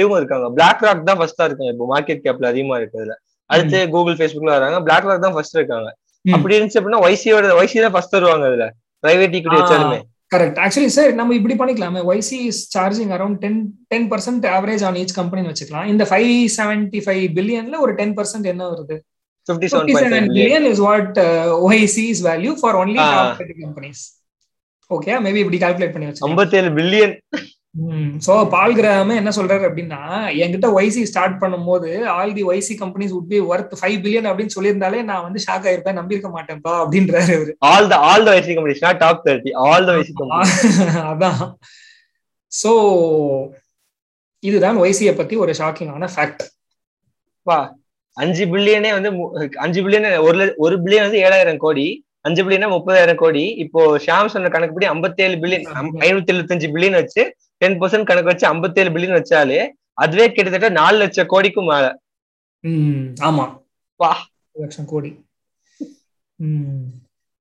[0.00, 0.46] இவங்க இருக்காங்க.
[0.58, 1.72] பிளாக் ராக் தான் ஃபர்ஸ்டா இருக்காங்க.
[1.76, 3.16] இப்போ மார்க்கெட் கேப்ல அதிகமா இருக்குதுல
[3.50, 5.88] அடுத்து கூகுள் ஃபேஸ்புக்ல வராங்க பிளாக் ராக் தான் ஃபர்ஸ்ட் இருக்காங்க.
[6.24, 8.66] அப்படி இருந்துச்சு அப்படின்னா ஒய்சியோட ஒய்சி தான் ஃபர்ஸ்ட் வருவாங்க அதுல.
[9.04, 9.98] பிரைவேட் ஈக்விட்டி வச்சாலுமே.
[10.34, 12.00] கரெக்ட் ஆக்சுவலி சார் நம்ம இப்படி பண்ணிக்கலாமே.
[12.10, 13.60] YC is charging around ten
[13.92, 15.88] ten percent average on each company வச்சுக்கலாம்.
[15.92, 18.98] இந்த ஃபைவ் செவன்டி ஃபைவ் பில்லியன்ல ஒரு டென் பர்சன்ட் என்ன வருது?
[19.48, 21.18] Billion is what
[21.68, 23.00] YC is value for only
[23.64, 24.02] companies
[24.90, 27.14] okay maybe இப்படி calculate பண்ணி வச்சு ஐம்பத்தேழு பில்லியன்
[28.24, 29.98] சோ பால் கிராம என்ன சொல்றாரு அப்படின்னா
[30.40, 35.00] என்கிட்ட ஒய்சி ஸ்டார்ட் பண்ணும்போது all the YC companies would be worth five billion அப்படின்னு சொல்லியிருந்தாலே
[35.10, 37.52] நான் வந்து ஷாக் ஆயிருப்பேன் நம்பியிருக்க மாட்டேன்ப்பா அப்படின்றாரு அவரு.
[37.70, 40.14] All the all the YC companies not top thirty all the YC
[41.06, 41.40] அதான்.
[42.52, 42.72] சோ
[44.42, 46.44] இதுதான் ஒய்சியை பத்தி ஒரு ஷாக்கிங்கான ஃபேக்ட்
[47.46, 47.58] வா
[48.16, 49.10] அஞ்சு பில்லியனே வந்து
[49.64, 51.86] அஞ்சு பில்லியன் ஒரு ஒரு பில்லியன் வந்து ஏழாயிரம் கோடி
[52.24, 55.66] அஞ்சு பில்லியனா முப்பதாயிரம் கோடி இப்போ ஷாம் சொன்ன கணக்குப்படி ஐம்பத்தேழு பில்லியன்
[56.06, 57.22] ஐநூத்தி எழுபத்தஞ்சு பில்லியன் வச்சு
[57.60, 59.60] டென் பர்சன்ட் கணக்கு வச்சு ஐம்பத்தேழு பில்லியன் வச்சாலே
[59.98, 61.86] அதுவே கிட்டத்தட்ட நாலு லட்சம் கோடிக்கும் மேல.
[63.22, 63.46] ஆமா.
[64.00, 64.12] வா.
[64.54, 65.10] லட்சம் கோடி.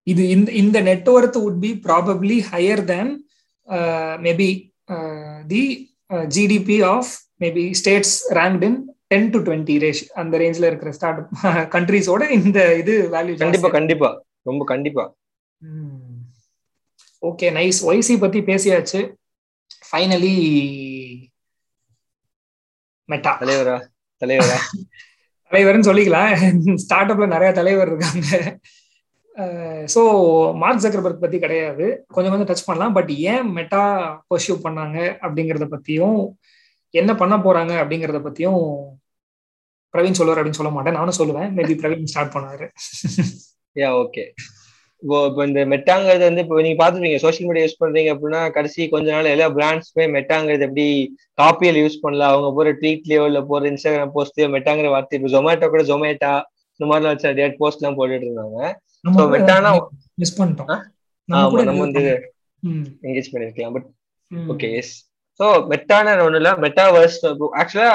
[0.08, 3.12] இது இந்த இந்த net worth would be probably higher than
[4.20, 4.50] maybe
[5.48, 5.64] the
[6.36, 7.12] GDP of
[7.44, 11.22] maybe states ranked in ten to twenty ரேஷ் அந்த ரேஞ்ச்ல இருக்கிற ஸ்டார்ட்
[11.76, 14.10] கண்ட்ரிஸோட இந்த இது வேல்யூ கண்டிப்பா கண்டிப்பா.
[14.46, 15.06] ரொம்ப கண்டிப்பா.
[17.24, 19.00] ஓகே நைஸ் ஒய்சி பத்தி பேசியாச்சு.
[19.90, 20.34] ஃபைனலி
[23.10, 23.78] மெட்டா தலைவரா?
[24.22, 24.58] தலைவரா?
[25.52, 26.32] தலைவர்னு சொல்லிக்கலாம்.
[26.84, 28.28] ஸ்டார்ட் அப்ல நிறைய தலைவர் இருக்காங்க.
[29.94, 30.02] ஸோ
[30.62, 31.86] மார்க் ஜக்கர்பர்க் பத்தி கிடையாது.
[32.08, 32.96] கொஞ்சம் கொஞ்சம் டச் பண்ணலாம்.
[32.98, 33.82] பட் ஏன் மெட்டா
[34.30, 36.20] பர்சியூ பண்ணாங்க அப்படிங்கறத பத்தியும்
[36.94, 38.62] என்ன பண்ண போறாங்க அப்படிங்கறத பத்தியும்
[39.94, 40.98] பிரவீன் சொல்லுவார் அப்படின்னு சொல்ல மாட்டேன்.
[41.00, 41.50] நானும் சொல்லுவேன்.
[41.58, 42.66] மேபி பிரவீன் ஸ்டார்ட் பண்ணாரு
[43.76, 44.24] யா ஓகே
[45.04, 49.08] இப்போ இப்போ இந்த மெட்டாங்கிறது வந்து இப்போ நீங்க பாத்துருப்பீங்க சோஷியல் மீடியா யூஸ் பண்றீங்க அப்படின்னா கடைசி கொஞ்ச
[49.16, 50.88] நாள் எல்லா பிராண்ட்ஸ்மே மெட்டாங்கிறது எப்படி
[51.42, 52.34] காப்பியில் யூஸ் பண்ணலாம்.
[52.34, 56.32] அவங்க போற ட்வீட்லயோ இல்ல போற இன்ஸ்டாகிராம் போஸ்ட்லயோ மெட்டாங்கிற வார்த்தை இப்போ ஜொமேட்டோ கூட ஜொமேட்டா
[56.80, 58.60] இந்த மாதிரிலாம் வச்சு டேட் போஸ்ட் எல்லாம் போட்டுட்டு இருந்தாங்க.
[59.18, 59.72] ஸோ மெட்டானா
[60.22, 60.72] மிஸ் பண்ணிட்டோம்.
[61.30, 62.04] ஆமா நம்ம வந்து
[63.08, 63.88] என்கேஜ் பண்ணிருக்கலாம் பட்
[64.54, 64.94] ஓகே எஸ்
[65.40, 67.18] ஸோ மெட்டான ஒண்ணு இல்ல மெட்டாவர்ஸ்
[67.62, 67.92] ஆக்சுவலா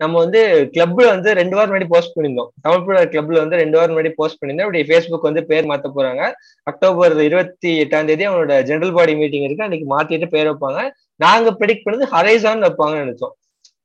[0.00, 0.40] நம்ம வந்து
[0.74, 2.50] கிளப்ல வந்து ரெண்டு வாரம் முன்னாடி போஸ்ட் பண்ணியிருந்தோம்.
[2.64, 4.68] தமிழ் கிளப்ல வந்து ரெண்டு வாரம் முன்னாடி போஸ்ட் பண்ணியிருந்தோம்.
[4.68, 6.22] அப்படி ஃபேஸ்புக் வந்து பேர் மாத்த போறாங்க.
[6.70, 9.66] அக்டோபர் இருபத்தி எட்டாம் தேதி அவனோட ஜெனரல் பாடி மீட்டிங் இருக்கு.
[9.66, 10.82] அன்னைக்கு மாத்திட்டு பேர் வைப்பாங்க.
[11.24, 13.34] நாங்க ப்ரெடிக்ட் பண்ணது ஹரைசான் வைப்பாங்கன்னு நினைச்சோம்.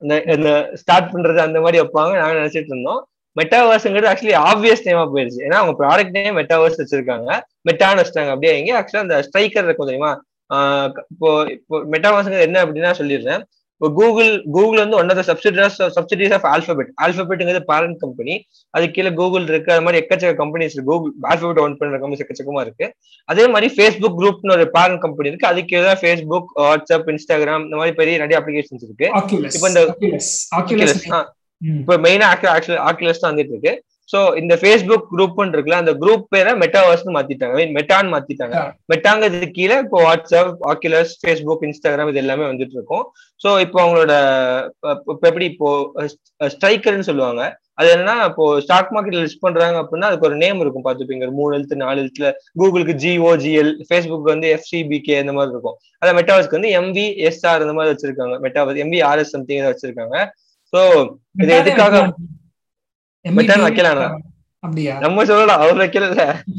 [0.04, 0.50] இந்த இந்த
[0.82, 3.02] ஸ்டார்ட் பண்றது அந்த மாதிரி வைப்பாங்க நாங்க நினைச்சிட்டு இருந்தோம்.
[3.40, 5.42] மெட்டாவர்ஸ்ங்கிறது ஆக்சுவலி ஆப்வியஸ் நேமா போயிருச்சு.
[5.48, 7.30] ஏன்னா அவங்க ப்ராடக்ட் நேம் மெட்டாவர்ஸ் வச்சிருக்காங்க.
[7.68, 8.32] மெட்டான்னு வச்சிட்டாங்க.
[8.36, 10.12] அப்படியே எங்க ஆக்சுவலா அந்த ஸ்ட்ரைக்கர் இருக்கும் தெரியுமா?
[11.14, 13.44] இப்போ இப்போ மெட்டாவர்ஸ்ங்கிறது என்ன அப்படின்னா சொல்லிடுறேன்.
[13.78, 18.36] இப்போ கூகுள் கூகுள் வந்து one of the subsidiaries subsidiaries of Alphabet ஆல்பபெட்டுங்கிறது parent company
[18.76, 19.72] அது கீழே கூகுள் இருக்கு.
[19.76, 22.88] அது மாதிரி எக்கச்சக்க கம்பெனிஸ் கூகுள் ஆல்பபெட் ஒன் பண்ற கம்பெனிஸ் எக்கச்சக்கமா இருக்கு.
[23.32, 25.50] அதே மாதிரி ஃபேஸ்புக் குரூப்னு ஒரு பேரண்ட் கம்பெனி இருக்கு.
[25.52, 29.10] அது கீழே தான் ஃபேஸ்புக் வாட்ஸ்அப் இன்ஸ்டாகிராம் இந்த மாதிரி பெரிய நிறைய அப்ளிகேஷன்ஸ் இருக்கு.
[29.58, 29.82] இப்போ இந்த
[31.82, 33.74] இப்ப மெயினா ஆக்சுவல் ஆக்குலஸ் தான் வந்துட்டு இருக்கு.
[34.12, 37.56] சோ இந்த ஃபேஸ்புக் குரூப்னு இருக்குல்ல அந்த குரூப் பேரை மெட்டாவர்ஸ்னு மாத்திட்டாங்க.
[37.60, 38.58] மீன் மெட்டான்னு மாத்திட்டாங்க.
[38.92, 43.06] மெட்டாங்கிறது கீழே இப்போ வாட்ஸ்அப் ஆக்குலஸ் ஃபேஸ்புக் இன்ஸ்டாகிராம் இது எல்லாமே வந்துட்டு இருக்கும்.
[43.44, 44.14] சோ இப்போ அவங்களோட
[45.14, 45.70] இப்போ எப்படி இப்போ
[46.56, 47.44] ஸ்ட்ரைக்கர்னு சொல்லுவாங்க.
[47.80, 50.86] அது என்னன்னா இப்போ ஸ்டாக் மார்க்கெட்ல லிஸ்ட் பண்றாங்க அப்படின்னா அதுக்கு ஒரு நேம் இருக்கும்.
[50.88, 52.28] பாத்துப்பீங்க ஒரு மூணு எழுத்து நாலு எழுத்துல
[52.62, 55.78] கூகுளுக்கு ஜிஓஜிஎல் ஃபேஸ்புக் வந்து எஃப்சிபிகே இந்த மாதிரி இருக்கும்.
[56.02, 58.38] அதான் மெட்டாவர்ஸ்க்கு வந்து எம்வி எஸ்ஆர் இந்த மாதிரி வச்சிருக்காங்க.
[58.46, 60.18] மெட்டாவர்ஸ் எம்வி ஆர்எஸ் சம்திங் வச்சிருக்காங்க.
[60.74, 60.82] சோ
[61.44, 62.06] இது எதுக்காக
[64.64, 64.94] அப்படியா?
[65.00, 66.06] நம்ம சொல்லலாம் அவர் வைக்கல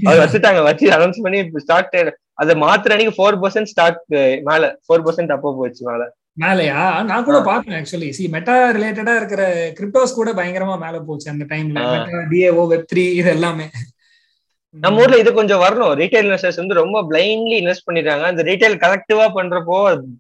[0.03, 1.95] அவர் வச்சுட்டாங்க வச்சு அனௌன்ஸ் பண்ணி ஸ்டாக்
[2.43, 4.01] அதை மாத்திர அன்னைக்கு ஃபோர் பர்சன்ட் ஸ்டாக்
[4.49, 4.65] மேல.
[4.85, 6.03] ஃபோர் பர்சன்ட் அப்போ போச்சு மேல.
[6.43, 6.79] மேலையா?
[7.09, 9.43] நான் கூட பார்த்தேன் ஆக்சுவலி சி மெட்டா ரிலேட்டடா இருக்கிற
[9.79, 11.83] கிரிப்டோஸ் கூட பயங்கரமா மேல போச்சு அந்த டைம்ல
[12.31, 13.67] டிஏஓ வெப் த்ரீ இது எல்லாமே.
[14.75, 15.93] நம்ம ஊர்ல இது கொஞ்சம் வரணும்.
[16.01, 19.77] ரீட்டைல் இன்வெஸ்டர்ஸ் வந்து ரொம்ப பிளைண்ட்லி இன்வெஸ்ட் பண்ணிடுறாங்க அந்த ரீட்டைல் கலெக்டிவா பண்றப்போ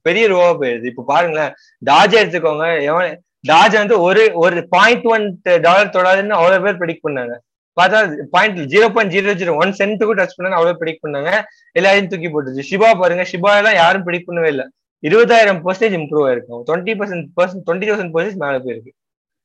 [0.06, 3.10] பெரிய ரூபா போயிடுது இப்போ பாருங்களேன் டாஜ் எடுத்துக்கோங்க எவன்
[3.44, 5.24] டாஜ் வந்து ஒரு ஒரு பாயிண்ட் ஒன்
[5.66, 7.34] டாலர் தொடாதுன்னு அவ்வளவு பேர் ப்ரெடிக்ட் பண்ணாங்க.
[7.76, 8.00] பார்த்தா
[8.34, 11.30] point zero point zero zero one சென்ட்டுக்கும் touch பண்ணாங்க அவ்வளவு ப்ரெடிக்ட் பண்ணாங்க.
[11.78, 14.66] எல்லாரையும் தூக்கி போட்டுச்சு ஷிபா பாருங்க ஷிபா எல்லாம் யாரும் ப்ரெடிக்ட் பண்ணவே இல்லை.
[15.02, 16.62] இருபதாயிரம் பர்சன்டேஜ் இம்ப்ரூவ் ஆயிருக்கும்.
[16.68, 18.92] Twenty percent percent twenty thousand percentage மேல போயிருக்கு.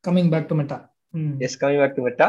[0.04, 0.78] Coming back to Meta
[1.46, 2.28] yes coming back to Meta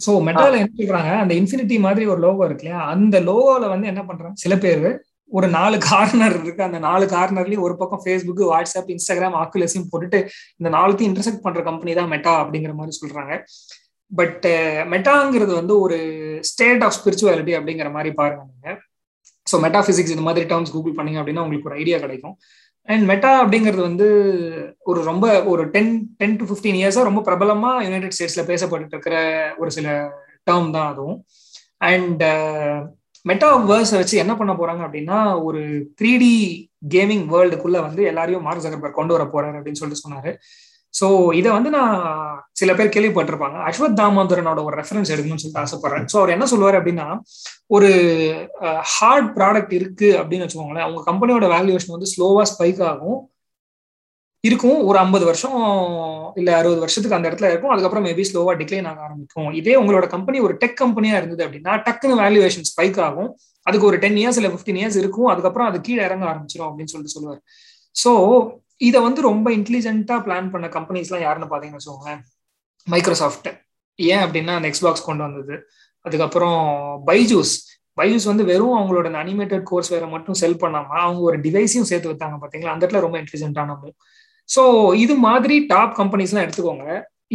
[0.00, 1.12] so மெட்டால என்ன சொல்றாங்க?
[1.22, 2.80] அந்த இன்ஃபினிட்டி மாதிரி ஒரு லோகோ இருக்கு இல்லையா?
[2.94, 4.36] அந்த லோகோல வந்து என்ன பண்றாங்க?
[4.42, 4.84] சில பேர்
[5.36, 6.62] ஒரு நாலு கார்னர் இருக்கு.
[6.66, 10.18] அந்த நாலு கார்னர்லயும் ஒரு பக்கம் ஃபேஸ்புக் வாட்ஸ்அப் இன்ஸ்டாகிராம் ஆக்குலஸையும் போட்டுட்டு
[10.60, 13.34] இந்த நாலுத்தையும் இன்டர்செக்ட் பண்ற கம்பெனி தான் மெட்டா அப்படிங்கிற மாதிரி சொல்றாங்க.
[14.12, 14.46] பட்
[14.92, 15.98] மெட்டாங்கிறது வந்து ஒரு
[16.50, 18.68] ஸ்டேட் ஆஃப் ஸ்பிரிச்சுவாலிட்டி அப்படிங்கிற மாதிரி பாருங்க நீங்க.
[19.46, 22.36] ஸோ மெட்டா பிசிக்ஸ் இந்த மாதிரி டேர்ம்ஸ் கூகுள் பண்ணீங்க அப்படின்னா உங்களுக்கு ஒரு ஐடியா கிடைக்கும்.
[22.88, 24.06] அண்ட் மெட்டா அப்படிங்கிறது வந்து
[24.90, 29.16] ஒரு ரொம்ப ஒரு டென் டென் டு ஃபிஃப்டீன் இயர்ஸா ரொம்ப பிரபலமா யுனைடெட் ஸ்டேட்ஸ்ல பேசப்பட்டு இருக்கிற
[29.62, 29.88] ஒரு சில
[30.48, 31.18] டேர்ம் தான் அதுவும்.
[31.90, 32.22] அண்ட்
[33.24, 35.60] மெட்டாவேர்ஸ் வச்சு என்ன பண்ண போறாங்க அப்படின்னா ஒரு
[36.00, 36.32] த்ரீ டி
[36.94, 40.32] கேமிங் வேர்ல்டுக்குள்ள வந்து எல்லாரையும் மார்க் ஜகர்பர் கொண்டு வர போறாரு அப்படின்னு சொல்லிட்டு சொன்னாரு.
[40.94, 41.96] ஸோ இதை வந்து நான்
[42.52, 43.56] சில பேர் கேள்விப்பட்டிருப்பாங்க.
[43.68, 46.06] அஸ்வத் தாமோதரனோட ஒரு ரெஃபரன்ஸ் எடுக்கணும்னு சொல்லிட்டு ஆசைப்படுறேன்.
[46.12, 47.08] ஸோ அவர் என்ன சொல்லுவார் அப்படின்னா
[47.66, 47.90] ஒரு
[48.94, 50.86] ஹார்ட் ப்ராடக்ட் இருக்கு அப்படின்னு வச்சுக்கோங்களேன்.
[50.86, 53.18] அவங்க கம்பெனியோட வேல்யூவேஷன் வந்து ஸ்லோவா ஸ்பைக் ஆகும்.
[54.48, 54.78] இருக்கும்.
[54.88, 55.56] ஒரு ஐம்பது வருஷம்
[56.40, 57.72] இல்ல அறுபது வருஷத்துக்கு அந்த இடத்துல இருக்கும்.
[57.74, 59.50] அதுக்கப்புறம் மேபி ஸ்லோவா டிக்ளைன் ஆக ஆரம்பிக்கும்.
[59.60, 63.30] இதே உங்களோட கம்பெனி ஒரு டெக் கம்பெனியா இருந்தது அப்படின்னா டக்குன்னு வேல்யூவேஷன் ஸ்பைக் ஆகும்.
[63.66, 65.28] அதுக்கு ஒரு டென் இயர்ஸ் இல்ல பிப்டீன் இயர்ஸ் இருக்கும்.
[65.32, 67.40] அதுக்கப்புறம் அது கீழே இறங்க ஆரம்பிச்சிடும் அப்படின்னு சொல்லிட்டு சொல்லுவார்.
[68.04, 68.12] ஸோ
[68.88, 72.20] இதை வந்து ரொம்ப இன்டெலிஜென்ட்டா பிளான் பண்ண கம்பெனிஸ்லாம் யாருன்னு பாத்தீங்கன்னு வச்சுக்கோங்களேன்
[72.86, 73.48] மைக்ரோசாஃப்ட்
[73.98, 75.54] ஏன் அப்படின்னா அந்த எக்ஸ்பாக்ஸ் கொண்டு வந்தது.
[76.04, 76.60] அதுக்கப்புறம்
[77.08, 77.54] பைஜூஸ்
[77.98, 82.36] பைஜூஸ் வந்து வெறும் அவங்களோட அனிமேட்டட் கோர்ஸ் வேற மட்டும் செல் பண்ணாம அவங்க ஒரு டிவைஸையும் சேர்த்து வைத்தாங்க
[82.42, 83.94] பாத்தீங்களா அந்த இடத்துல ரொம்ப இன்டெலிஜென்ட்டான மூவ்
[84.48, 84.62] ஸோ
[85.04, 86.86] இது மாதிரி டாப் கம்பெனிஸ்லாம் எடுத்துக்கோங்க.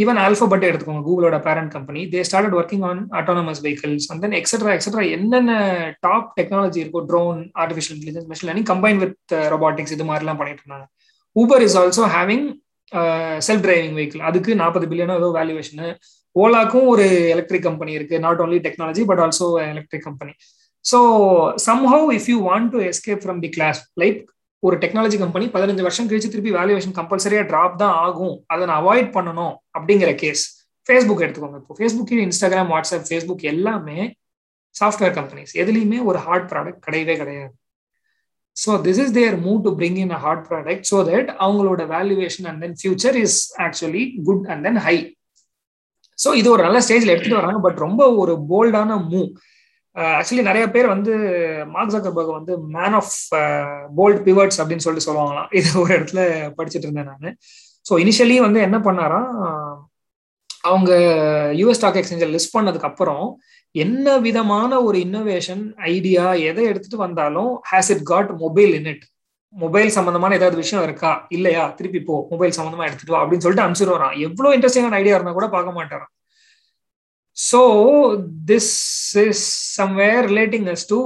[0.01, 4.72] ஈவன் ஆல்பபெட் எடுத்துக்கோங்க கூகுளோட parent company they started working on autonomous vehicles and then extra
[4.78, 5.51] extra என்னென்ன
[6.05, 10.88] டாப் டெக்னாலஜி இருக்கோ drone artificial intelligence machine learning combine with robotics இது மாதிரிலாம் பண்ணிட்டு இருந்தாங்க.
[11.36, 12.47] Uber is also having
[13.47, 15.88] self driving vehicle அதுக்கு நாற்பது பில்லியனோ ஏதோ வேல்யூவேஷனு
[16.36, 18.16] ஓலாக்கும் ஒரு எலக்ட்ரிக் கம்பெனி இருக்கு.
[18.26, 20.34] Not only technology but also electric company
[20.86, 20.99] so
[21.70, 24.20] somehow if you want to escape from the class like
[24.64, 28.36] ஒரு டெக்னாலஜி கம்பெனி பதினஞ்சு வருஷம் கழிச்சு திருப்பி வேல்யூவேஷன் கம்பல்சரியா டிராப் தான் ஆகும்.
[28.51, 30.43] அதை நான் அவாய்ட் பண்ணணும் அப்படிங்கிற கேஸ்
[30.89, 31.76] ஃபேஸ்புக் எடுத்துக்கோங்க இப்போ.
[31.80, 33.99] ஃபேஸ்புக் இன்ஸ்டாகிராம் வாட்ஸ்அப் ஃபேஸ்புக் எல்லாமே
[34.76, 37.51] சாஃப்ட்வேர் கம்பெனிஸ் எதுலையுமே ஒரு ஹார்ட் ப்ராடக்ட் கிடையவே கிடையாது.
[38.57, 42.47] So this is their move to bring in a hard product so that அவங்களோட valuation
[42.49, 44.97] and then future is actually good and then high
[46.20, 49.30] so இது ஒரு நல்ல ஸ்டேஜ்ல எடுத்துகிட்டு வராங்க பட் ரொம்ப ஒரு போல்டான மூவ்
[49.95, 51.13] ஆக்சுவலி நிறைய பேர் வந்து
[51.73, 53.11] மார்க் ஜக்கர்பர்க் வந்து மேன் ஆஃப்
[53.97, 55.49] போல்ட் பிவர்ட்ஸ் அப்படின்னு சொல்லிட்டு சொல்லுவாங்களாம்.
[55.51, 56.21] இது ஒரு இடத்துல
[56.57, 57.35] படிச்சுட்டு இருந்தேன் நான்.
[57.89, 59.29] ஸோ இனிஷியலி வந்து என்ன பண்ணாராம்
[60.61, 60.91] அவங்க
[61.59, 63.25] யூஎஸ் ஸ்டாக் எக்ஸ்சேஞ்சில் லிஸ்ட் பண்ணதுக்கு அப்புறம்
[63.75, 65.63] என்ன விதமான ஒரு இன்னோவேஷன்
[65.93, 69.05] ஐடியா எதை எடுத்துட்டு வந்தாலும் has it got mobile in it
[69.55, 71.09] mobile சம்பந்தமான ஏதாவது விஷயம் இருக்கா?
[71.29, 71.63] இல்லையா?
[71.77, 74.15] திருப்பி போ மொபைல் சம்பந்தமா எடுத்துட்டு வா அப்படின்னு சொல்லிட்டு அனுப்பிச்சிடுவாராம்.
[74.27, 76.11] எவ்வளவு இன்ட்ரெஸ்டிங்கான ஐடியா இருந்தா கூட பார்க்க மாட்டேறான்
[77.38, 77.59] so
[78.49, 78.73] this
[79.27, 79.45] is
[79.79, 80.99] somewhere relating us to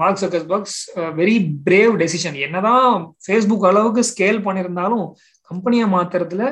[0.00, 0.78] Mark Zuckerberg's
[1.20, 1.36] very
[1.66, 2.88] brave decision என்னதான்
[3.24, 5.06] ஃபேஸ்புக் அளவுக்கு ஸ்கேல் பண்ணியிருந்தாலும்
[5.50, 6.44] கம்பெனியை மாத்துறதுல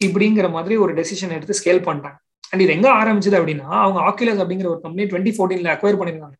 [0.00, 2.18] இப்படிங்கிற மாதிரி ஒரு டெசிஷன் எடுத்து ஸ்கேல் பண்ணிட்டாங்க.
[2.52, 6.36] அண்ட் இது எங்க ஆரம்பிச்சது அப்படின்னா அவங்க ஆக்கிலஸ் அப்படிங்கிற ஒரு கம்பெனி டுவெண்ட்டி ஃபோர்டீன்ல அக்வயர் பண்ணியிருந்தாங்க.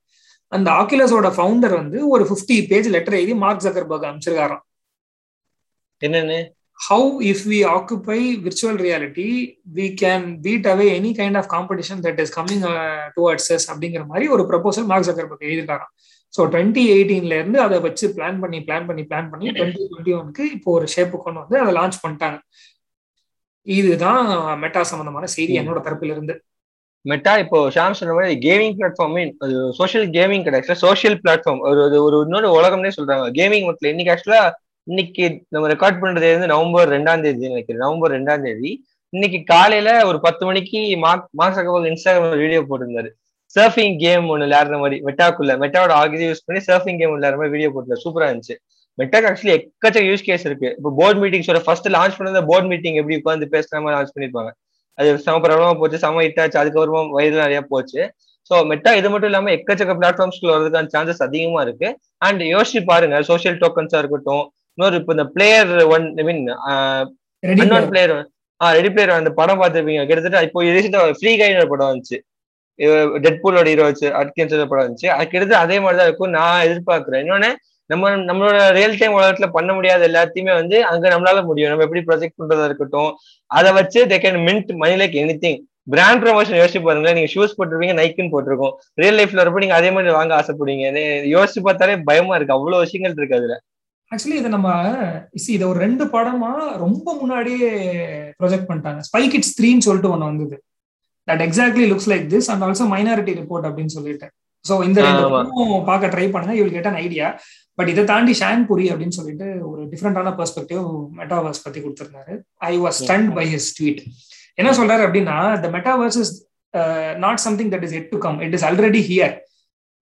[0.53, 4.65] அந்த ஆக்கிலஸோட ஃபவுண்டர் வந்து ஒரு ஃபிஃப்டி பேஜ் லெட்டர் எழுதி மார்க் ஜக்கர்பர்க் அனுப்பிச்சிருக்காராம்.
[6.03, 6.39] என்னன்னு?
[6.87, 9.31] How if we occupy virtual reality
[9.79, 14.03] we can beat away any kind of competition that is coming uh, towards us அப்படிங்கிற
[14.13, 15.93] மாதிரி ஒரு ப்ரொபோசல் மார்க் ஜக்கர்பர்க் எழுதிருக்காராம்
[16.35, 20.45] ஸோ டுவெண்ட்டி எயிட்டீன்ல இருந்து அதை வச்சு பிளான் பண்ணி பிளான் பண்ணி பிளான் பண்ணி டுவெண்ட்டி டுவெண்ட்டி ஒனுக்கு
[20.57, 22.39] இப்போ ஒரு ஷேப்பு கொண்டு வந்து அதை லான்ச் பண்ணிட்டாங்க.
[23.67, 24.23] இதுதான்
[24.63, 26.35] மெட்டா சம்பந்தமான செய்தி என்னோட தரப்புல இருந்து
[27.05, 30.81] மெட்டா இப்போ ஷாம் சொன்ன மாதிரி கேமிங் பிளாட்ஃபார்ம் அது சோஷியல் கேமிங் கிடையாது.
[30.87, 33.27] சோஷியல் பிளாட்ஃபார்ம் ஒரு ஒரு இன்னொரு உலகம்னே சொல்றாங்க.
[33.39, 34.43] கேமிங் மட்டும் இன்னைக்கு ஆக்சுவலா
[34.91, 35.25] இன்னைக்கு
[35.55, 37.83] நம்ம ரெக்கார்ட் பண்றது வந்து நவம்பர் ரெண்டாம் தேதி நினைக்கிறேன்.
[37.85, 38.71] நவம்பர் ரெண்டாம் தேதி.
[39.13, 43.11] இன்னைக்கு காலையில ஒரு பத்து மணிக்கு Mark Mark Zuckerberg Instagram video போட்டிருந்தாரு.
[43.57, 47.71] சர்ஃபிங் கேம் ஒன்று விளையாடுற மாதிரி மெட்டாக்குள்ள மெட்டாவோட ஆகியதை யூஸ் பண்ணி சர்ஃபிங் கேம் விளையாடுற மாதிரி வீடியோ
[47.75, 48.03] போட்டிருந்தாரு.
[48.07, 48.57] சூப்பரா இருந்துச்சு.
[48.99, 50.69] மெட்டாக்கு ஆக்சுவலி எக்கச்சக்க யூஸ் கேஸ் இருக்கு.
[50.79, 54.51] இப்போ போர்ட் மீட்டிங்ஸோட ஃபர்ஸ்ட் லான்ச் பண்ணது போர்ட் மீட்டிங் எப்படி உட்காந்து பேசுற மாதிரி லான்ச் பண்ணிருப்பாங்க.
[54.99, 58.01] அது செம பிரபலமா போச்சு செம ஹிட்டாச்சு அதுக்கப்புறமா வயது நிறைய போச்சு.
[58.51, 61.89] ஸோ மெட்டா இது மட்டும் இல்லாம எக்கச்சக்க பிளாட்ஃபார்ம்ஸ்க்குள்ள வரதுக்கான சான்சஸ் அதிகமா இருக்கு.
[62.27, 64.45] அண்ட் யோசிச்சு பாருங்க சோஷியல் டோக்கன்ஸா இருக்கட்டும்
[64.79, 66.43] இன்னொரு இப்போ இந்த player one I mean
[67.63, 68.15] unknown player
[68.61, 70.03] ah ready player அந்த படம் பார்த்துருப்பீங்க.
[70.09, 72.19] கிட்டத்தட்ட இப்போ ரீசெண்டா ஃப்ரீ ஒரு படம் வந்துச்சு.
[73.25, 75.09] டெட்பூலோட ஹீரோ வச்சு அட்கின்ஸ் படம் வந்துச்சு.
[75.15, 76.35] அது கிட்டத்தட்ட அதே மாதிரி தான் இருக்கும்.
[76.39, 77.23] நான் எதிர்பார்க்கிறேன்.
[77.25, 77.51] இன்னொன்னு
[77.91, 81.71] நம்ம நம்மளோட ரியல் டைம் உலகத்துல பண்ண முடியாத எல்லாத்தையுமே வந்து அங்க நம்மளால முடியும்.
[81.73, 83.11] நம்ம எப்படி ப்ரொஜெக்ட் பண்றதா இருக்கட்டும்.
[83.51, 85.59] அதை வச்சு they can mint money like anything
[85.95, 87.17] brand promotion யோசிச்சு பாருங்களேன்.
[87.19, 88.75] நீங்க ஷூஸ் போட்டிருப்பீங்க நைக்குன்னு போட்டிருக்கோம்.
[89.03, 90.87] ரியல் லைஃப்ல வரப்போ நீங்க அதே மாதிரி வாங்க ஆசைப்படுவீங்க.
[91.35, 92.57] யோசிச்சு பார்த்தாலே பயமா இருக்கு.
[92.59, 93.57] அவ்வளவு விஷயங்கள் இருக்கு அதுல.
[94.13, 94.69] ஆக்சுவலி இதை நம்ம
[95.43, 96.51] see, இதை ஒரு ரெண்டு படமா
[96.85, 97.71] ரொம்ப முன்னாடியே
[98.41, 99.01] ப்ரொஜெக்ட் பண்ணிட்டாங்க.
[99.09, 100.57] ஸ்பைக் இட்ஸ் த்ரீன்னு சொல்லிட்டு ஒன்று வந்தது.
[101.29, 104.29] That exactly looks like this and also minority report அப்படின்னு சொல்லிட்டு.
[104.65, 105.31] ஸோ இந்த ரெண்டு ஆமா.
[105.37, 106.57] படமும் பார்க்க ட்ரை பண்ணுங்க.
[106.59, 107.29] You get an idea
[107.79, 110.85] but இதை தாண்டி ஷான் புரி அப்படின்னு சொல்லிட்டு ஒரு டிஃப்ரெண்டான பெர்ஸ்பெக்டிவ்
[111.21, 112.35] மெட்டாவர்ஸ் பத்தி கொடுத்திருந்தாரு.
[112.71, 114.03] I was stunned by his tweet
[114.61, 116.33] என்ன சொல்றாரு அப்படின்னா the metaverse is
[117.25, 119.35] not something that is yet to come it is already here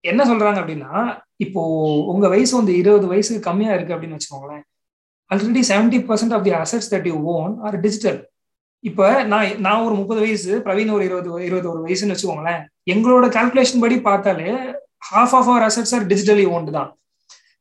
[0.05, 0.93] என்ன சொல்றாங்க அப்படின்னா
[1.45, 1.63] இப்போ
[2.13, 4.65] உங்க வயசு வந்து இருபது வயசுக்கு கம்மியா இருக்கு அப்படின்னு வச்சுக்கோங்களேன்.
[5.31, 8.19] Already seventy percent of the assets that you own are digital
[8.85, 12.63] இப்ப நான் நான் ஒரு முப்பது வயசு பிரவீன் ஒரு இருபது இருபது ஒரு வயசுன்னு வச்சுக்கோங்களேன்.
[12.93, 14.49] எங்களோட கால்குலேஷன் படி பார்த்தாலே
[15.11, 16.91] half of our assets are digitally owned தான்.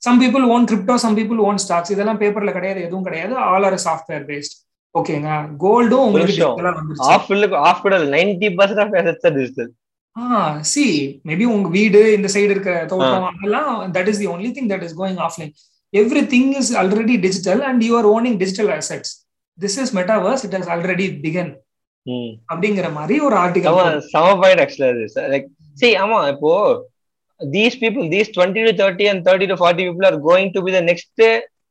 [0.06, 3.34] Some people own crypto some people own stocks இதெல்லாம் பேப்பர்ல கிடையாது எதுவும் கிடையாது.
[3.52, 4.56] ஆல் ஆர் சாஃப்ட்வேர் பேஸ்ட்
[4.96, 5.32] ஓகேங்க
[5.64, 6.54] கோல்டும் உங்களுக்கு நிமிஷம்.
[6.58, 7.10] digital ஆ வந்துருச்சு.
[7.16, 9.72] ஆஃப் ஆஃப் கூட ninety percent of assets digital
[10.72, 10.86] see
[11.30, 14.96] maybe உங்க வீடு இந்த சைடு இருக்க தோட்டம் அதெல்லாம் that is the only thing that is
[15.02, 15.52] going offline
[16.36, 19.14] everything is already digital and you are owning digital assets
[19.58, 21.52] this is metaverse it has already begun
[22.52, 23.80] அப்படிங்கிற மாதிரி ஒரு article
[24.14, 26.54] சம பாயிண்ட் ஆக்சுவலா அது லைக் see ஆமா இப்போ
[27.40, 30.72] these people these 20 to 30 and 30 to 40 people are going to be
[30.72, 31.20] the next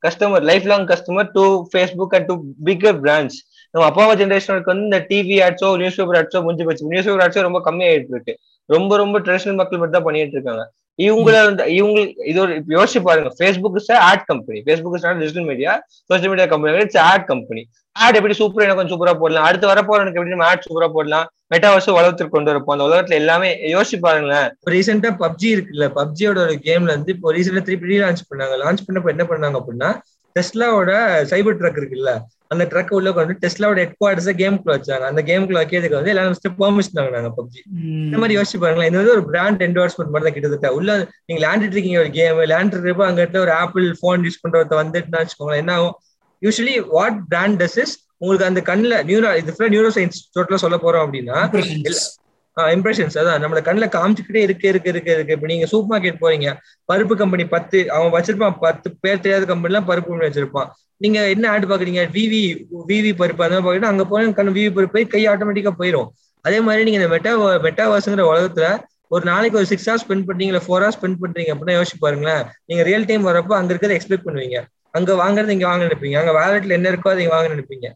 [0.04, 1.44] customer lifelong customer to
[1.74, 2.34] facebook and to
[2.68, 3.34] bigger brands.
[3.74, 6.90] நம்ம அப்பா அம்மா ஜென்ரேஷனுக்கு வந்து இந்த டிவி ஆட்ஸோ நியூஸ் பேப்பர் ஆட்ஸோ முடிஞ்சு போச்சு.
[6.92, 8.34] நியூஸ் பேப்பர் ஆட்ஸோ ரொம்ப கம்மியாயிட்டு இருக்கு.
[8.68, 10.64] ரொம்ப ரொம்ப ட்ரெடிஷனல் மக்கள் மட்டும் தான் பண்ணிட்டு இருக்காங்க.
[10.98, 11.98] இவங்கள வந்து இவங்க
[12.30, 13.30] இது ஒரு இப்ப யோசிச்சு பாருங்க.
[13.38, 15.72] Facebook is ad company Facebook is digital media
[16.10, 17.62] social media company it's ad company
[17.96, 19.46] ad எப்படி சூப்பரா எனக்கு கொஞ்சம் சூப்பரா போடலாம்.
[19.48, 21.26] அடுத்து வரப்போறவனுக்கு எப்படி நம்ம ஆட் சூப்பரா போடலாம்?
[21.52, 22.74] மெட்டாவர்ஸ் உலகத்துக்கு கொண்டு வரப்போம்.
[22.74, 24.48] அந்த உலகத்துல எல்லாமே யோசிச்சு பாருங்களேன்.
[24.74, 25.86] ரீசெண்டா பப்ஜி இருக்குல்ல.
[26.00, 28.56] பப்ஜியோட ஒரு கேம்ல இருந்து இப்போ ரீசெண்டா திருப்பி லான்ச் பண்ணாங்க.
[28.64, 29.90] லான்ச் பண்ணப்ப என்ன பண்ணாங்க அப்படின்னா
[30.36, 30.92] டெஸ்லாவோட
[31.32, 32.12] சைபர் ட்ரக் இருக்குல்ல.
[32.50, 35.04] அந்த ட்ரக் உள்ள வந்து டெஸ்லாவோட ஹெட் குவார்டர்ஸ் கேம்குள்ள வச்சாங்க.
[35.10, 37.60] அந்த கேம்குள்ள வைக்கிறதுக்கு வந்து எல்லாரும் ஃபர்ஸ்ட் பெர்மிஷன் வாங்கினாங்க பப்ஜி
[38.06, 38.90] இந்த மாதிரி யோசிச்சு பாருங்களேன்.
[38.90, 40.70] இது வந்து ஒரு பிராண்ட் என்டோர்ஸ்மெண்ட் மாதிரி தான் கிட்டத்தட்ட.
[40.78, 40.90] உள்ள
[41.26, 45.62] நீங்க விளையாண்டுட்டு இருக்கீங்க ஒரு கேம் விளையாண்டுருக்கப்போ அங்க இடத்துல ஒரு ஆப்பிள் போன் யூஸ் பண்றத வந்துட்டுனா வச்சுக்கோங்களேன்
[45.64, 45.96] என்ன ஆகும்?
[46.42, 51.04] Usually what brand does is உங்களுக்கு அந்த கண்ணுல நியூரோ இது நியூரோ சயின்ஸ் டோட்டலா சொல்ல போறோம்
[51.06, 51.36] அப்படின்னா
[52.76, 55.34] இம்ப்ரெஷன்ஸ் அதான் நம்மள கண்ணில் காமிச்சுக்கிட்டே இருக்கு இருக்கு இருக்கு இருக்கு.
[55.36, 56.48] இப்போ நீங்க சூப்பர் மார்க்கெட் போறீங்க.
[56.88, 60.68] பருப்பு கம்பெனி பத்து அவன் வச்சிருப்பான் பத்து பேர் தெரியாத கம்பெனிலாம் பருப்பு கம்பெனி வச்சிருப்பான்.
[61.04, 62.02] நீங்க என்ன ஆட் பாக்குறீங்க?
[62.16, 62.42] விவி
[62.90, 66.08] விவி பருப்பு அந்த மாதிரி பாக்குறீங்க அங்க போய் கண்ணு விவி பருப்பு போய் கை ஆட்டோமேட்டிக்கா போயிடும்
[66.44, 67.32] அதே மாதிரி நீங்க இந்த மெட்டா
[67.66, 68.66] மெட்டாவாஸ்ங்கிற உலகத்துல
[69.14, 72.42] ஒரு நாளைக்கு ஒரு சிக்ஸ் ஹவர்ஸ் ஸ்பெண்ட் பண்றீங்க ஃபோர் ஹவர்ஸ் ஸ்பெண்ட் பண்றீங்க அப்படின்னா யோசிச்சு பாருங்களேன்.
[72.68, 74.58] நீங்க ரியல் டைம் வரப்போ அங்க இருக்கிறத எக்ஸ்பெக்ட் பண்ணுவீங்க.
[74.98, 76.16] அங்க வாங்குறது இங்க வாங்க நினைப்பீங்க.
[76.22, 77.86] அங்க வேலட்ல என்ன இருக்கோ அதை வாங்க நினைப்பீங்க.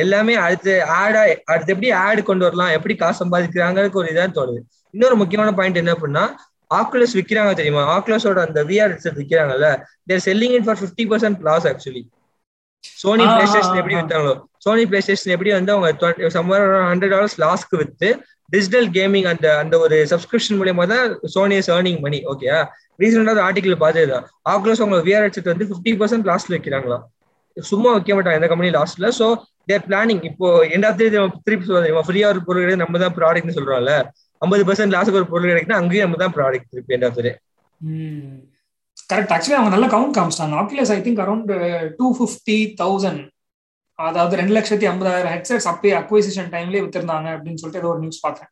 [0.00, 1.22] எல்லாமே அடுத்து ஆடா
[1.52, 4.60] அடுத்து எப்படி ஆட் கொண்டு வரலாம் எப்படி காசு சம்பாதிக்கிறாங்கிறதுக்கு ஒரு இதான் தோணுது.
[4.94, 6.24] இன்னொரு முக்கியமான பாயிண்ட் என்ன அப்படின்னா
[6.70, 7.82] ஆக்குலஸ் விற்கிறாங்க தெரியுமா?
[7.94, 9.68] ஆக்குலஸோட அந்த VR headset விற்கிறாங்கல்ல
[10.10, 12.02] they're selling it for fifty percent loss actually
[13.00, 14.34] Sony PlayStation எப்படி வித்தாங்களோ
[14.64, 15.90] சோனி பிளே ஸ்டேஷன் எப்படி வந்து அவங்க
[16.36, 18.08] சம்மர் ஹண்ட்ரட் டாலர்ஸ் லாஸ்க்கு வித்து
[18.48, 22.48] டிஜிட்டல் கேமிங் அந்த அந்த ஒரு சப்ஸ்கிரிப்ஷன் மூலியமா தான் Sony is earning money okay
[23.02, 24.24] ரீசெண்டாக ஒரு ஆர்டிகல் பார்த்ததுதான்.
[24.52, 26.98] ஆக்குலஸ் அவங்க விஆர் ஹெட்செட் வந்து ஃபிஃப்டி பர்சன்ட் லாஸ்ட்ல வைக்கிறாங்களா
[27.56, 29.26] சும்மா வைக்க மாட்டாங்க எந்த கம்பெனி லாஸ்ட்ல சோ
[29.68, 30.98] தேர் பிளானிங் இப்போ எண்ட் ஆஃப்
[31.46, 33.94] திருப்பி சொல்லுவாங்க ஃப்ரீயா ஒரு பொருள் கிடையாது நம்ம தான் ப்ராடக்ட்னு சொல்றோம்ல
[34.42, 37.32] ஐம்பது பர்சன்ட் லாஸ்ட் ஒரு பொருள் கிடைக்குன்னா அங்கேயும் நம்ம தான் ப்ராடக்ட் திருப்பி end of day
[39.10, 40.56] correct actually அவங்க நல்ல count காமிச்சிட்டாங்க.
[40.60, 41.50] Oculus I think around
[41.98, 43.22] two fifty thousand
[43.98, 48.50] அதாவது ரெண்டு லட்சத்தி ஐம்பதாயிரம் ஹெட்செட்ஸ் அப்பயே அக்வைசிஷன் டைம்லேயே வித்திருந்தாங்க அப்படின்னு சொல்லிட்டு ஏதோ ஒரு நியூஸ் பார்த்தேன்.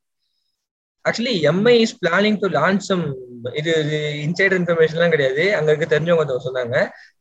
[1.04, 3.04] Actually MI is planning to launch some
[3.60, 3.72] இது
[4.26, 5.44] இன்சைடர் இன்ஃபர்மேஷன்லாம் கிடையாது.
[5.58, 6.76] அங்க இருக்க தெரிஞ்சவங்க ஒருத்தவங்க சொன்னாங்க.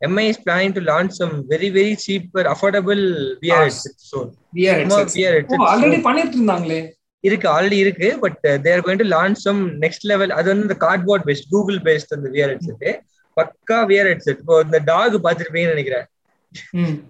[0.08, 3.04] MI is planning to launch some very very cheaper affordable
[3.44, 6.80] VR headset zone VR headset already பண்ணிட்டு இருந்தாங்களே
[7.24, 11.26] இருக்கு ஆல்ரெடி இருக்கு but they're going to launch some next level அது வந்து இந்த கார்ட்போர்ட்
[11.30, 13.02] பேஸ்ட் கூகுள் பேஸ்ட் அந்த விஆர் ஹெட்செட்
[13.38, 16.08] பக்கா VR headset இப்போ இந்த டாக் பாத்துருப்பீங்கன்னு நினைக்கிறேன்.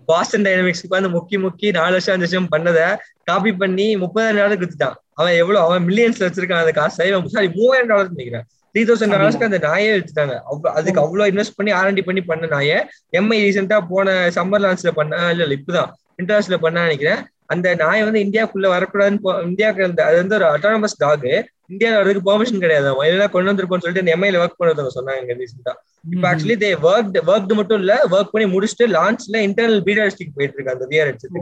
[0.09, 2.87] பாஸ்டன் டைனமிக்ஸ்க்கு வந்து முக்கி முக்கி நாலு வருஷம் அஞ்சு வருஷம் பண்ணதை
[3.29, 7.05] காப்பி பண்ணி முப்பதாயிரம் டாலர் வித்துட்டான் அவன் எவ்வளவு அவன் மில்லியன்ஸ்ல வச்சிருக்கான் அந்த காசை.
[7.35, 8.45] சாரி மூவாயிரம் டாலர் நினைக்கிறேன்.
[8.75, 10.35] த்ரீ தௌசண்ட் டாலர்ஸ்க்கு அந்த நாயே எடுத்துட்டாங்க.
[10.79, 12.77] அதுக்கு அவ்வளவு இன்வெஸ்ட் பண்ணி ஆர்என்டி பண்ணி பண்ண நாயை
[13.19, 14.07] எம்ஐ ரீசெண்டா போன
[14.37, 15.91] சம்மர் லான்ச்ல பண்ண இல்ல இல்ல இப்பதான்.
[16.21, 17.21] இன்டர்ஸ்ல பண்ண நினைக்கிறேன்.
[17.53, 21.29] அந்த நாய் வந்து இந்தியாக்குள்ள வரக்கூடாதுன்னு இந்தியாவுக்கு அது வந்து ஒரு அட்டானமஸ் டாக்
[21.73, 22.89] இந்தியாவில் வர்றதுக்கு பெர்மிஷன் கிடையாது.
[23.13, 25.73] எல்லாம் கொண்டு வந்திருக்கோம்னு சொல்லிட்டு எம்ஐல ஒர்க் பண்ணதவங்க சொன்னாங்க ரீசெண்டா
[26.13, 30.55] இப்போ ஆக்சுவலி தே ஒர்க் ஒர்க் மட்டும் இல்ல ஒர்க் பண்ணி முடிச்சுட்டு லான்ச்ல இன்டர்னல் பீடா ஹெட்செட் போயிட்டு
[30.57, 31.35] இருக்கு அந்த விஆர் ஹெட்செட்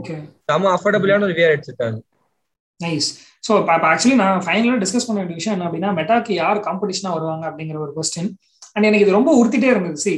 [0.50, 2.00] செம அஃபோர்டபுளான ஒரு விஆர் ஹெட்செட் அது.
[2.80, 3.08] நைஸ்
[3.46, 7.16] ஸோ இப்போ இப்போ ஆக்சுவலி நான் ஃபைனலாக டிஸ்கஸ் பண்ண வேண்டிய விஷயம் என்ன அப்படின்னா மெட்டாக்கு யார் காம்படிஷனாக
[7.16, 8.30] வருவாங்க அப்படிங்கிற ஒரு கொஸ்டின்
[8.74, 9.98] அண்ட் எனக்கு இது ரொம்ப உறுத்திட்டே இருந்தது.
[10.06, 10.14] சி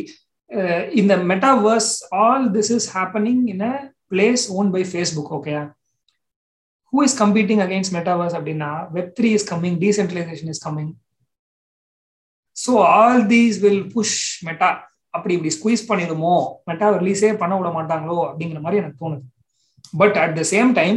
[1.01, 1.91] இந்த metaverse
[2.23, 3.75] all this is happening in a
[4.13, 5.55] place own by Facebook okay
[6.93, 10.93] who is competing against metaverse அப்படின்னா web three is coming decentralization is coming
[12.57, 14.17] so all these will push
[14.49, 14.71] Meta
[15.15, 16.35] அப்படி இப்படி squeeze பண்ணிடுமோ?
[16.69, 18.19] Meta ரிலீஸே பண்ண விட மாட்டாங்களோ?
[18.29, 19.25] அப்படிங்கிற மாதிரி எனக்கு தோணுது.
[20.01, 20.97] But at the same time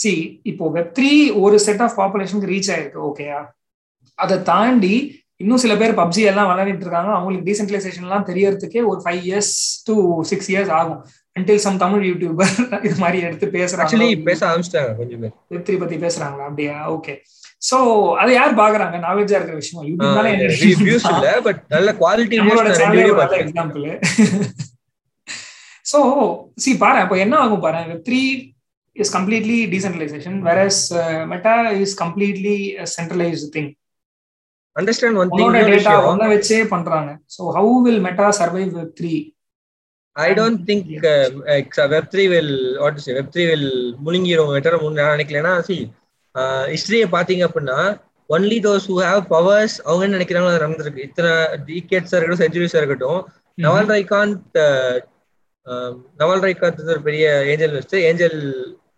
[0.00, 0.12] see
[0.50, 1.12] இப்போ வெப் த்ரீ
[1.44, 3.40] ஒரு செட் ஆஃப் பாப்புலேஷனுக்கு ரீச் ஆயிருக்கு ஓகேயா
[4.18, 4.94] அதை தாண்டி
[5.42, 7.10] இன்னும் சில பேர் பப்ஜி எல்லாம் விளையாடிட்டு இருக்காங்க.
[7.16, 9.52] அவங்களுக்கு டீசென்ட்ரலைசேஷன் எல்லாம் தெரியறதுக்கே ஒரு five years
[9.88, 9.94] to
[10.30, 11.00] six years ஆகும்.
[11.36, 12.52] அன்டில் சம் தமிழ் யூடியூபர்
[12.86, 15.32] இது மாதிரி எடுத்து பேசுறாங்க பேச ஆரம்பிச்சிட்டாங்க கொஞ்சம் பேர்.
[15.54, 16.48] வெப் த்ரீ பத்தி பேசுறாங்களா?
[16.50, 16.76] அப்படியா?
[16.96, 17.14] ஓகே
[17.68, 17.78] சோ
[18.22, 18.98] அதை யார் பாக்குறாங்க?
[19.06, 19.86] நாலேஜா இருக்கிற விஷயம்?
[19.90, 22.36] யூடியூப்னால பட் நல்ல குவாலிட்டி
[23.40, 23.88] எக்ஸாம்பிள்
[25.92, 25.98] சோ
[26.64, 28.22] சி பாரு அப்போ என்ன ஆகும் பாரு web three
[29.02, 30.82] is completely decentralization whereas
[31.32, 32.56] Meta is completely
[32.96, 33.70] centralized thing
[34.76, 36.08] understand one உன்னோட திங் டேட்டா விஷயம்.
[36.10, 37.10] ஒன்ன வச்சே பண்றாங்க.
[37.36, 39.14] So how will Meta survive web three
[40.16, 40.86] I don't think
[41.94, 43.68] web three will what to say web three will
[44.04, 45.76] முழுங்கிரும் வெட்டர நான் நினைக்கலன்னா see
[46.74, 47.78] ஹிஸ்டரியை பாத்தீங்க அப்படின்னா
[48.30, 51.06] only those who have powers அவங்க என்ன நினைக்கிறாங்களோ அது நடந்திருக்கு.
[51.08, 51.30] இத்தனை
[51.68, 53.20] டிகேட்ஸா இருக்கட்டும் செஞ்சுரிஸா இருக்கட்டும்.
[53.64, 54.58] நவால் ராய்காந்த்
[56.20, 58.38] நவால் ராய்காந்த் ஒரு பெரிய ஏஞ்சல் லிஸ்ட் ஏஞ்சல்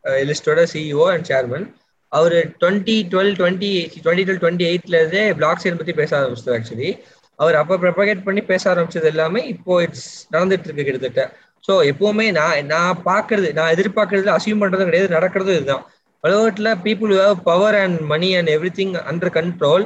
[0.04, 1.66] இலிஸ்டோட CEO and chairman
[2.12, 6.90] our twenty twelve twenty twenty twelve twenty எயிட்ல இருந்தே பிளாக் செயின் பத்தி பேச ஆரம்பிச்சது ஆக்சுவலி
[7.38, 11.22] அவர் அப்ப ப்ரொபகேட் பண்ணி பேச ஆரம்பிச்சது எல்லாமே இப்போ இட்ஸ் நடந்துட்டு இருக்கு கிட்டத்தட்ட.
[11.64, 15.84] ஸோ எப்பவுமே நான் நான் பாக்குறது நான் எதிர்பார்க்கறதுல அசியூம் பண்றதும் கிடையாது நடக்கிறதும் இதுதான்.
[16.24, 19.84] உலகத்துல people have power and money and everything under control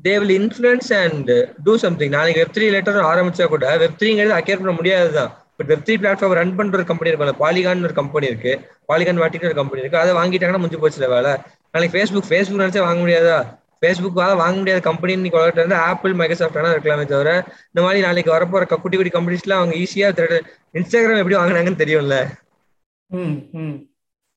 [0.00, 1.30] they will influence and
[1.66, 5.66] do something நாளைக்கு வெப் த்ரீ லெட்டர் ஆரம்பிச்சா கூட வெப் த்ரீங்கிறது அக்கேர் பண்ண முடியாது தான் but
[5.66, 8.60] web three platform run பண்ற ஒரு கம்பெனி இருக்கும்ல பாலிகான் ஒரு கம்பெனி இருக்கு.
[8.88, 9.98] பாலிகான் வாட்டின்னு ஒரு கம்பெனி இருக்கு.
[9.98, 11.36] அதை வாங்கிட்டாங்கன்னா முடிஞ்சு போச்சுல வேலை.
[11.72, 13.66] நாளைக்கு ஃபேஸ்புக் ஃபேஸ்புக் நினைச்சா வாங்க முடியாதா?
[13.80, 17.34] ஃபேஸ்புக் வாங்க முடியாத கம்பெனி இன்னைக்கு உலகத்துல இருந்து ஆப்பிள் மைக்ரோசாஃப்ட் வேணா இருக்கலாமே தவிர
[17.66, 20.40] இந்த மாதிரி நாளைக்கு வரப்போற குட்டி குட்டி கம்பெனிஸ்லாம் அவங்க ஈஸியா திருட
[20.72, 22.26] இன்ஸ்டாகிராம் எப்படி வாங்குனாங்கன்னு தெரியும்ல.
[23.06, 23.86] ம் ம்.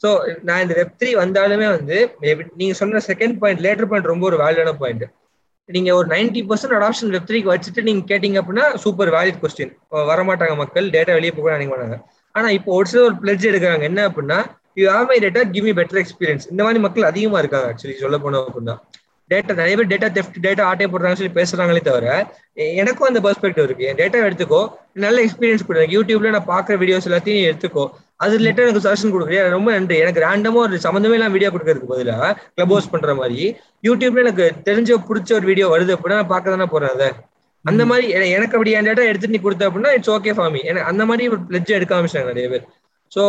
[0.05, 4.25] ஸோ நான் இந்த வெப் த்ரீ வந்தாலுமே வந்து எப்படி- நீங்க சொன்ன செகண்ட் பாயிண்ட் லேட்டர் பாயிண்ட் ரொம்ப
[4.25, 5.03] ஒரு வேல்யூடான பாயிண்ட்
[5.69, 9.73] நீங்க ஒரு நைன்டி பர்சன்ட் அடாப்ஷன் வெப் த்ரீக்கு வச்சுட்டு நீங்க கேட்டீங்க அப்படின்னா சூப்பர் வேலிட் கொஸ்டின்
[10.11, 11.97] வரமாட்டாங்க மக்கள் டேட்டா வெளியே போக நினைக்க மாட்டாங்க.
[12.35, 13.85] ஆனா இப்போ ஒரு சில ஒரு பிளட்ஜ் எடுக்கிறாங்க.
[13.89, 14.39] என்ன அப்படின்னா
[14.79, 18.17] you have my data give me better experience இந்த மாதிரி மக்கள் அதிகமா இருக்காங்க ஆக்சுவலி சொல்ல
[18.25, 18.75] போனோம் அப்படின்னா.
[19.31, 22.07] டேட்டா நிறைய பேர் டேட்டா தெஃப்ட் டேட்டா ஆட்டே போடுறாங்க சொல்லி பேசுறாங்களே தவிர
[22.81, 23.85] எனக்கும் அந்த பெர்ஸ்பெக்டிவ் இருக்கு.
[23.89, 24.61] என் டேட்டா எடுத்துக்கோ
[25.03, 25.87] நல்ல எக்ஸ்பீரியன்ஸ் கொடுங்க.
[25.95, 27.85] யூடியூப்ல நான் பாக்குற வீடியோஸ் எல்லாத்தையும் எடுத்துக்கோ.
[28.21, 29.43] அது ரிலேட்டட் எனக்கு சஜஷன் கொடுக்குறியா?
[29.55, 29.95] ரொம்ப நன்றி.
[30.03, 32.17] எனக்கு ரேண்டமா ஒரு சம்மந்தமே எல்லாம் வீடியோ கொடுக்கறதுக்கு பதிலா
[32.55, 33.39] கிளப் ஹவுஸ் பண்ற மாதிரி
[33.87, 37.09] யூடியூப்ல எனக்கு தெரிஞ்ச பிடிச்ச ஒரு வீடியோ வருது அப்படின்னா நான் பார்க்க தானே போறேன் அதை.
[37.65, 38.05] அந்த மாதிரி
[38.35, 41.25] எனக்கு அப்படி என் டேட்டா எடுத்துட்டு நீ கொடுத்த அப்படின்னா இட்ஸ் ஓகே ஃபார் மீ எனக்கு அந்த மாதிரி
[41.33, 42.65] ஒரு பிளட்ஜ் எடுக்க ஆரம்பிச்சாங்க நிறைய பேர்.
[43.11, 43.23] ஸோ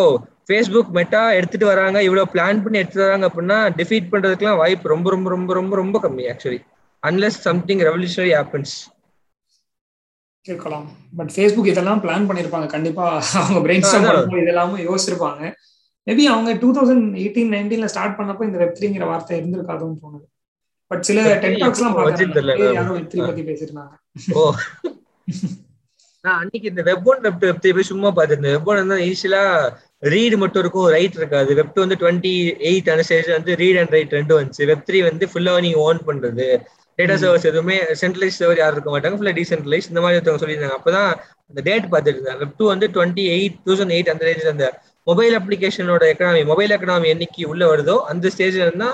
[0.48, 1.98] ஃபேஸ்புக் மெட்டா எடுத்துட்டு வராங்க.
[2.08, 6.26] இவ்வளோ பிளான் பண்ணி எடுத்துட்டு வராங்க அப்படின்னா டிஃபீட் பண்றதுக்குலாம் வாய்ப்பு ரொம்ப ரொம்ப ரொம்ப ரொம்ப ரொம்ப கம்மி
[6.32, 6.60] actually
[7.02, 8.74] unless something revolutionary happens
[10.46, 10.86] கேட்கலாம்.
[11.16, 12.66] பட் ஃபேஸ்புக் இதெல்லாம் பிளான் பண்ணிருப்பாங்க.
[12.66, 15.42] கண்டிப்பா அவங்க பிரெயின் ஸ்டார்ம் இதெல்லாமே யோசிச்சிருப்பாங்க.
[16.06, 20.26] மேபி அவங்க டூ தௌசண்ட் எயிட்டீன் நைன்டீன்ல ஸ்டார்ட் பண்ணப்போ இந்த வெப் த்ரீங்கிற வார்த்தை இருந்திருக்காதுன்னு தோணுது.
[20.90, 22.74] பட் சில Web3 டெக் டாக்ஸ் எல்லாம் எப்போ வச்சுன்னு தெரியல பார்த்தேன் நான்.
[22.74, 23.94] யாரோ வெப் த்ரீ பத்தி பேசியிருந்தாங்க.
[24.34, 24.52] ஓ.
[26.20, 29.42] நான் அன்னைக்கு இந்த வெப் ஒன் வெப் வெப் போய் சும்மா பார்த்துருந்தேன் வெப் ஒன் வந்து ஈஸியா
[30.02, 31.54] ரீடு மட்டும் இருக்கும் ரைட் இருக்காது.
[31.54, 32.34] வெப் டூ வந்து டுவெண்ட்டி
[32.70, 34.66] எயிட் அந்த ஸ்டேஜ் வந்து ரீட் அண்ட் ரைட் ரெண்டும் வந்துச்சு.
[34.66, 36.46] வெப் த்ரீ வந்து ஃபுல்லா நீங்க ஓன் பண்றது.
[36.98, 39.16] டேட்டா சர்வர்ஸ் எதுவுமே சென்ட்ரலைஸ் சர்வர் யாரும் இருக்க மாட்டாங்க.
[39.18, 40.78] ஃபுல்லா டீசென்ட்ரலைஸ் இந்த மாதிரி ஒருத்தவங்க சொல்லியிருந்தாங்க.
[40.80, 41.10] அப்பதான்
[41.50, 44.66] அந்த டேட் பார்த்துட்டு இருந்தேன் வெப் டூ வந்து டுவெண்ட்டி எயிட் தௌசண்ட் எயிட் அந்த ரேஞ்சில் அந்த
[45.10, 48.90] மொபைல் அப்ளிகேஷனோட எக்கனாமி மொபைல் எக்கனாமி என்னைக்கு உள்ள வருதோ அந்த ஸ்டேஜ்ல இருந்தா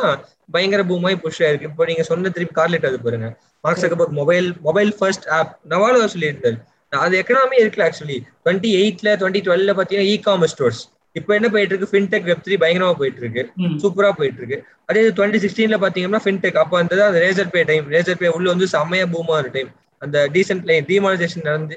[0.54, 1.70] பயங்கர பூமாய் புஷ் ஆயிருக்கு.
[1.72, 3.28] இப்போ நீங்க சொன்ன திருப்பி கார்லெட் அது பாருங்க.
[3.64, 6.58] Mark Zuckerberg mobile mobile first app நவாலோ சொல்லியிருந்தாரு.
[6.92, 10.80] அது எக்கனாமி இருக்குல்ல ஆக்சுவலி டுவெண்ட்டி எயிட்ல டுவெண்ட்டி டுவெல்ல பாத்தீங்கன்னா இ காமர்ஸ் ஸ்டோர்ஸ்
[11.18, 13.42] இப்போ என்ன போயிட்டு இருக்கு ஃபின்டெக் வெப் த்ரீ பயங்கரமா போயிட்டு இருக்கு.
[13.82, 14.58] சூப்பரா போயிட்டு இருக்கு
[14.88, 18.68] அதே டுவெண்ட்டி சிக்ஸ்டீன்ல பாத்தீங்கன்னா ஃபின்டெக் அப்போ அந்த அந்த Razorpay time Razorpay உள்ள வந்து
[18.74, 19.70] செம்மையா பூமா ஒரு டைம்
[20.02, 21.76] அந்த டீசென்ட் லைன் டிமானிசேஷன் நடந்து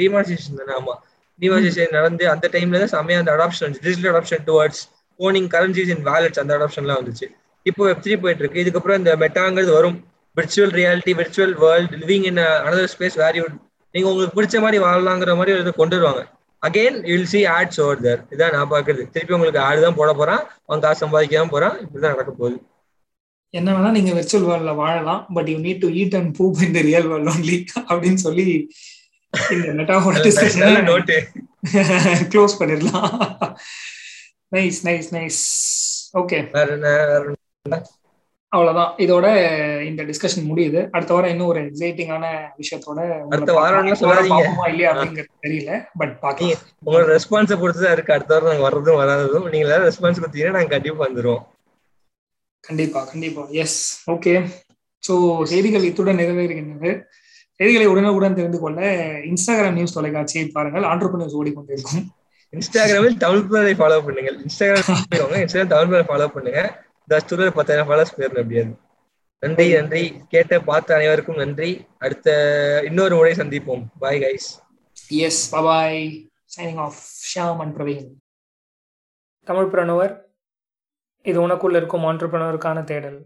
[0.00, 0.94] டிமானிசேஷன் தானே ஆமா.
[1.40, 3.84] டிமானிசேஷன் நடந்து அந்த டைம்ல தான் செம்மையா அந்த அடாப்ஷன் வந்துச்சு.
[3.86, 4.82] Digital adoption towards
[5.20, 7.26] owning currencies in wallets அந்த அடாப்ஷன்லாம் வந்துச்சு.
[7.66, 9.96] இப்போ வெப் த்ரீ போயிட்டு இருக்கு இதுக்கப்புறம் இந்த மெட்டாங்கிறது வரும்.
[10.36, 13.44] Virtual reality virtual world living in another space where you
[13.94, 16.22] நீங்க உங்களுக்கு பிடிச்ச மாதிரி வாழலாங்கிற மாதிரி கொண்டு வருவாங்க.
[16.62, 20.42] Again will see ads over there இதான் நான் பாக்குறது திருப்பி உங்களுக்கு ஆடு தான் போட போறான்.
[20.66, 21.76] அவன் காசு சம்பாதிக்க தான் போறான்.
[21.84, 22.56] இப்படிதான் நடக்க போகுது.
[23.54, 26.82] என்ன வேணா நீங்க வெர்ச்சுவல் வேர்ல்ட்ல வாழலாம் but you need to eat and Bhup in the
[26.88, 27.58] real world only
[27.90, 28.46] அப்படின்னு சொல்லி
[29.32, 31.16] இந்த நல்ல டிஸ்கஷன் நோட்டு
[32.32, 33.12] க்ளோஸ் பண்ணிடலாம்.
[34.56, 35.40] நைஸ் நைஸ் நைஸ்
[36.20, 36.68] ஓகே வேற?
[38.52, 38.90] அவ்வளவுதான்.
[39.04, 39.26] இதோட
[39.90, 40.80] இந்த டிஸ்கஷன் முடியுது.
[40.96, 42.24] அடுத்த வாரம் இன்னும் ஒரு எக்ஸைட்டிங்கான
[42.60, 43.00] விஷயத்தோட
[43.34, 43.88] அடுத்த வாரம்
[44.72, 46.60] இல்லையா அப்படிங்கிறது தெரியல பட் பார்க்கலாம்.
[46.86, 48.14] உங்களோட ரெஸ்பான்ஸை பொறுத்து தான் இருக்கு.
[48.16, 49.46] அடுத்த வாரம் நாங்க வர்றதும் வராததும்.
[49.52, 51.42] நீங்க எல்லாரும் ரெஸ்பான்ஸ் கொடுத்தீங்கன்னா நாங்க கண்டிப்பா வந்துருவோம்.
[52.64, 53.44] கண்டிப்பா கண்டிப்பா.
[53.64, 53.78] எஸ்
[54.14, 54.34] ஓகே
[55.02, 55.14] ஸோ
[55.52, 56.90] செய்திகள் இத்துடன் நிறைவேறுகின்றது.
[57.60, 58.80] செய்திகளை உடனுக்குடன் தெரிந்து கொள்ள
[59.30, 60.84] இன்ஸ்டாகிராம் நியூஸ் தொலைக்காட்சியை பாருங்கள்.
[60.92, 62.04] ஆண்டர்பனர்ஸ் ஓடிக்கொண்டிருக்கும்
[62.52, 64.88] இன்ஸ்டாகிராமில் தமிழ் ஃபாலோ பண்ணுங்க இன்ஸ்டாகிராம்
[65.42, 66.62] இன்ஸ்டாகிராம் தமிழ் ஃபாலோ பண்ணுங்க.
[67.08, 68.76] தஸ்தூர்ல பத்தாயிரம் ஃபாலோஸ் பேர் அப்படியாது.
[69.40, 70.20] நன்றி நன்றி.
[70.28, 71.86] கேட்ட பார்த்த அனைவருக்கும் நன்றி.
[71.98, 73.84] அடுத்த இன்னொரு முறை சந்திப்போம்.
[73.98, 74.48] Bye guys
[75.08, 76.26] yes bye bye
[76.56, 76.98] signing off
[77.34, 78.08] Shyam and Praveen
[79.44, 80.20] Tamil Pranavar
[81.22, 83.24] இது உனக்குள்ள இருக்கும் ஆண்டர்பிரனருக்கான தேடல்.